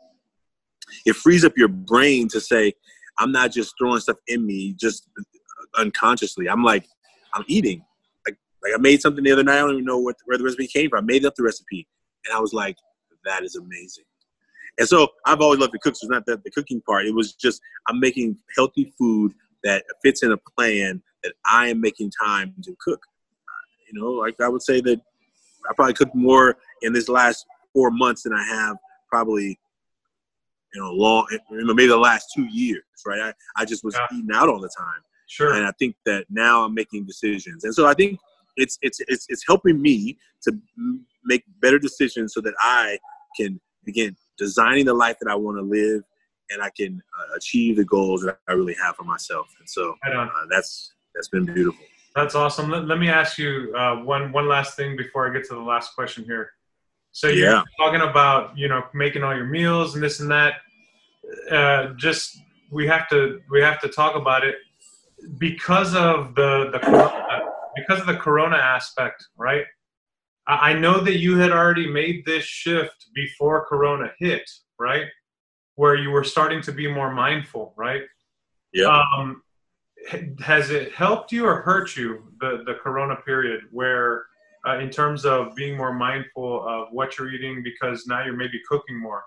[1.07, 2.73] it frees up your brain to say,
[3.19, 5.09] I'm not just throwing stuff in me just
[5.77, 6.49] unconsciously.
[6.49, 6.87] I'm like,
[7.35, 7.85] I'm eating.
[8.27, 9.57] Like, like I made something the other night.
[9.57, 11.05] I don't even know what, where the recipe came from.
[11.05, 11.87] I made up the recipe,
[12.27, 12.77] and I was like,
[13.25, 14.05] that is amazing.
[14.83, 15.95] And so I've always loved to cook.
[15.95, 17.07] So it's not that the cooking part.
[17.07, 19.33] It was just I'm making healthy food
[19.63, 23.01] that fits in a plan that I am making time to cook.
[23.01, 25.01] Uh, you know, like I would say that
[25.71, 28.77] I probably cooked more in this last four months than I have
[29.09, 29.57] probably
[30.75, 33.95] you know long you know, maybe the last two years right I, I just was
[33.95, 34.19] Yeah.
[34.19, 35.55] eating out all the time Sure.
[35.55, 38.19] and I think that now I'm making decisions and so I think
[38.57, 42.99] it's it's it's it's helping me to m- make better decisions so that I
[43.39, 46.03] can begin designing the life that I want to live,
[46.51, 49.49] and I can uh, achieve the goals that I really have for myself.
[49.59, 51.85] And so uh, that's that's been beautiful.
[52.15, 52.71] That's awesome.
[52.71, 55.61] Let, let me ask you uh, one one last thing before I get to the
[55.61, 56.51] last question here.
[57.13, 57.63] So you're Yeah.
[57.79, 60.55] talking about you know making all your meals and this and that.
[61.51, 62.39] Uh, just
[62.71, 64.57] we have to we have to talk about it
[65.39, 67.41] because of the the corona,
[67.77, 69.65] because of the corona aspect, right?
[70.47, 74.49] I know that you had already made this shift before corona hit,
[74.79, 75.07] right?
[75.77, 78.03] Where you were starting to be more mindful, right?
[78.73, 78.87] Yeah.
[78.87, 79.43] Um,
[80.41, 84.25] has it helped you or hurt you the the corona period where
[84.67, 88.61] uh, in terms of being more mindful of what you're eating because now you're maybe
[88.69, 89.23] cooking more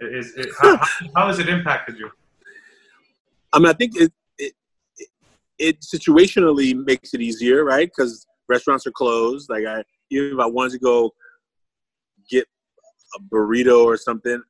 [0.00, 0.76] is it how,
[1.16, 2.10] how, has it impacted you
[3.54, 4.52] I mean, I think it it
[4.98, 5.08] it,
[5.58, 7.88] it situationally makes it easier, right?
[7.88, 9.48] Because restaurants are closed.
[9.48, 9.84] Like I,
[10.14, 11.14] even if I wanted to go
[12.30, 12.46] get
[13.16, 14.42] a burrito or something,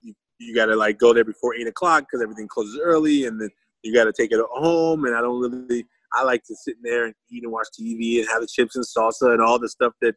[0.00, 3.40] you, you got to like go there before eight o'clock because everything closes early, and
[3.40, 3.48] then
[3.82, 5.04] you got to take it home.
[5.04, 5.86] And I don't really.
[6.14, 8.76] I like to sit in there and eat and watch TV and have the chips
[8.76, 10.14] and salsa and all the stuff that,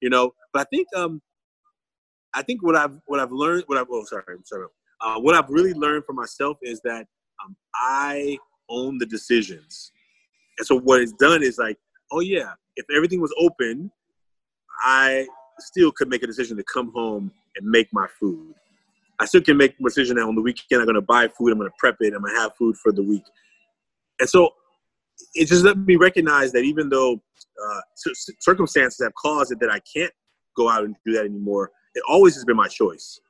[0.00, 0.30] you know.
[0.52, 1.20] But I think um,
[2.32, 4.66] I think what I've what I've learned what I've oh sorry I'm sorry
[5.00, 7.06] uh, what I've really learned for myself is that
[7.44, 8.38] um, I
[8.68, 9.92] own the decisions.
[10.58, 11.76] And so what it's done is like,
[12.12, 13.90] oh yeah, if everything was open,
[14.82, 15.26] I
[15.58, 18.54] still could make a decision to come home and make my food.
[19.18, 21.52] I still can make a decision that on the weekend I'm going to buy food,
[21.52, 23.24] I'm going to prep it, I'm going to have food for the week.
[24.20, 24.50] And so
[25.34, 27.80] it just let me recognize that even though uh,
[28.40, 30.12] circumstances have caused it that I can't
[30.56, 33.20] go out and do that anymore, it always has been my choice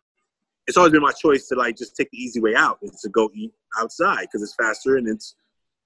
[0.66, 3.08] it's always been my choice to like just take the easy way out is to
[3.08, 5.34] go eat outside because it's faster and it's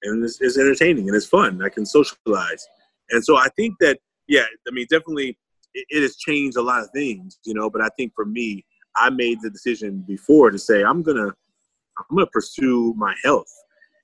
[0.03, 1.63] and it's, it's entertaining and it's fun.
[1.63, 2.67] I can socialize,
[3.11, 5.37] and so I think that yeah, I mean definitely
[5.75, 7.71] it, it has changed a lot of things, you know.
[7.71, 8.65] But I think for me,
[8.97, 13.53] I made the decision before to say I'm gonna I'm gonna pursue my health,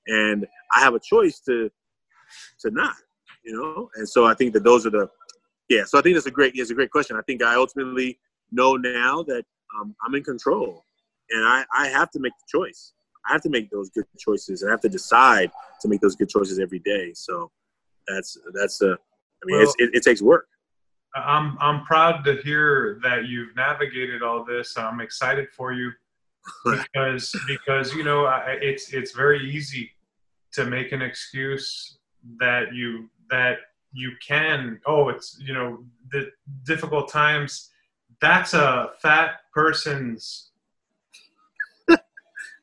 [0.07, 1.69] and I have a choice to
[2.61, 2.95] to not,
[3.43, 3.89] you know.
[3.95, 5.09] And so I think that those are the
[5.69, 5.83] yeah.
[5.85, 7.15] So I think that's a great it's a great question.
[7.17, 8.19] I think I ultimately
[8.51, 9.43] know now that
[9.79, 10.85] um, I'm in control,
[11.29, 12.93] and I, I have to make the choice.
[13.27, 16.15] I have to make those good choices, and I have to decide to make those
[16.15, 17.11] good choices every day.
[17.13, 17.51] So
[18.07, 18.91] that's that's a.
[18.91, 20.47] I mean, Well- it's, it, it takes work.
[21.15, 24.77] I'm I'm proud to hear that you've navigated all this.
[24.77, 25.91] I'm excited for you
[26.65, 29.91] because because you know I, it's it's very easy
[30.53, 31.97] to make an excuse
[32.39, 33.57] that you that
[33.93, 36.31] you can oh it's you know the
[36.63, 37.69] difficult times
[38.21, 40.51] that's a fat person's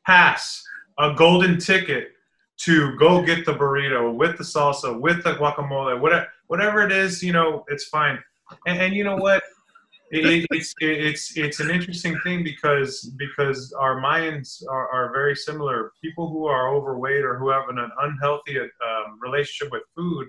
[0.05, 0.63] pass
[0.99, 2.09] a golden ticket
[2.57, 7.23] to go get the burrito with the salsa with the guacamole whatever whatever it is
[7.23, 8.19] you know it's fine
[8.67, 9.41] and, and you know what?
[10.11, 15.35] It, it- it's it's it's an interesting thing because because our minds are, are very
[15.35, 15.91] similar.
[16.03, 20.27] People who are overweight or who have an, unhealthy um, relationship with food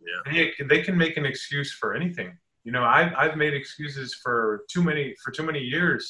[0.00, 0.32] Yeah.
[0.32, 2.36] they, they can make an excuse for anything.
[2.64, 6.04] You know I've, I've made excuses for too many for too many years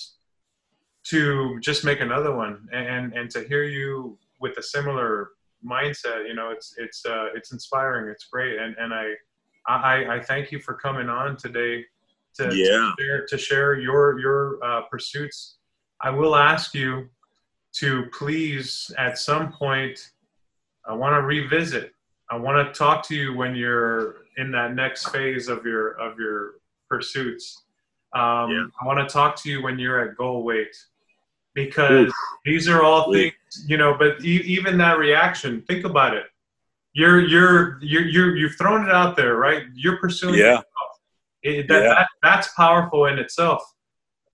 [1.13, 2.67] to just make another one.
[2.73, 5.31] And and to hear you with a similar
[5.65, 8.09] mindset you know it's it's uh, it's inspiring.
[8.11, 8.59] It's great.
[8.59, 9.07] And and I,
[9.69, 11.85] I i thank you for coming on today
[12.37, 12.93] to, Yeah.
[12.99, 15.57] to share to share your your uh, pursuits
[16.01, 17.09] i will ask you
[17.81, 20.11] to please at some point
[20.87, 21.93] i want to revisit
[22.31, 26.19] i want to talk to you when you're in that next phase of your of
[26.19, 26.55] your
[26.89, 27.63] pursuits
[28.15, 28.67] um, Yeah.
[28.81, 30.77] i want to talk to you when you're at goal weight
[31.55, 32.15] because Oof.
[32.45, 33.35] these are all things
[33.67, 36.27] you know but e- even that reaction think about it
[36.99, 39.65] you're you're you're, you're you've thrown it out there right?
[39.75, 40.61] You're pursuing Yeah.
[41.43, 41.89] it, that, Yeah.
[41.95, 43.63] that that's powerful in itself.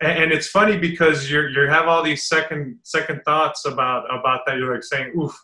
[0.01, 4.41] And, and it's funny because you're you have all these second second thoughts about about
[4.47, 4.59] that.
[4.59, 5.35] You're like saying oof.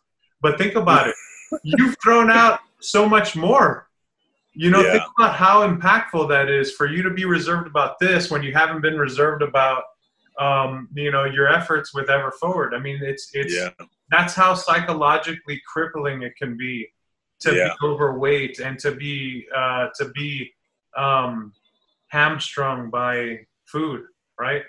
[0.40, 1.16] But think about it.
[1.64, 3.88] You've thrown out so much more.
[4.52, 4.92] You know Yeah.
[4.92, 8.52] think about how impactful that is for you to be reserved about this when you
[8.52, 9.82] haven't been reserved about
[10.38, 13.70] um, you know your efforts with ever forward i mean it's it's Yeah.
[14.14, 16.74] that's how psychologically crippling it can be
[17.40, 17.68] to Yeah.
[17.80, 20.52] be overweight and to be uh, to be
[20.96, 21.52] um,
[22.08, 24.02] hamstrung by food,
[24.38, 24.62] right?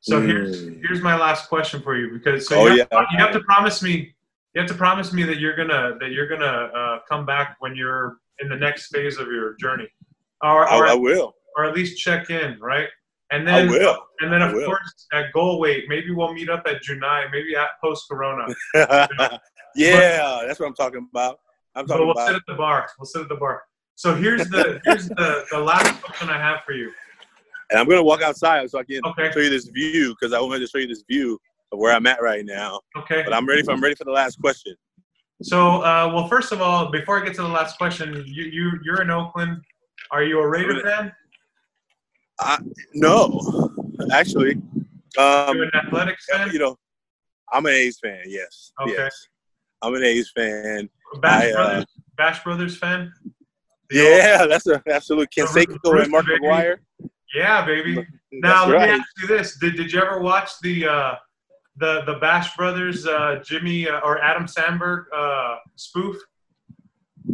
[0.00, 0.80] So here's Mm.
[0.86, 3.04] here's my last question for you because so Oh, you, have, yeah.
[3.12, 4.14] you have to promise me
[4.54, 7.74] you have to promise me that you're gonna that you're gonna uh, come back when
[7.74, 9.88] you're in the next phase of your journey,
[10.42, 11.34] or I, or, I will.
[11.56, 12.88] or at least check in, right?
[13.32, 13.98] And then, I will.
[14.20, 17.70] and then of course at goal weight, maybe we'll meet up at Junai, maybe at
[17.82, 18.46] post Corona.
[19.74, 21.40] yeah, that's what I'm talking about.
[21.76, 22.88] I'm But talking we'll sit at the bar.
[22.98, 23.62] We'll sit at the bar.
[23.96, 26.90] So here's the here's the the last question I have for you.
[27.70, 29.30] And I'm gonna walk outside so I can Okay.
[29.32, 31.38] show you this view because I wanted to show you this view
[31.72, 32.80] of where I'm at right now.
[32.96, 33.22] Okay.
[33.24, 34.74] But I'm ready for I'm ready for the last question.
[35.42, 38.72] So, uh, well, first of all, before I get to the last question, you you
[38.82, 39.60] you're in Oakland.
[40.10, 41.12] Are you a Raider fan?
[42.94, 43.70] No,
[44.12, 44.52] actually,
[45.18, 46.50] um, you an Athletics fan?
[46.52, 46.76] you know,
[47.52, 48.22] I'm an A's fan.
[48.26, 48.92] Yes, Okay.
[48.96, 49.28] yes,
[49.82, 50.88] I'm an A's fan.
[51.20, 51.84] Bash I, uh, Brothers,
[52.16, 53.12] Bash Brothers fan?
[53.90, 56.40] The old- Yeah, that's a absolute The Canseco Rooster and Mark baby.
[56.44, 56.76] McGwire.
[57.34, 57.94] yeah, baby.
[58.32, 59.00] Now That's let me right.
[59.00, 61.14] ask you this: Did Did you ever watch the uh,
[61.76, 66.16] the the Bash Brothers uh, Jimmy uh, or Adam Sandberg uh, spoof?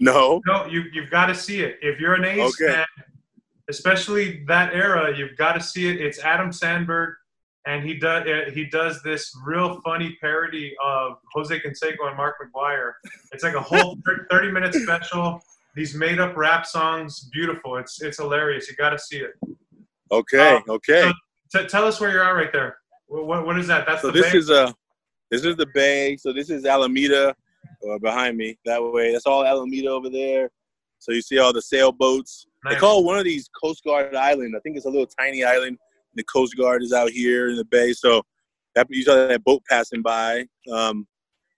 [0.00, 0.40] no.
[0.46, 1.78] No, you you've got to see it.
[1.82, 2.72] If you're an A's Okay.
[2.72, 2.86] fan,
[3.68, 6.00] especially that era, you've got to see it.
[6.00, 7.14] It's Adam Sandberg,
[7.66, 8.24] and he does
[8.54, 12.92] he does this real funny parody of Jose Canseco and Mark McGwire.
[13.32, 13.98] It's like a whole
[14.30, 15.40] thirty minute special.
[15.74, 17.76] These made up rap songs, beautiful.
[17.76, 18.68] It's it's hilarious.
[18.68, 19.32] You got to see it.
[20.10, 20.56] Okay.
[20.56, 21.10] Uh, Okay.
[21.54, 22.76] T- tell us where you're at right there.
[23.06, 23.86] What, what, is that?
[23.86, 24.38] That's So the this Bay?
[24.38, 24.74] is a
[25.30, 26.16] this is the bay.
[26.16, 27.34] So this is Alameda
[27.90, 28.58] uh, behind me.
[28.64, 30.50] That way, that's all Alameda over there.
[30.98, 32.46] So you see all the sailboats.
[32.68, 34.54] They call one of these Coast Guard Island.
[34.56, 35.78] I think it's a little tiny island.
[36.14, 37.92] The Coast Guard is out here in the bay.
[37.92, 38.22] So
[38.74, 40.46] that you saw that boat passing by.
[40.72, 41.06] Um,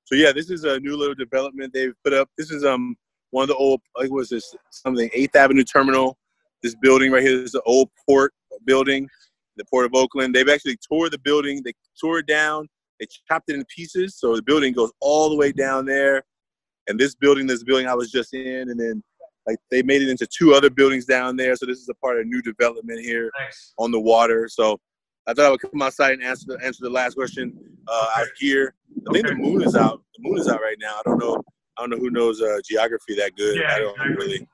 [0.05, 2.29] so yeah, this is a new little development they've put up.
[2.37, 2.97] This is um
[3.31, 6.17] one of the old like was this something Eighth Avenue Terminal.
[6.63, 8.33] This building right here is the old port
[8.65, 9.09] building,
[9.57, 10.35] the Port of Oakland.
[10.35, 11.63] They've actually tore the building.
[11.65, 12.69] They tore it down.
[13.01, 16.23] They chopped it in pieces, so the building goes all the way down there.
[16.87, 19.03] And this building, this building I was just in, and then
[19.47, 21.55] like they made it into two other buildings down there.
[21.57, 23.75] So this is a part of a new development here nice.
[23.79, 24.49] on the water.
[24.49, 24.81] So
[25.27, 27.55] I thought I would come outside and answer the answer the last question
[27.89, 28.75] uh, out here.
[29.09, 30.03] I think the moon is out.
[30.17, 30.97] The moon is out right now.
[30.99, 31.43] I don't know.
[31.77, 33.57] I don't know who knows uh, geography that good.
[33.57, 34.17] Yeah, I don't exactly.
[34.17, 34.49] really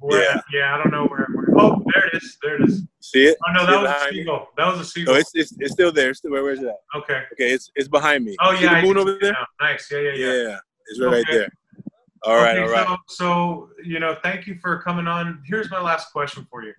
[0.00, 0.40] Where, Yeah.
[0.52, 0.74] yeah.
[0.74, 1.26] I don't know where.
[1.32, 2.36] where oh, there it is.
[2.42, 2.82] There it is.
[3.00, 3.36] see it.
[3.48, 4.18] Oh no, that was a me?
[4.20, 4.48] seagull.
[4.56, 5.14] That was a seagull.
[5.14, 6.10] No, it's, it's it's still there.
[6.10, 6.76] It's still where, where's it at?
[6.96, 7.22] okay.
[7.34, 8.36] Okay, it's it's behind me.
[8.40, 9.32] Oh See yeah, I the moon over there.
[9.32, 9.46] now.
[9.60, 9.88] Nice.
[9.90, 10.58] Yeah, yeah, Yeah, yeah.
[10.88, 11.48] it's right, right there.
[12.24, 12.98] All right, okay, all right.
[13.08, 15.42] So, so you know, thank you for coming on.
[15.46, 16.74] Here's my last question for you.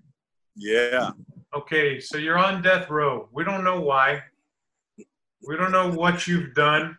[0.55, 1.11] yeah.
[1.55, 3.27] Okay, so you're on death row.
[3.31, 4.21] We don't know why.
[5.47, 6.95] We don't know what you've done.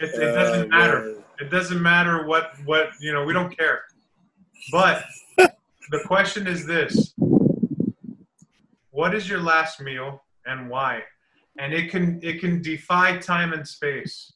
[0.00, 1.00] It, it doesn't Uh, matter.
[1.04, 1.16] man.
[1.40, 3.24] It doesn't matter what what you know.
[3.24, 3.82] We don't care.
[4.72, 5.04] But
[5.38, 7.14] the question is this:
[8.90, 11.02] What is your last meal and why?
[11.58, 14.32] And it can it can defy time and space,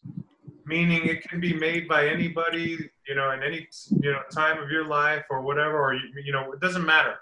[0.66, 2.78] meaning it can be made by anybody,
[3.08, 3.68] you know, in any
[4.00, 7.16] you know time of your life or whatever, or you, know, it doesn't matter.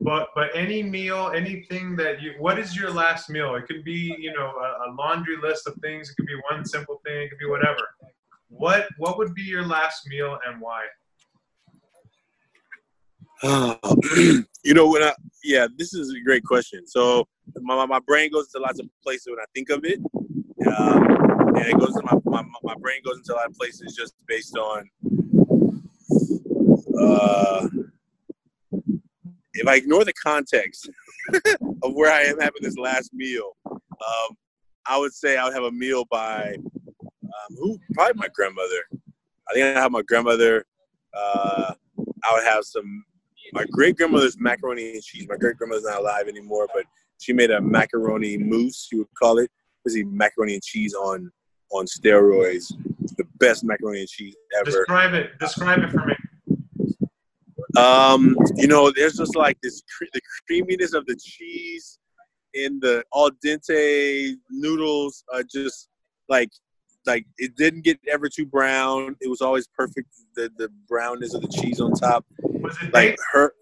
[0.00, 3.54] But but any meal, anything that you, what is your last meal?
[3.56, 6.10] It could be you know a, a laundry list of things.
[6.10, 7.22] It could be one simple thing.
[7.22, 7.82] It could be whatever.
[8.48, 10.84] What what would be your last meal and why?
[14.62, 15.12] you know when I
[15.44, 16.86] yeah, this is a great question.
[16.86, 17.26] So
[17.60, 19.98] my, my- my brain goes to lots of places when I think of it,
[20.66, 21.29] um,
[21.60, 24.56] and it goes my, my my brain goes into a lot of places just based
[24.56, 24.88] on
[26.98, 27.68] uh,
[29.54, 30.88] if I ignore the context
[31.82, 34.36] of where I am having this last meal, um,
[34.86, 38.82] I would say I would have a meal by um, who probably my grandmother.
[39.48, 40.64] I think I have my grandmother.
[41.14, 43.04] Uh, I would have some
[43.52, 45.26] my great grandmother's macaroni and cheese.
[45.28, 46.84] My great grandmother's not alive anymore, but
[47.18, 48.88] she made a macaroni mousse.
[48.90, 49.50] You would call it.
[49.84, 51.32] Basically, macaroni and cheese on
[51.72, 52.72] on steroids.
[53.16, 54.64] The best macaroni and cheese ever.
[54.70, 55.38] Describe it.
[55.38, 56.14] Describe it for me.
[57.76, 61.98] Um, you know, there's just like this cre- the creaminess of the cheese
[62.54, 65.88] in the al dente noodles are just
[66.28, 66.50] like
[67.06, 69.16] like it didn't get ever too brown.
[69.20, 70.08] It was always perfect.
[70.34, 73.22] The the brownness of the cheese on top, Was it like baked?
[73.32, 73.52] her.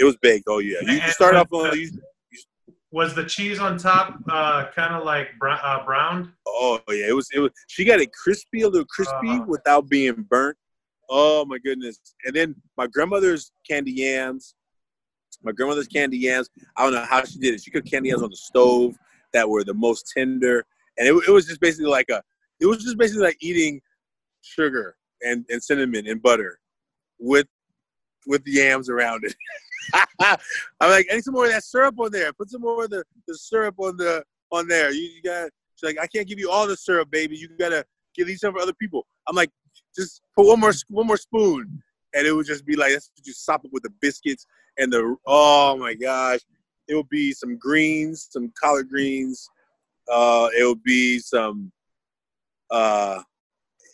[0.00, 0.44] It was baked.
[0.48, 1.70] Oh yeah, you, And start off on.
[1.70, 1.90] the- You,
[2.90, 6.30] Was the cheese on top uh, kind of like br- uh, browned?
[6.46, 7.50] oh yeah, it was it was.
[7.66, 9.44] She got it crispy, a little crispy Uh-huh.
[9.46, 10.56] without being burnt.
[11.10, 11.98] Oh my goodness!
[12.24, 14.54] And then my grandmother's candy yams.
[15.42, 16.48] My grandmother's candy yams.
[16.76, 17.62] I don't know how she did it.
[17.62, 18.96] She cooked candy yams on the stove
[19.34, 20.64] that were the most tender,
[20.96, 22.22] and it, it was just basically like a.
[22.60, 23.80] It was just basically like eating
[24.40, 26.58] sugar and, and cinnamon and butter
[27.20, 27.46] with
[28.26, 29.34] with the yams around it.
[30.20, 32.32] I'm like, I need some more of that syrup on there.
[32.32, 34.90] Put some more of the, the syrup on the on there.
[34.90, 35.50] You, you got.
[35.76, 37.36] She's like, I can't give you all the syrup, baby.
[37.36, 37.84] You gotta
[38.14, 39.06] give these some for other people.
[39.28, 39.50] I'm like,
[39.96, 41.82] just put one more one more spoon,
[42.14, 44.46] and it would just be like that's you sop it with the biscuits
[44.78, 46.40] and the oh my gosh,
[46.88, 49.48] it would be some greens, some collard greens.
[50.10, 51.70] Uh, it would be some
[52.70, 53.20] uh,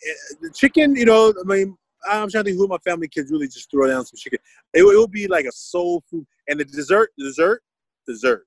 [0.06, 0.94] eh, the chicken.
[0.94, 1.76] You know, I mean,
[2.08, 4.38] I'm trying to think who my family could really just throw down some chicken.
[4.72, 7.62] It, would be like a soul food, and the dessert, dessert,
[8.06, 8.46] dessert,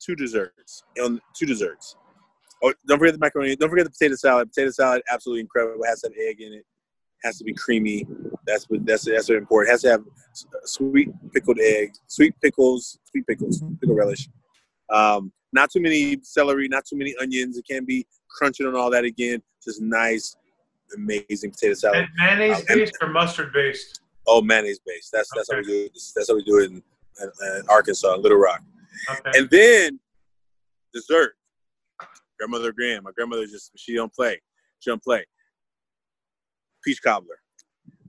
[0.00, 1.96] two desserts, and two desserts.
[2.62, 3.56] Oh, don't forget the macaroni.
[3.56, 4.48] Don't forget the potato salad.
[4.52, 5.82] Potato salad, absolutely incredible.
[5.82, 6.56] It has to have egg in it.
[6.56, 6.66] it.
[7.24, 8.06] Has to be creamy.
[8.46, 9.70] That's what that's that's what important.
[9.70, 10.04] It has to have
[10.64, 14.28] sweet pickled egg, sweet pickles, sweet pickles, pickle relish.
[14.90, 17.56] Um, not too many celery, not too many onions.
[17.56, 19.42] It can't be crunching on all that again.
[19.64, 20.36] Just nice,
[20.94, 21.98] amazing potato salad.
[21.98, 24.00] And mayonnaise Uh, and- based or mustard based?
[24.26, 25.10] Oh, mayonnaise based.
[25.12, 25.98] That's that's how we do it.
[26.14, 26.82] That's how we do it in,
[27.22, 28.62] in, in Arkansas, Little Rock.
[29.10, 29.38] Okay.
[29.38, 30.00] And then
[30.92, 31.34] dessert.
[32.38, 33.04] Grandmother Graham.
[33.04, 34.40] My grandmother just she don't play.
[34.80, 35.24] She don't play.
[36.84, 37.40] Peach cobbler.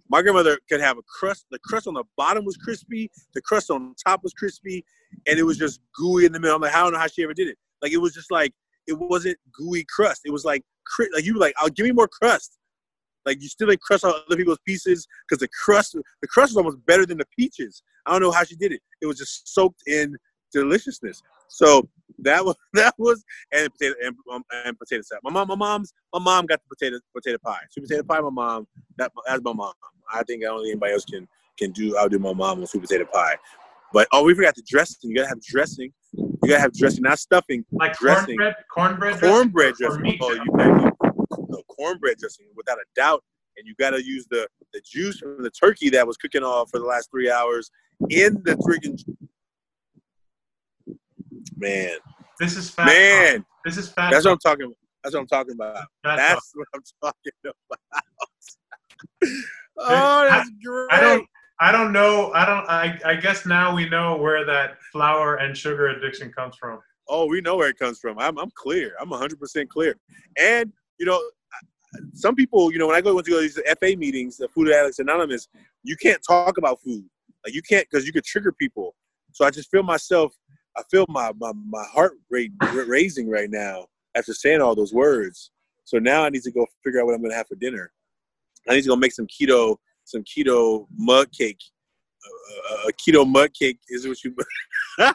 [0.10, 1.46] My grandmother could have a crust.
[1.52, 3.10] The crust on the bottom was crispy.
[3.34, 4.84] The crust on top was crispy,
[5.28, 6.56] and it was just gooey in the middle.
[6.56, 7.58] I'm like, I don't know how she ever did it.
[7.82, 8.52] Like it was just like
[8.88, 10.22] it wasn't gooey crust.
[10.26, 10.64] It was like
[11.14, 12.58] like you were like, "I'll give me more crust."
[13.26, 16.58] Like you still like crush all other people's pieces because the crust the crust was
[16.58, 17.84] almost better than the peaches.
[18.06, 18.82] I don't know how she did it.
[19.02, 20.16] It was just soaked in
[20.52, 21.22] deliciousness.
[21.48, 21.88] So
[22.20, 25.22] that was that was and potato and, um, and potato salad.
[25.24, 27.60] My mom, my mom's my mom got the potato potato pie.
[27.72, 28.22] Sweet potato pie.
[28.22, 28.68] My mom
[28.98, 29.74] that that's my mom.
[30.14, 31.28] I think I don't think anybody else can
[31.58, 31.98] can do.
[31.98, 33.36] I'll do my mom on sweet potato pie.
[33.92, 35.10] But oh, we forgot the dressing.
[35.10, 35.92] You gotta have dressing.
[36.14, 37.66] You gotta have dressing, not stuffing.
[37.72, 38.38] like dressing.
[38.74, 40.18] cornbread, cornbread, dressing Cornbread or dressing.
[40.22, 40.84] Oh, dressing?
[40.84, 40.89] you
[41.48, 43.24] gotta cornbread dressing without a doubt.
[43.58, 46.80] And you gotta use the the juice from the turkey that was cooking off for
[46.80, 47.72] the last three hours
[48.10, 48.98] in the freaking
[51.58, 51.98] man,
[52.40, 52.86] This is fat.
[52.86, 53.38] man.
[53.38, 53.46] talk.
[53.66, 54.12] This is fat.
[54.12, 54.32] That's what.
[54.34, 54.76] I'm talking about.
[55.04, 55.76] That's what I'm talking about.
[56.04, 56.18] Fat talk.
[56.18, 58.04] That's what I'm talking about.
[59.80, 60.88] oh, that's great.
[60.92, 61.26] I don't.
[61.62, 62.32] I don't know.
[62.34, 62.70] I don't.
[62.70, 66.80] I, I guess now we know where that flour and sugar addiction comes from.
[67.12, 68.20] Oh, we know where it comes from.
[68.20, 68.94] I'm, I'm clear.
[69.02, 69.96] I'm 100% clear.
[70.38, 71.22] And, you know,
[72.14, 75.48] some people, you know, when I go to these FA meetings, the Food Addicts Anonymous,
[75.84, 77.04] you can't talk about food.
[77.46, 78.96] Like, you can't because you could trigger people.
[79.32, 80.36] So I just feel myself,
[80.78, 85.52] I feel my, my, my heart rate raising right now after saying all those words.
[85.86, 87.92] So now I need to go figure out what I'm going to have for dinner.
[88.68, 91.62] I need to go make some keto, some keto mud cake.
[92.72, 94.36] Uh, a keto mud cake is what you.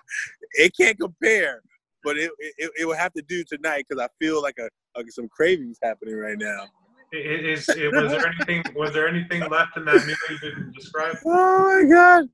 [0.55, 1.63] it can't compare,
[2.05, 5.11] but it, it it will have to do tonight because I feel like a like
[5.11, 6.67] some cravings happening right now.
[7.13, 8.65] I- i- it, was there anything?
[8.75, 11.17] Was there anything left in that meal you didn't describe?
[11.27, 12.25] Oh my god!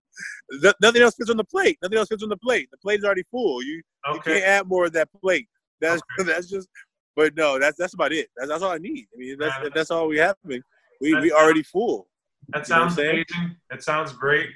[0.63, 1.79] Th- nothing else fits on the plate.
[1.83, 2.69] Nothing else fits on the plate.
[2.71, 3.63] The plate is already full.
[3.63, 3.83] You
[4.15, 5.49] you can't add more of that plate.
[5.81, 6.69] That's that's just.
[7.17, 8.29] But no, that's that's about it.
[8.37, 9.07] That's that's all I need.
[9.15, 9.69] I mean, that's Yeah.
[9.75, 10.37] that's all we have.
[10.45, 10.63] We
[11.01, 12.09] we That's- already full.
[12.51, 13.57] That You know sounds amazing.
[13.73, 14.49] It sounds great.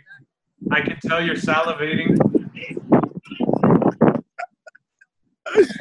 [0.71, 2.17] I can tell you're salivating.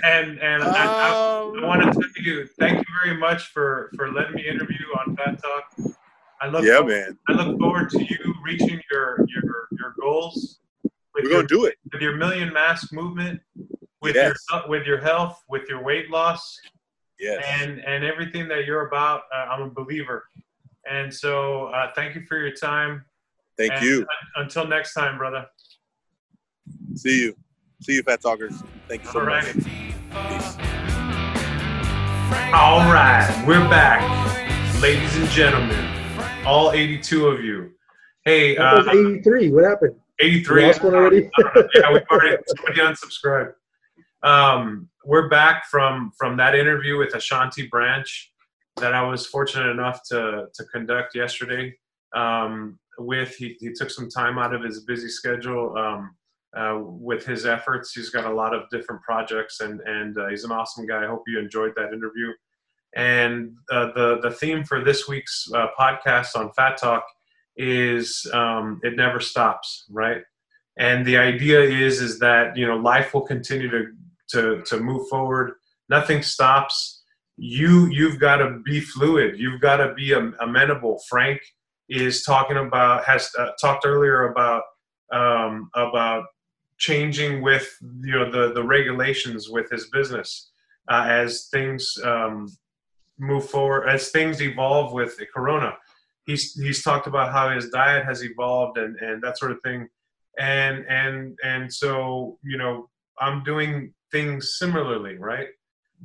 [0.04, 4.12] And and I, I, I want to tell you, thank you very much for for
[4.12, 5.96] letting me interview you on Fat Talk.
[6.42, 7.18] I look yeah, forward, man.
[7.30, 10.60] I look forward to you reaching your your your goals
[11.14, 11.76] We're your, gonna do it.
[11.92, 13.40] with your million mask movement,
[14.02, 14.38] with Yes.
[14.52, 16.60] your with your health, with your weight loss,
[17.20, 17.44] Yes.
[17.60, 19.22] and and everything that you're about.
[19.34, 20.30] Uh, I'm a believer,
[20.90, 23.06] and so uh, thank you for your time.
[23.58, 24.06] Thank And you.
[24.36, 25.46] until next time, brother.
[26.96, 27.36] See you.
[27.84, 28.64] See you, fat talkers.
[28.88, 29.44] Thank you so All much.
[29.44, 29.56] right.
[29.56, 30.58] Peace.
[32.54, 34.02] All right, we're back,
[34.82, 35.86] ladies and gentlemen,
[36.46, 37.72] all 82 of you.
[38.24, 39.52] Hey, uh, 83.
[39.52, 39.96] What happened?
[40.22, 40.66] 83.
[40.66, 41.30] lost one already?
[41.76, 43.54] yeah, we've already somebody unsubscribed.
[44.22, 48.32] Um, we're back from from that interview with Ashanti Branch
[48.78, 51.76] that I was fortunate enough to to conduct yesterday.
[52.16, 56.16] Um, with he, he took some time out of his busy schedule um,
[56.56, 57.94] uh, with his efforts.
[57.94, 61.04] He's got a lot of different projects, and and uh, he's an awesome guy.
[61.04, 62.32] I hope you enjoyed that interview.
[62.96, 67.04] And uh, the the theme for this week's uh, podcast on Fat Talk
[67.58, 70.22] is um, it never stops, right?
[70.78, 73.86] And the idea is is that you know life will continue to
[74.30, 75.54] to to move forward.
[75.90, 77.04] Nothing stops.
[77.38, 79.40] You you've got to be fluid.
[79.40, 81.02] You've got to be am- amenable.
[81.10, 81.42] Frank
[81.90, 84.64] is talking about has uh, talked earlier about
[85.12, 86.26] um, about
[86.78, 90.52] changing with you know the the regulations with his business
[90.90, 92.48] uh, as things um,
[93.20, 95.74] move forward as things evolve with the corona.
[96.26, 99.88] He's he's talked about how his diet has evolved and and that sort of thing.
[100.40, 102.90] And and and so you know
[103.20, 105.50] i'm doing things similarly right?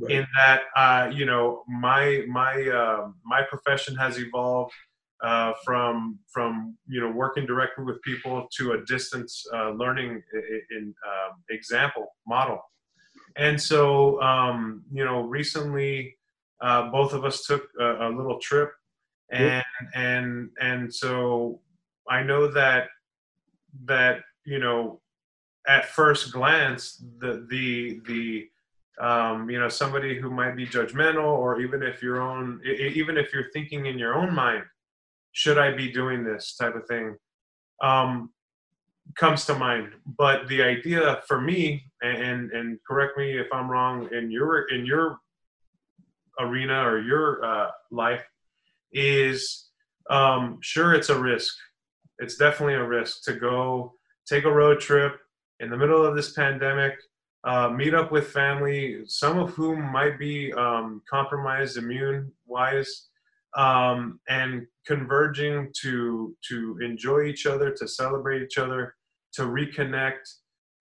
[0.01, 0.11] Right.
[0.12, 4.73] in that uh, you know my my uh, my profession has evolved
[5.23, 10.23] uh, from from you know working directly with people to a distance uh, learning
[10.70, 12.61] in um example model.
[13.36, 16.16] And so um, you know recently
[16.61, 18.73] uh, both of us took a, a little trip
[19.31, 19.65] and
[19.95, 21.61] and and so
[22.09, 22.89] I know that
[23.85, 25.01] that you know
[25.66, 28.49] at first glance the the the
[29.05, 33.32] um, you know somebody who might be judgmental or even if your own even if
[33.32, 34.65] you're thinking in your own mind
[35.33, 37.17] should i be doing this type of thing
[37.83, 38.31] um,
[39.17, 39.93] comes to mind.
[40.19, 44.87] But the idea for me and and correct me if i'm wrong in your in
[44.87, 45.19] your
[46.39, 48.25] arena or your uh, life
[48.93, 49.71] is
[50.11, 51.55] um, sure it's a risk.
[52.21, 53.95] It's definitely a risk to go
[54.27, 55.19] take a road trip
[55.61, 56.95] in the middle of this pandemic
[57.45, 63.07] uh, meet up with family, some of whom might be um, compromised immune wise,
[63.57, 68.95] um, and converging to to enjoy each other, to celebrate each other,
[69.35, 70.27] to reconnect.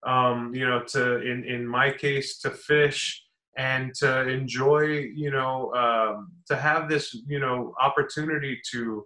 [0.06, 3.24] Um, you know, to in in my case, to fish
[3.56, 5.08] and to enjoy.
[5.14, 9.04] You know, um, to have this you know opportunity to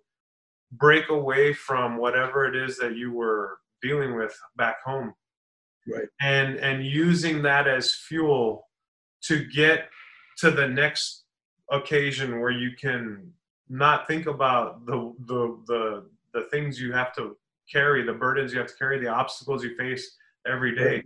[0.72, 5.12] break away from whatever it is that you were dealing with back home
[5.86, 6.08] Right.
[6.20, 8.68] and and using that as fuel
[9.24, 9.88] to get
[10.38, 11.24] to the next
[11.70, 13.32] occasion where you can
[13.68, 17.36] not think about the the the the things you have to
[17.70, 20.16] carry the burdens you have to carry the obstacles you face
[20.46, 21.02] every day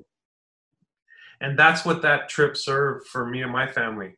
[1.41, 4.17] and that's what that trip served for me and my family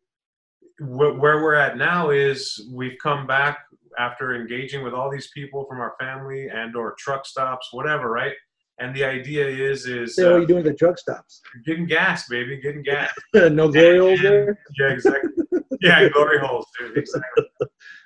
[0.80, 3.58] where we're at now is we've come back
[3.98, 8.34] after engaging with all these people from our family and or truck stops whatever right
[8.78, 11.40] and the idea is is Say, what uh, are you doing at the truck stops?
[11.64, 13.12] getting gas, baby, getting gas.
[13.34, 14.58] no glory holes there.
[14.78, 15.30] Yeah, exactly.
[15.80, 16.96] Yeah, glory holes, dude.
[16.96, 17.44] Exactly.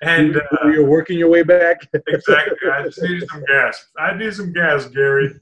[0.01, 1.87] And uh, You're working your way back.
[2.07, 3.87] exactly, I just needed some gas.
[3.97, 5.33] I need some gas, Gary.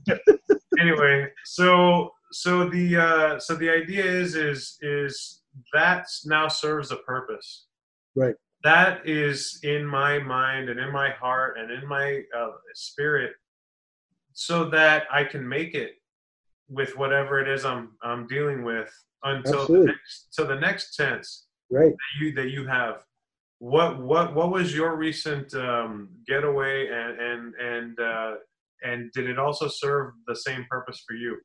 [0.80, 5.42] anyway, so so the uh, so the idea is is is
[5.74, 7.68] that now serves a purpose.
[8.16, 8.36] Right.
[8.64, 13.34] That is in my mind and in my heart and in my uh, spirit,
[14.34, 15.94] so that I can make it
[16.70, 18.92] with whatever it is I'm I'm dealing with
[19.24, 21.92] until the next to the next tense Right.
[21.92, 23.04] that you that you have.
[23.60, 28.32] What what what was your recent um, getaway and and and uh,
[28.84, 31.38] and did it also serve the same purpose for you?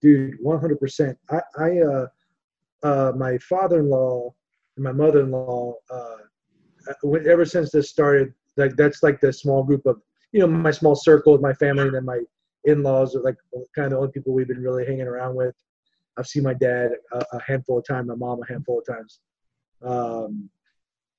[0.00, 2.06] dude 100% i i uh
[2.82, 4.32] uh my father-in-law
[4.76, 6.16] and my mother-in-law uh
[7.28, 10.00] ever since this started like that's like the small group of
[10.32, 12.20] you know my small circle with my family and then my
[12.64, 13.36] in-laws are like
[13.74, 15.54] kind of the only people we've been really hanging around with
[16.18, 19.20] i've seen my dad a, a handful of times my mom a handful of times
[19.84, 20.48] um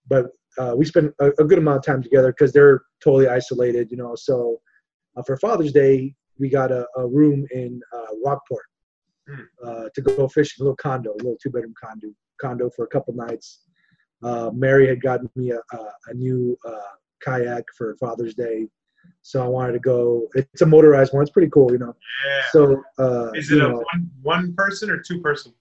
[0.07, 0.27] but
[0.59, 3.97] uh, we spend a, a good amount of time together because they're totally isolated you
[3.97, 4.59] know so
[5.17, 8.65] uh, for father's day we got a, a room in uh, rockport
[9.65, 12.07] uh, to go fishing, a little condo, a little two bedroom condo,
[12.41, 13.61] condo for a couple nights.
[14.21, 15.77] Uh, Mary had gotten me a, a,
[16.07, 18.67] a new uh, kayak for Father's Day,
[19.21, 20.27] so I wanted to go.
[20.35, 21.23] It's a motorized one.
[21.23, 21.95] It's pretty cool, you know.
[22.27, 22.41] Yeah.
[22.51, 25.53] So uh, is it a know, one one person or two person?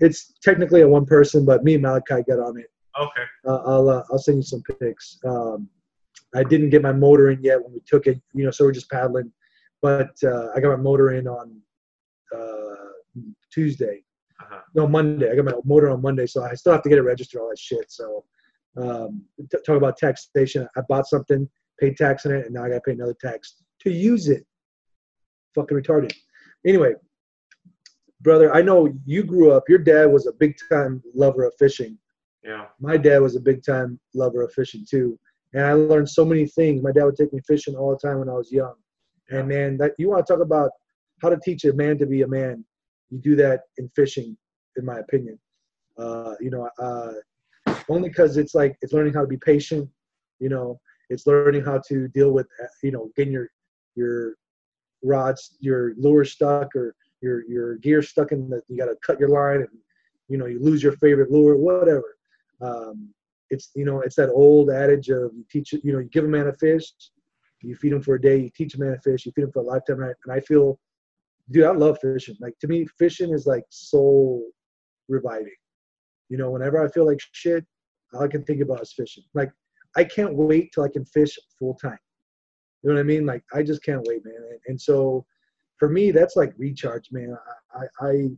[0.00, 2.70] It's technically a one person, but me and Malachi got on it.
[3.00, 3.24] Okay.
[3.46, 5.18] Uh, I'll uh, I'll send you some pics.
[5.26, 5.68] Um,
[6.34, 8.72] I didn't get my motor in yet when we took it, you know, so we're
[8.72, 9.32] just paddling.
[9.82, 11.60] But uh, I got my motor in on
[12.34, 13.20] uh,
[13.52, 14.02] Tuesday.
[14.40, 14.60] Uh-huh.
[14.74, 15.30] No, Monday.
[15.30, 17.50] I got my motor on Monday, so I still have to get it registered, all
[17.50, 17.90] that shit.
[17.90, 18.24] So,
[18.76, 20.66] um, t- talk about taxation.
[20.76, 21.48] I bought something,
[21.78, 24.44] paid tax on it, and now I got to pay another tax to use it.
[25.54, 26.12] Fucking retarded.
[26.66, 26.94] Anyway,
[28.24, 29.68] brother, I know you grew up.
[29.68, 31.96] Your dad was a big time lover of fishing.
[32.42, 32.66] Yeah.
[32.80, 35.18] My dad was a big time lover of fishing too,
[35.52, 36.82] and I learned so many things.
[36.82, 38.74] My dad would take me fishing all the time when I was young.
[39.30, 40.70] And man, that you want to talk about
[41.22, 42.64] how to teach a man to be a man.
[43.10, 44.36] You do that in fishing,
[44.76, 45.38] in my opinion.
[45.96, 49.88] Uh, you know, uh, only because it's like it's learning how to be patient.
[50.40, 50.80] You know,
[51.10, 53.48] it's learning how to deal with uh, you know getting your
[53.94, 54.34] your
[55.02, 56.94] rods, your lure stuck, or
[57.24, 58.60] your your gear stuck in the.
[58.68, 59.78] You got to cut your line, and
[60.28, 62.16] you know you lose your favorite lure, whatever.
[62.60, 63.08] Um,
[63.50, 66.28] it's you know it's that old adage of you teach you know you give a
[66.28, 66.92] man a fish,
[67.62, 69.52] you feed him for a day, you teach a man a fish, you feed him
[69.52, 70.02] for a lifetime.
[70.02, 70.78] And I, and I feel,
[71.50, 72.36] dude, I love fishing.
[72.40, 74.44] Like to me, fishing is like soul
[75.08, 75.56] reviving.
[76.28, 77.64] You know, whenever I feel like shit,
[78.12, 79.24] all I can think about is fishing.
[79.34, 79.50] Like
[79.96, 81.98] I can't wait till I can fish full time.
[82.82, 83.24] You know what I mean?
[83.24, 84.34] Like I just can't wait, man.
[84.36, 85.24] And, and so
[85.78, 87.36] for me, that's like recharge, man.
[87.74, 88.28] I, I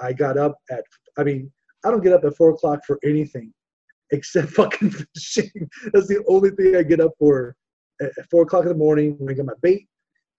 [0.00, 0.84] I got up at
[1.18, 1.50] I mean,
[1.84, 3.52] I don't get up at four o'clock for anything
[4.12, 5.68] except fucking fishing.
[5.92, 7.54] That's the only thing I get up for
[8.00, 9.86] at four o'clock in the morning when I get my bait.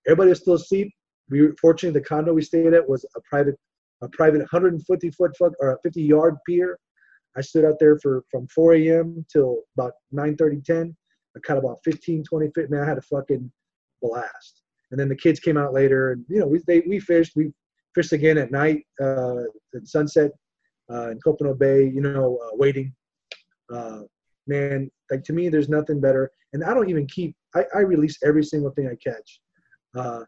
[0.08, 0.92] Everybody still asleep.
[1.30, 3.56] We were fortunate the condo we stayed at was a private
[4.02, 6.80] a private 150 foot fuck or a 50 yard pier.
[7.38, 9.26] I stood out there for from 4 a.m.
[9.32, 10.96] till about 9:30, 10.
[11.36, 12.70] I caught about 15, 20 fish.
[12.70, 13.52] Man, I had a fucking
[14.02, 14.59] blast.
[14.91, 17.34] And then the kids came out later, and you know, we they, we fished.
[17.36, 17.52] We
[17.95, 19.44] fished again at night uh,
[19.76, 20.32] at sunset
[20.91, 21.84] uh, in Copano Bay.
[21.84, 22.94] You know, uh, waiting.
[23.74, 24.02] Uh,
[24.48, 26.32] man, like to me, there's nothing better.
[26.53, 27.36] And I don't even keep.
[27.56, 29.40] I, I release every single thing I catch.
[29.95, 30.24] Uh,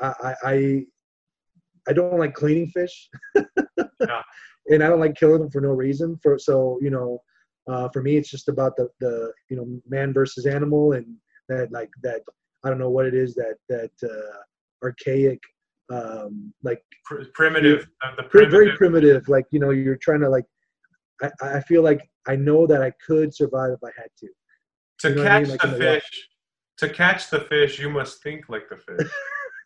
[0.00, 0.84] I, I
[1.88, 4.22] I don't like cleaning fish, Yeah.
[4.68, 6.18] and I don't like killing them for no reason.
[6.22, 7.18] For so you know,
[7.68, 11.06] uh, for me, it's just about the the you know man versus animal, and
[11.48, 12.22] that like that
[12.64, 14.38] I don't know what it is that that uh,
[14.82, 15.40] archaic
[15.92, 17.88] um, like Pr- primitive.
[18.02, 18.50] uh, primitive.
[18.50, 19.28] very primitive.
[19.28, 20.44] Like you know, you're trying to like.
[21.22, 24.28] I, I feel like I know that I could survive if I had to.
[25.00, 25.50] to you know what I catch mean?
[25.50, 26.28] Like the the fish.
[26.78, 29.10] To catch the fish, you must think like the fish.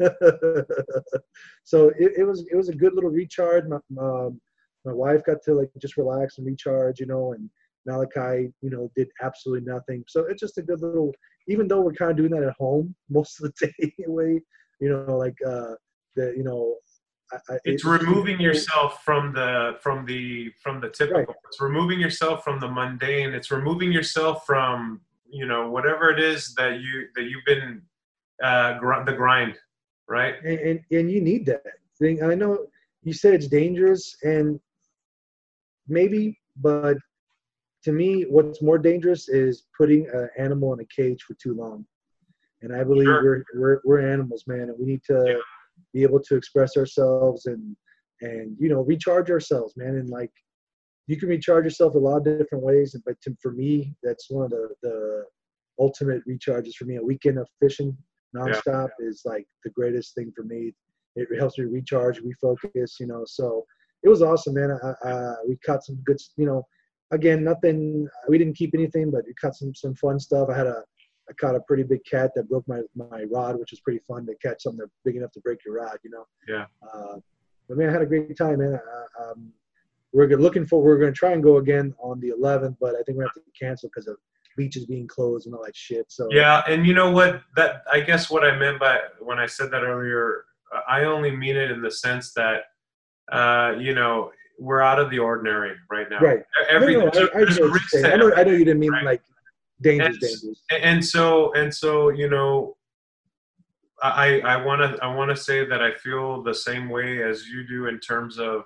[1.65, 3.65] so it, it was it was a good little recharge.
[3.66, 4.41] My, um,
[4.85, 7.49] my wife got to like just relax and recharge, you know, and
[7.87, 10.05] Malachi, you know, did absolutely nothing.
[10.09, 11.12] So it's just a good little.
[11.49, 14.41] Even though we're kind of doing that at home most of the day anyway,
[14.81, 15.75] you know, like uh,
[16.16, 16.77] the you know,
[17.33, 21.37] I, I, it's it- removing yourself from the from the from the typical Right.
[21.49, 25.01] it's removing yourself from the mundane it's removing yourself from
[25.31, 27.83] you know whatever it is that you that you've been
[28.43, 29.59] uh gr- the grind
[30.09, 31.62] right and, and and you need that
[31.99, 32.23] thing.
[32.23, 32.66] I know
[33.03, 34.61] you said it's dangerous, and
[35.87, 36.97] maybe, but
[37.85, 41.87] to me, what's more dangerous is putting an animal in a cage for too long.
[42.63, 43.23] And I believe Sure.
[43.23, 45.41] we're, we're we're animals, man, and we need to Yeah.
[45.95, 47.77] be able to express ourselves and
[48.21, 49.95] and you know recharge ourselves, man.
[49.97, 50.33] And like
[51.07, 54.45] you can recharge yourself a lot of different ways, but to, for me, that's one
[54.47, 55.25] of the the
[55.79, 56.97] ultimate recharges for me.
[56.97, 57.97] A weekend of fishing
[58.37, 60.73] nonstop is like the greatest thing for me.
[61.15, 63.23] It helps me recharge, refocus, you know.
[63.25, 63.65] So
[64.03, 64.71] it was awesome, man.
[64.83, 66.63] I, I, we caught some good, you know.
[67.11, 68.09] Again, nothing.
[68.29, 70.49] We didn't keep anything, but we caught some some fun stuff.
[70.51, 70.83] I had a,
[71.29, 74.27] I caught a pretty big cat that broke my my rod, which was pretty fun
[74.27, 76.27] to catch something that's big enough to break your rod, you know.
[76.47, 76.67] Yeah.
[76.83, 77.17] Uh,
[77.69, 78.75] but man, I had a great time, man.
[78.75, 79.53] Uh, um,
[80.13, 80.83] we're looking for.
[80.83, 83.33] We're going to try and go again on the 11th, but I think we're going
[83.35, 84.17] to have to cancel because of
[84.59, 86.07] beaches being closed and all that shit.
[86.11, 89.47] So yeah and you know what that i guess what i meant by when i
[89.47, 90.45] said that earlier
[90.87, 92.65] i only mean it in the sense that
[93.33, 96.41] uh you know we're out of the ordinary right now right.
[96.69, 98.05] every no, no, there's, I, I, there's know what you're risks saying.
[98.05, 98.33] to I know.
[98.35, 99.05] I know you didn't mean right?
[99.05, 99.23] like
[99.81, 100.63] dangerous, And- dangerous.
[100.83, 102.77] and so and so you know
[104.03, 107.47] i i want to i want to say that i feel the same way as
[107.49, 108.65] you do in terms of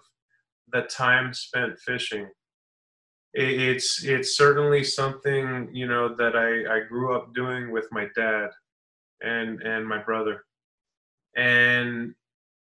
[0.73, 2.27] the time spent fishing
[3.35, 8.09] It- it's it's certainly something you know that i i grew up doing with my
[8.15, 8.49] dad
[9.23, 10.45] and and my brother
[11.37, 12.15] and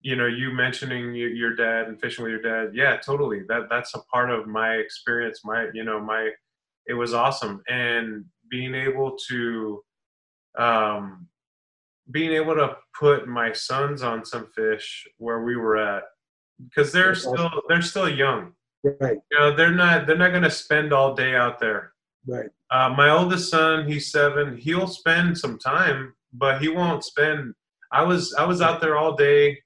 [0.04, 3.64] you know you mentioning your, your dad and fishing with your dad yeah totally that
[3.70, 6.30] that's a part of my experience my you know my
[6.86, 9.82] it was awesome and being able to
[10.60, 11.28] um
[12.12, 16.04] being able to put my sons on some fish where we were at
[16.70, 18.54] because they're still they're still young
[19.00, 19.18] Right.
[19.32, 21.94] you know they're not they're not going to spend all day out there
[22.28, 22.50] Right.
[22.72, 24.56] uh, my oldest son, he's seven.
[24.58, 27.54] He'll spend some time, but he won't spend.
[27.92, 29.60] I was I was out there all day,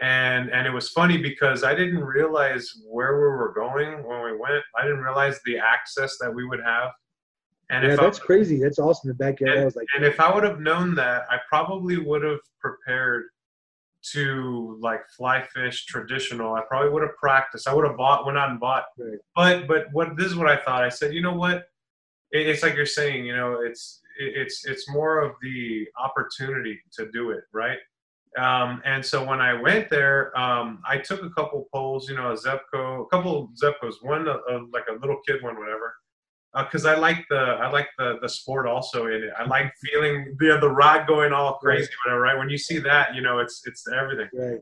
[0.00, 4.32] and and it was funny because I didn't realize where we were going when we
[4.36, 4.62] went.
[4.78, 6.90] I didn't realize the access that we would have.
[7.70, 8.60] And yeah, if that's I, crazy.
[8.60, 9.08] That's awesome.
[9.08, 9.58] The backyard.
[9.58, 13.24] I was like, and if I would have known that, I probably would have prepared
[14.12, 16.54] to like fly fish traditional.
[16.54, 17.66] I probably would have practiced.
[17.66, 18.84] I would have bought, went out and bought.
[18.98, 19.18] Right.
[19.34, 20.84] But but what this is what I thought.
[20.84, 21.64] I said, you know what?
[22.32, 23.24] It, it's like you're saying.
[23.24, 27.78] You know, it's it, it's it's more of the opportunity to do it, right?
[28.36, 32.32] Um, and so when I went there, um, I took a couple poles, you know,
[32.32, 35.94] a Zebco, a couple Zebcos, one uh, uh, like a little kid one, whatever
[36.64, 39.30] because I like the I like the the sport also in it.
[39.38, 42.22] I like feeling the the rod going all crazy, whatever.
[42.22, 44.28] Right when you see that, you know, it's it's everything.
[44.32, 44.60] right.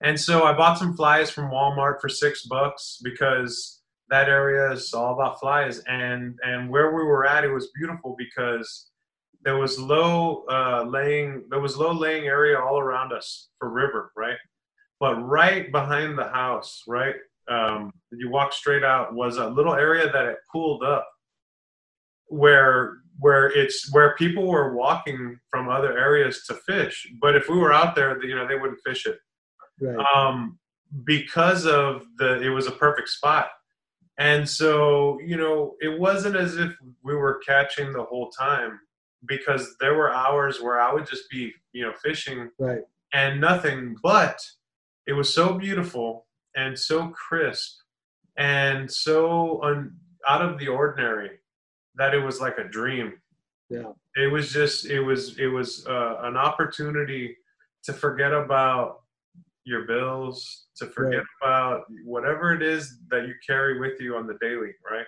[0.00, 3.80] And so I bought some flies from Walmart for six bucks because
[4.10, 5.78] that area is all about flies.
[5.86, 8.90] And and where we were at, it was beautiful because
[9.44, 14.12] there was low uh, laying there was low laying area all around us for river,
[14.16, 14.36] right?
[15.00, 17.16] But right behind the house, right,
[17.48, 21.06] um, you walk straight out was a little area that it cooled up,
[22.26, 27.06] where where it's where people were walking from other areas to fish.
[27.20, 29.18] But if we were out there, you know, they wouldn't fish it
[29.80, 30.04] Right.
[30.14, 30.58] um,
[31.04, 33.48] because of the it was a perfect spot
[34.18, 36.70] and so you know it wasn't as if
[37.02, 38.78] we were catching the whole time
[39.26, 42.82] because there were hours where i would just be you know fishing Right.
[43.12, 44.38] and nothing but
[45.06, 46.26] it was so beautiful
[46.56, 47.78] and so crisp
[48.36, 49.96] and so un,
[50.26, 51.30] out of the ordinary
[51.96, 53.12] that it was like a dream.
[53.70, 53.92] Yeah.
[54.16, 57.36] It was just it was it was uh, an opportunity
[57.84, 59.02] to forget about
[59.64, 61.26] your bills, to forget Right.
[61.42, 65.06] about whatever it is that you carry with you on the daily, right?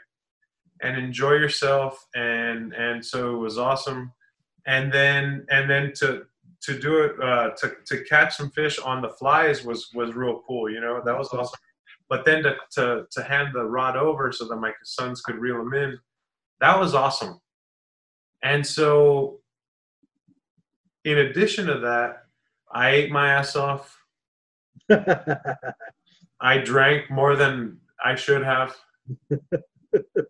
[0.82, 4.12] And enjoy yourself and and so it was awesome.
[4.66, 6.26] And then and then to
[6.62, 10.42] to do it uh, to to catch some fish on the flies was was real
[10.46, 11.00] cool, you know.
[11.04, 11.58] That was awesome.
[12.08, 15.58] But then to to to hand the rod over so that my sons could reel
[15.58, 15.98] them in,
[16.60, 17.40] that was awesome.
[18.42, 19.40] And so
[21.04, 22.24] in addition to that,
[22.72, 23.96] I ate my ass off.
[26.40, 28.76] I drank more than I should have.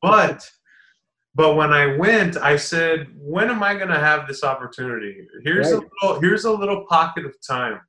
[0.02, 0.50] But
[1.34, 5.26] but when I went, I said, when am I going to have this opportunity?
[5.44, 7.80] Here's a little here's a little pocket of time.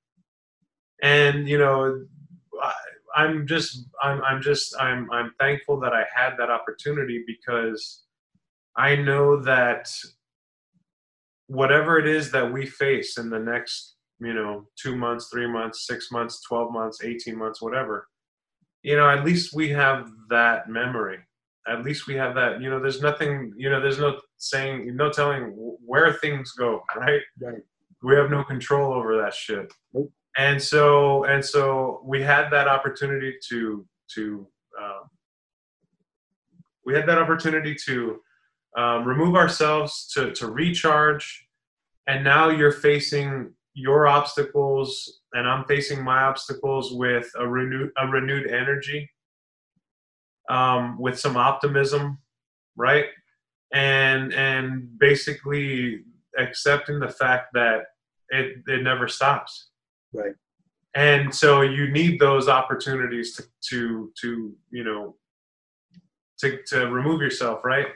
[1.01, 2.05] And you know,
[2.61, 2.73] I,
[3.15, 8.03] I'm just I'm I'm just I'm I'm thankful that I had that opportunity because
[8.75, 9.89] I know that
[11.47, 15.87] whatever it is that we face in the next you know two months three months
[15.87, 18.07] six months 12 months 18 months whatever
[18.83, 21.19] you know at least we have that memory
[21.67, 25.09] at least we have that you know there's nothing you know there's no saying no
[25.11, 25.43] telling
[25.85, 27.61] where things go right Right.
[28.03, 30.11] we have no control over that shit Nope.
[30.37, 33.85] and so and so we had that opportunity to
[34.15, 34.47] to
[34.81, 35.09] um,
[36.85, 38.19] we had that opportunity to
[38.77, 41.47] um, remove ourselves to to recharge
[42.07, 48.07] and now you're facing your obstacles and i'm facing my obstacles with a renewed a
[48.07, 49.09] renewed energy
[50.49, 52.19] um, with some optimism
[52.77, 53.05] right?
[53.73, 56.03] And and basically
[56.37, 57.81] accepting the fact that
[58.29, 59.69] it it never stops.
[60.13, 60.35] Right.
[60.95, 65.15] and so you need those opportunities to to to you know
[66.39, 67.87] to to remove yourself right?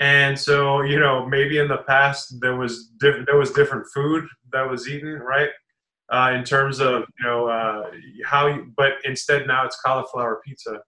[0.00, 4.26] And so you know maybe in the past there was different there was different food
[4.52, 5.50] that was eaten right?
[6.12, 7.90] Uh, in terms of you know uh,
[8.26, 10.80] how you, but instead now it's cauliflower pizza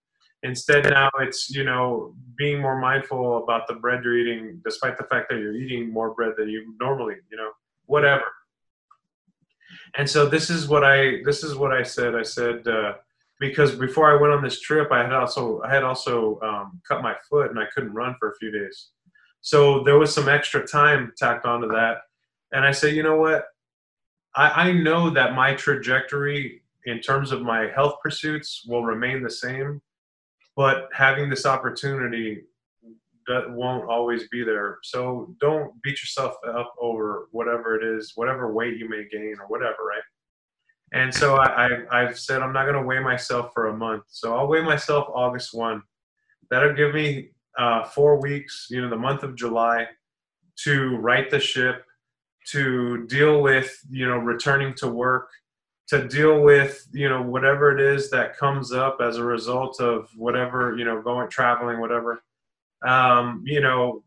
[0.46, 5.04] instead now it's you know being more mindful about the bread you're eating despite the
[5.04, 7.50] fact that you're eating more bread than you normally you know
[7.86, 8.24] whatever.
[9.96, 12.14] And so this is what i this is what i said.
[12.14, 12.94] I said uh,
[13.40, 17.02] because before i went on this trip i had also i had also um, cut
[17.02, 18.90] my foot and i couldn't run for a few days.
[19.40, 21.98] So there was some extra time tacked onto that.
[22.52, 23.44] And i said you know what?
[24.34, 29.30] I, I know that my trajectory in terms of my health pursuits will remain the
[29.30, 29.80] same
[30.56, 32.42] but having this opportunity
[33.26, 34.78] that won't always be there.
[34.82, 39.46] So don't beat yourself up over whatever it is, whatever weight you may gain or
[39.48, 40.02] whatever, right?
[40.92, 44.04] And so I, I I've said I'm not going to weigh myself for a month.
[44.08, 45.82] So I'll weigh myself August one.
[46.50, 49.88] That'll give me uh, four weeks, you know, the month of July,
[50.64, 51.84] to right the ship,
[52.52, 55.28] to deal with you know returning to work,
[55.88, 60.08] to deal with you know whatever it is that comes up as a result of
[60.16, 62.22] whatever you know going traveling whatever.
[62.86, 64.02] Um, you know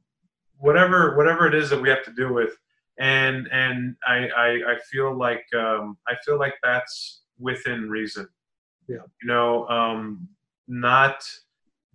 [0.58, 2.58] whatever whatever it is that we have to deal with.
[3.00, 8.28] And and i i, I feel like um, i feel like that's within reason.
[8.88, 8.98] Yeah.
[9.22, 10.28] you know um,
[10.68, 11.24] not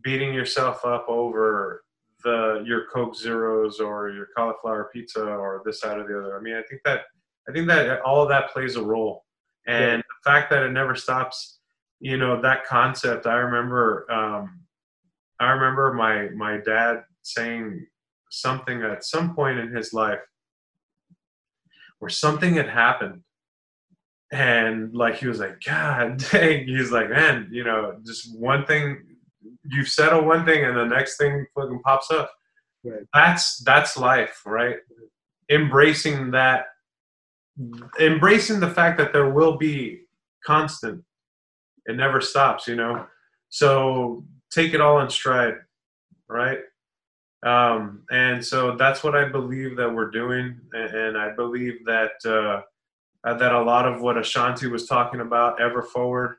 [0.02, 1.84] beating yourself up over
[2.22, 6.38] the your coke zeros or your cauliflower pizza or this that or the other.
[6.38, 7.02] I mean i think that
[7.48, 9.23] i think that all of that plays a role
[9.66, 11.58] and the fact that it never stops
[12.00, 14.60] you know that concept i remember um,
[15.40, 17.86] i remember my my dad saying
[18.30, 20.20] something at some point in his life
[21.98, 23.22] where something had happened.
[24.32, 29.02] And like he was like god dang he's like man you know just one thing
[29.64, 32.32] you settle one thing and the next thing fucking pops up.
[32.82, 33.02] Right.
[33.14, 34.76] that's that's life right?
[35.48, 36.66] Embracing that
[38.00, 40.00] embracing the fact that there will be
[40.44, 41.02] constant
[41.86, 43.06] it never stops you know?
[43.50, 45.54] So take it all in stride
[46.28, 46.58] right?
[47.44, 52.62] Um, and so that's what i believe that we're doing and, i believe that uh,
[53.24, 56.36] that a lot of what ashanti was talking about ever forward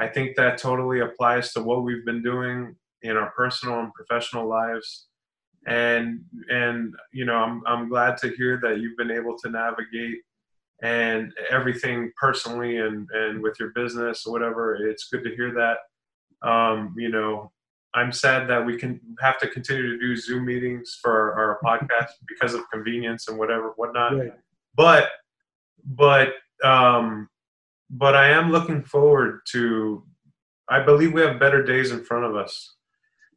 [0.00, 4.48] i think that totally applies to what we've been doing in our personal and professional
[4.48, 5.06] lives.
[5.66, 10.18] And and you know i'm, I'm glad to hear that you've been able to navigate
[10.82, 15.78] and everything personally and and with your business or whatever it's good to hear that.
[16.48, 17.50] Um, you know
[17.94, 21.58] i'm sad that we can have to continue to do zoom meetings for our, our
[21.64, 24.16] podcast because of convenience and whatever whatnot.
[24.16, 24.32] Right.
[24.76, 25.08] but
[25.84, 27.28] but um
[27.90, 30.04] but i am looking forward to
[30.68, 32.74] i believe we have better days in front of us.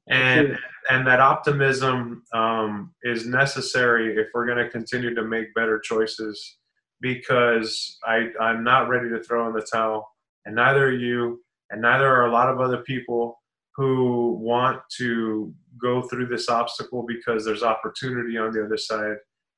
[0.09, 0.57] And
[0.89, 6.57] and that optimism um, is necessary if we're going to continue to make better choices
[7.01, 10.07] because I, I'm not ready to throw in the towel,
[10.45, 13.39] and neither are you, and neither are a lot of other people
[13.75, 19.15] who want to go through this obstacle because there's opportunity on the other side.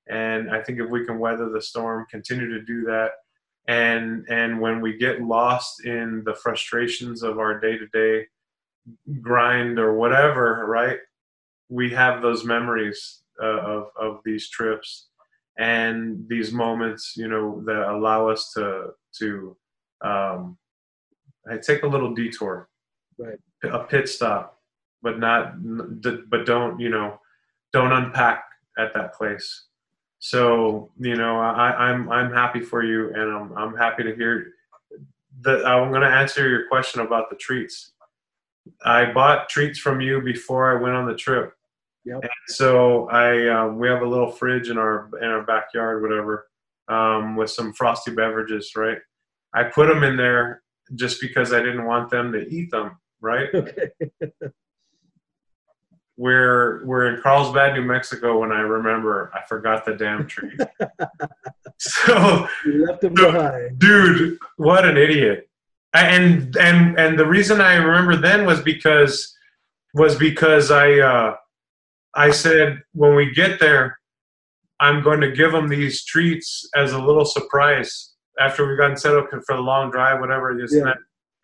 [0.09, 3.11] And I think if we can weather the storm, continue to do that,
[3.67, 8.27] and and when we get lost in the frustrations of our day to day
[9.21, 10.97] grind or whatever, right?
[11.69, 15.07] We have those memories uh, of of these trips
[15.57, 19.55] and these moments, you know, that allow us to to
[20.01, 20.57] um,
[21.49, 22.69] I take a little detour,
[23.17, 23.39] Right.
[23.63, 24.59] A pit stop,
[25.01, 25.53] but not,
[26.01, 27.19] but don't you know,
[27.71, 28.43] don't unpack
[28.77, 29.65] at that place.
[30.19, 34.53] So you know, I, I'm I'm happy for you, and I'm I'm happy to hear
[35.41, 35.65] that.
[35.65, 37.91] I'm going to answer your question about the treats.
[38.83, 41.53] I bought treats from you before I went on the trip.
[42.05, 42.19] Yep.
[42.21, 46.47] And so I um, we have a little fridge in our in our backyard, whatever,
[46.89, 48.71] um, with some frosty beverages.
[48.75, 48.97] Right.
[49.53, 50.63] I put them in there
[50.95, 52.97] just because I didn't want them to eat them.
[53.21, 53.49] Right.
[53.55, 53.89] Okay.
[56.17, 58.39] we're we're in Carlsbad, New Mexico.
[58.39, 60.55] When I remember, I forgot the damn tree.
[61.79, 63.79] so You left them behind.
[63.79, 65.49] dude what an idiot
[65.93, 69.35] and and and the reason i remember then was because
[69.95, 71.35] was because i uh
[72.15, 73.97] i said when we get there
[74.79, 79.15] i'm going to give them these treats as a little surprise after we've gotten set
[79.15, 80.93] up for the long drive whatever this and Yeah.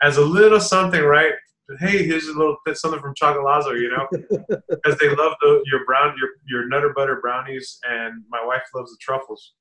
[0.02, 1.34] as a little something right
[1.80, 4.08] hey here's a little bit something from chocolazzo you know
[4.70, 8.92] because they love the your brown your your nutter butter brownies and my wife loves
[8.92, 9.54] the truffles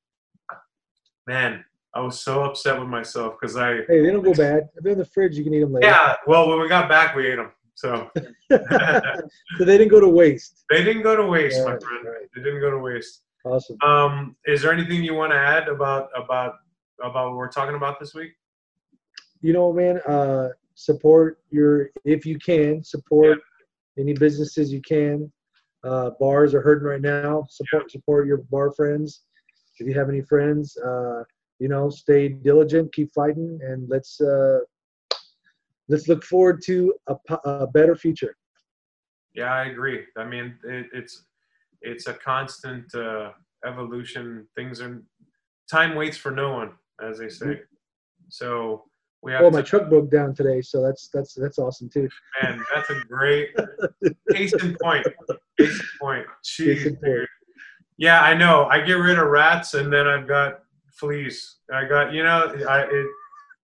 [1.27, 1.65] man
[1.95, 4.69] i was so upset with myself because i Hey, they don't go bad.
[4.77, 5.87] If they're in the fridge, you can eat them later.
[5.87, 7.51] yeah well when we got back we ate them
[7.83, 7.91] so
[8.51, 10.55] so they didn't go to waste.
[10.71, 12.27] they didn't go to waste my friend right.
[12.35, 13.15] they didn't go to waste
[13.45, 13.77] Awesome.
[13.91, 14.15] um
[14.53, 16.53] is there anything you want to add about about
[17.09, 18.33] about what we're talking about this week
[19.47, 20.47] You know, man, uh,
[20.89, 21.73] support your,
[22.17, 23.39] if you can, support
[24.03, 25.17] any businesses you can.
[25.91, 27.47] Uh, bars are hurting right now.
[27.59, 29.09] Support, support your bar friends.
[29.79, 31.21] If you have any friends, uh,
[31.63, 34.59] you know, stay diligent, keep fighting, and let's uh,
[35.89, 38.37] let's look forward to a, a better future.
[39.35, 40.05] Yeah, I agree.
[40.17, 41.25] I mean, it, it's
[41.83, 43.31] it's a constant uh,
[43.67, 44.47] evolution.
[44.57, 45.03] Things are
[45.71, 47.61] time waits for no one, as they say.
[48.29, 48.85] So
[49.23, 52.09] we have Oh, to, my truck broke down today, so that's that's that's awesome too.
[52.43, 52.61] man.
[52.75, 53.51] That's a great
[54.33, 55.07] case in point.
[55.59, 56.27] Case in point.
[56.57, 57.29] Case in point.
[57.97, 58.67] Yeah, I know.
[58.67, 60.61] I get rid of rats, and then I've got
[60.93, 61.57] fleas.
[61.73, 62.55] I got you know.
[62.69, 63.07] I it,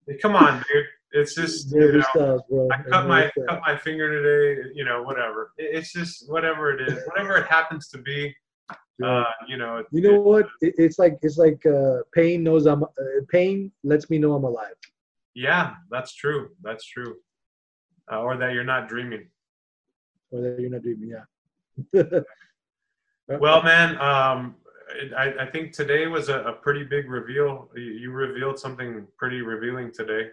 [0.06, 0.84] it- come on, dude.
[1.16, 2.68] It's just you know, styles, bro.
[2.72, 4.70] I cut my cut my finger today.
[4.74, 5.52] You know, whatever.
[5.58, 8.34] It's just whatever it is, whatever it happens to be.
[9.02, 9.78] Uh, you know.
[9.78, 10.46] it- You know what?
[10.60, 12.88] It, it's like it's like uh, pain knows I'm uh,
[13.30, 14.74] pain lets me know I'm alive.
[15.34, 16.50] Yeah, that's true.
[16.62, 17.16] That's true.
[18.10, 19.28] Uh, or that you're not dreaming.
[20.32, 21.10] Or that you're not dreaming.
[21.16, 22.02] Yeah.
[23.40, 24.56] Well, man, um,
[25.16, 27.70] I, I think today was a, a pretty big reveal.
[27.74, 30.28] You, you revealed something pretty revealing today.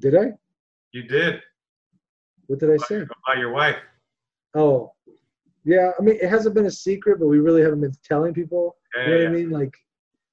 [0.00, 0.32] Did I?
[0.92, 1.40] You did
[2.46, 2.96] What did I say?
[2.96, 3.76] about your wife.
[4.54, 4.92] Oh,
[5.64, 5.90] yeah.
[5.98, 8.76] I mean, it hasn't been a secret, but we really haven't been telling people.
[8.96, 9.50] Yeah, You know what yeah, I mean?
[9.50, 9.74] Like,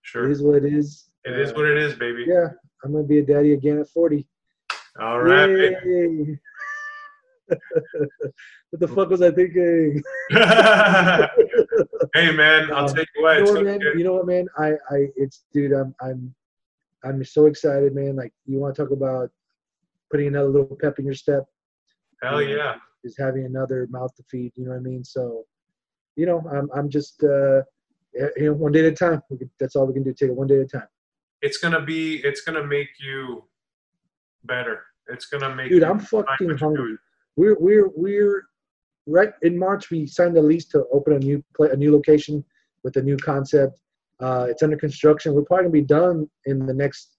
[0.03, 0.25] sure.
[0.29, 1.09] it is what it is.
[1.25, 2.25] It is Uh, what it is, baby.
[2.27, 2.47] Yeah,
[2.83, 4.27] I'm gonna be a daddy again at 40.
[4.99, 6.39] All right, baby.
[8.69, 10.01] What the fuck was I thinking?
[12.15, 13.37] hey, man, I'll Um, take you what.
[13.37, 13.79] you know what, man?
[13.97, 14.47] You know what, man?
[14.57, 16.33] I, I, it's, dude, I'm, I'm,
[17.03, 18.15] I'm so excited, man.
[18.15, 19.29] Like, you want to talk about
[20.13, 21.43] putting another little pep in your step?
[22.21, 22.75] Hell yeah.
[23.03, 24.51] Is having another mouth to feed.
[24.55, 25.03] You know what I mean?
[25.03, 25.43] So,
[26.15, 27.61] you know, I'm, I'm just, uh,
[28.37, 29.21] you know, one day at a time.
[29.29, 30.13] We can, that's all we can do.
[30.13, 30.87] Take it one day at a time.
[31.41, 32.17] It's gonna be.
[32.17, 33.43] It's gonna make you
[34.45, 34.83] better.
[35.07, 35.69] It's gonna make.
[35.69, 36.95] Dude, I'm fucking hungry.
[37.35, 38.45] We're, we're, we're
[39.07, 39.89] right in March.
[39.89, 42.45] We signed a lease to open a new play, a new location
[42.83, 43.79] with a new concept.
[44.19, 45.33] Uh, it's under construction.
[45.33, 47.12] We're probably gonna be done in the next,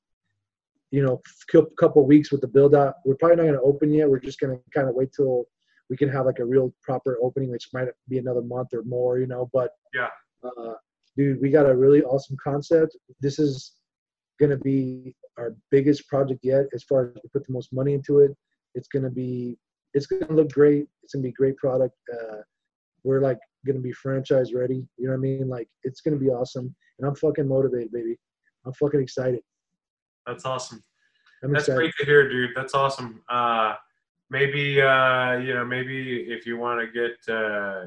[0.95, 2.95] you know, cou- couple weeks with the build out.
[3.05, 4.09] We're probably not gonna open yet.
[4.09, 5.45] We're just gonna kind of wait till
[5.91, 9.19] we can have like a real proper opening, which might be another month or more,
[9.19, 9.51] you know.
[9.53, 10.11] But Yeah.
[10.45, 10.75] uh,
[11.17, 12.97] dude, we got a really awesome concept.
[13.21, 13.73] This is
[14.39, 18.21] gonna be our biggest project yet, as far as we put the most money into
[18.21, 18.31] it.
[18.77, 19.59] It's gonna be,
[19.95, 20.87] it's gonna look great.
[21.03, 21.97] It's gonna be a great product.
[22.17, 22.43] Uh,
[23.03, 24.87] we're like gonna be franchise ready.
[24.97, 25.49] You know what I mean?
[25.49, 28.17] Like it's gonna be awesome, and I'm fucking motivated, baby.
[28.65, 29.43] I'm fucking excited.
[30.27, 30.83] That's awesome.
[31.43, 31.79] I'm That's excited.
[31.79, 32.51] great to hear, dude.
[32.57, 33.23] That's awesome.
[33.29, 33.75] Uh,
[34.31, 37.87] maybe uh, you know maybe if you want to get uh,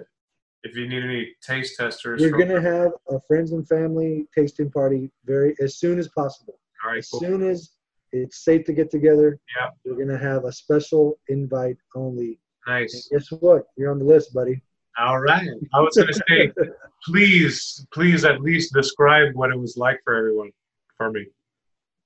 [0.63, 2.21] if you need any taste testers.
[2.21, 6.59] you're gonna have a friends and family tasting party very as soon as possible.
[6.83, 7.19] All right, As cool.
[7.21, 7.71] soon as
[8.11, 9.69] it's safe to get together, Yeah.
[9.85, 12.39] we're gonna have a special invite only.
[12.67, 13.09] And Nice.
[13.11, 13.63] guess what?
[13.77, 14.61] You're on the list, buddy.
[14.99, 15.47] All right.
[15.73, 16.51] I was gonna say,
[17.05, 20.51] please, please at least describe what it was like for everyone
[20.97, 21.25] for me.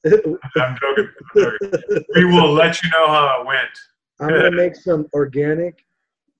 [0.05, 0.37] I'm joking.
[0.55, 0.77] I'm
[1.35, 2.03] joking.
[2.15, 3.69] We will let you know how it went.
[4.19, 5.85] I'm gonna make some organic.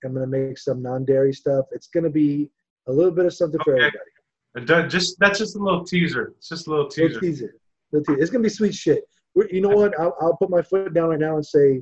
[0.03, 1.65] I'm gonna make some non-dairy stuff.
[1.71, 2.49] It's gonna be
[2.87, 4.65] a little bit of something for everybody.
[4.65, 6.33] Does- Just that's just a little teaser.
[6.37, 7.19] It's just a little Little teaser.
[7.19, 7.55] teaser.
[7.91, 8.21] Little teaser.
[8.21, 9.03] It's gonna be sweet shit.
[9.35, 9.97] We're, you know what?
[9.99, 11.81] I'll, I'll put my foot down right now and say,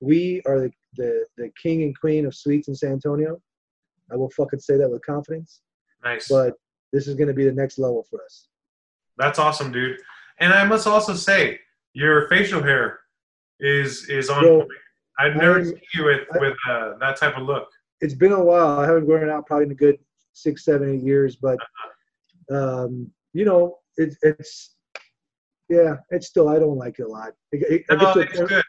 [0.00, 3.40] we are the, the the king and queen of sweets in San Antonio.
[4.12, 5.60] I will fucking say that with confidence.
[6.04, 6.28] Nice.
[6.28, 6.54] But
[6.92, 8.48] this is gonna be the next level for us.
[9.16, 9.98] That's awesome, dude.
[10.40, 11.60] And I must also say,
[11.92, 13.00] your facial hair
[13.60, 14.68] is is on point.
[15.18, 17.68] I've never I'm- seen you with I- with uh, that type of look.
[18.00, 18.80] It's been a while.
[18.80, 19.98] I haven't grown it out probably in a good
[20.32, 21.36] six, seven, eight years.
[21.36, 21.58] But
[22.50, 24.74] um, you know, it's it's
[25.68, 27.32] yeah, it's still I don't like it a lot.
[27.52, 28.62] It, it, I No, a it's good.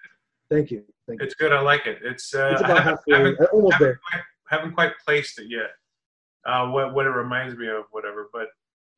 [0.52, 0.84] Thank you.
[1.08, 1.26] Thank you.
[1.26, 1.52] It's good.
[1.52, 2.00] I like it.
[2.04, 4.00] It's uh, It's I about haven't, halfway, haven't, uh, almost haven't there.
[4.10, 5.72] quite, haven't quite placed it yet.
[6.46, 8.30] Uh, what what it reminds me of, whatever.
[8.32, 8.48] But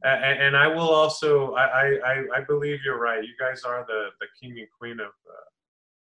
[0.03, 1.53] and, and I will also.
[1.55, 3.23] I, I I believe you're right.
[3.23, 5.47] You guys are the the king and queen of uh,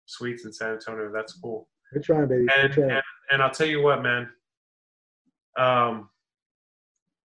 [0.05, 1.11] sweets in San Antonio.
[1.11, 1.67] That's cool.
[1.93, 2.47] We're trying, baby.
[2.55, 2.91] And trying.
[2.91, 4.29] and, and I'll tell you what, man.
[5.57, 6.09] Um,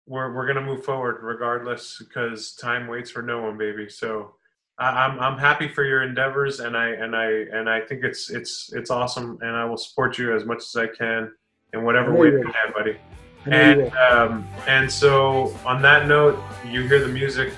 [0.06, 3.88] we're we're gonna move forward regardless because time waits for no one, baby.
[3.88, 4.34] So.
[4.78, 8.30] I- I'm I'm happy for your endeavors, and I and I and I think it's
[8.30, 11.30] it's it's awesome, and I will support you as much as I can
[11.74, 12.96] in whatever way you I can, buddy.
[13.46, 17.52] I know you And um, and so on that note, you hear the music.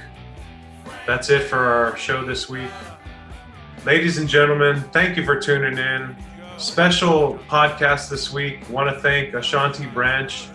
[1.07, 2.71] That's it for our show this week,
[3.85, 4.81] ladies and gentlemen.
[4.93, 6.17] Thank you for tuning in.
[6.59, 8.69] Special podcast this week.
[8.71, 10.49] Want to thank Ashanti Branch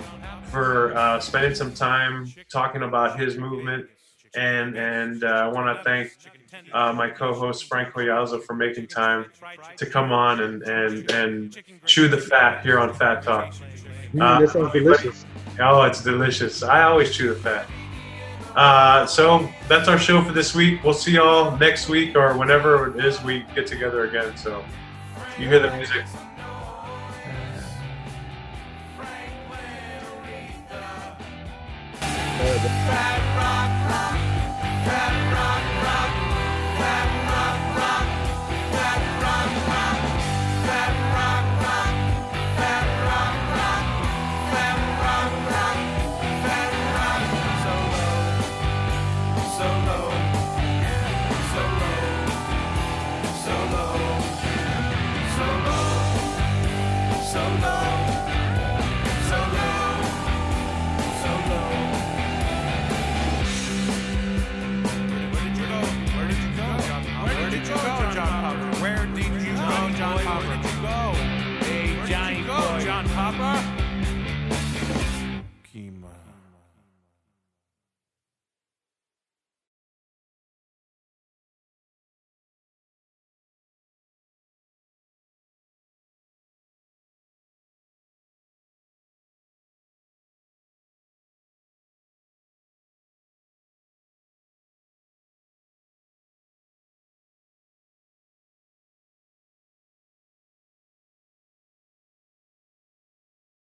[0.43, 3.87] for uh, spending some time talking about his movement,
[4.35, 6.15] and and uh, I want to thank
[6.73, 9.25] uh, my co-host Frank Coyalza for making time
[9.75, 13.53] to come on and and and chew the fat here on Fat Talk.
[14.13, 15.25] Mm, uh, that sounds delicious.
[15.59, 16.63] Oh, it's delicious.
[16.63, 17.67] I always chew the fat.
[18.55, 20.83] Uh, so that's our show for this week.
[20.83, 24.35] We'll see y'all next week or whenever it is we get together again.
[24.35, 24.63] So
[25.37, 26.03] you hear the music.
[32.89, 33.23] Uh,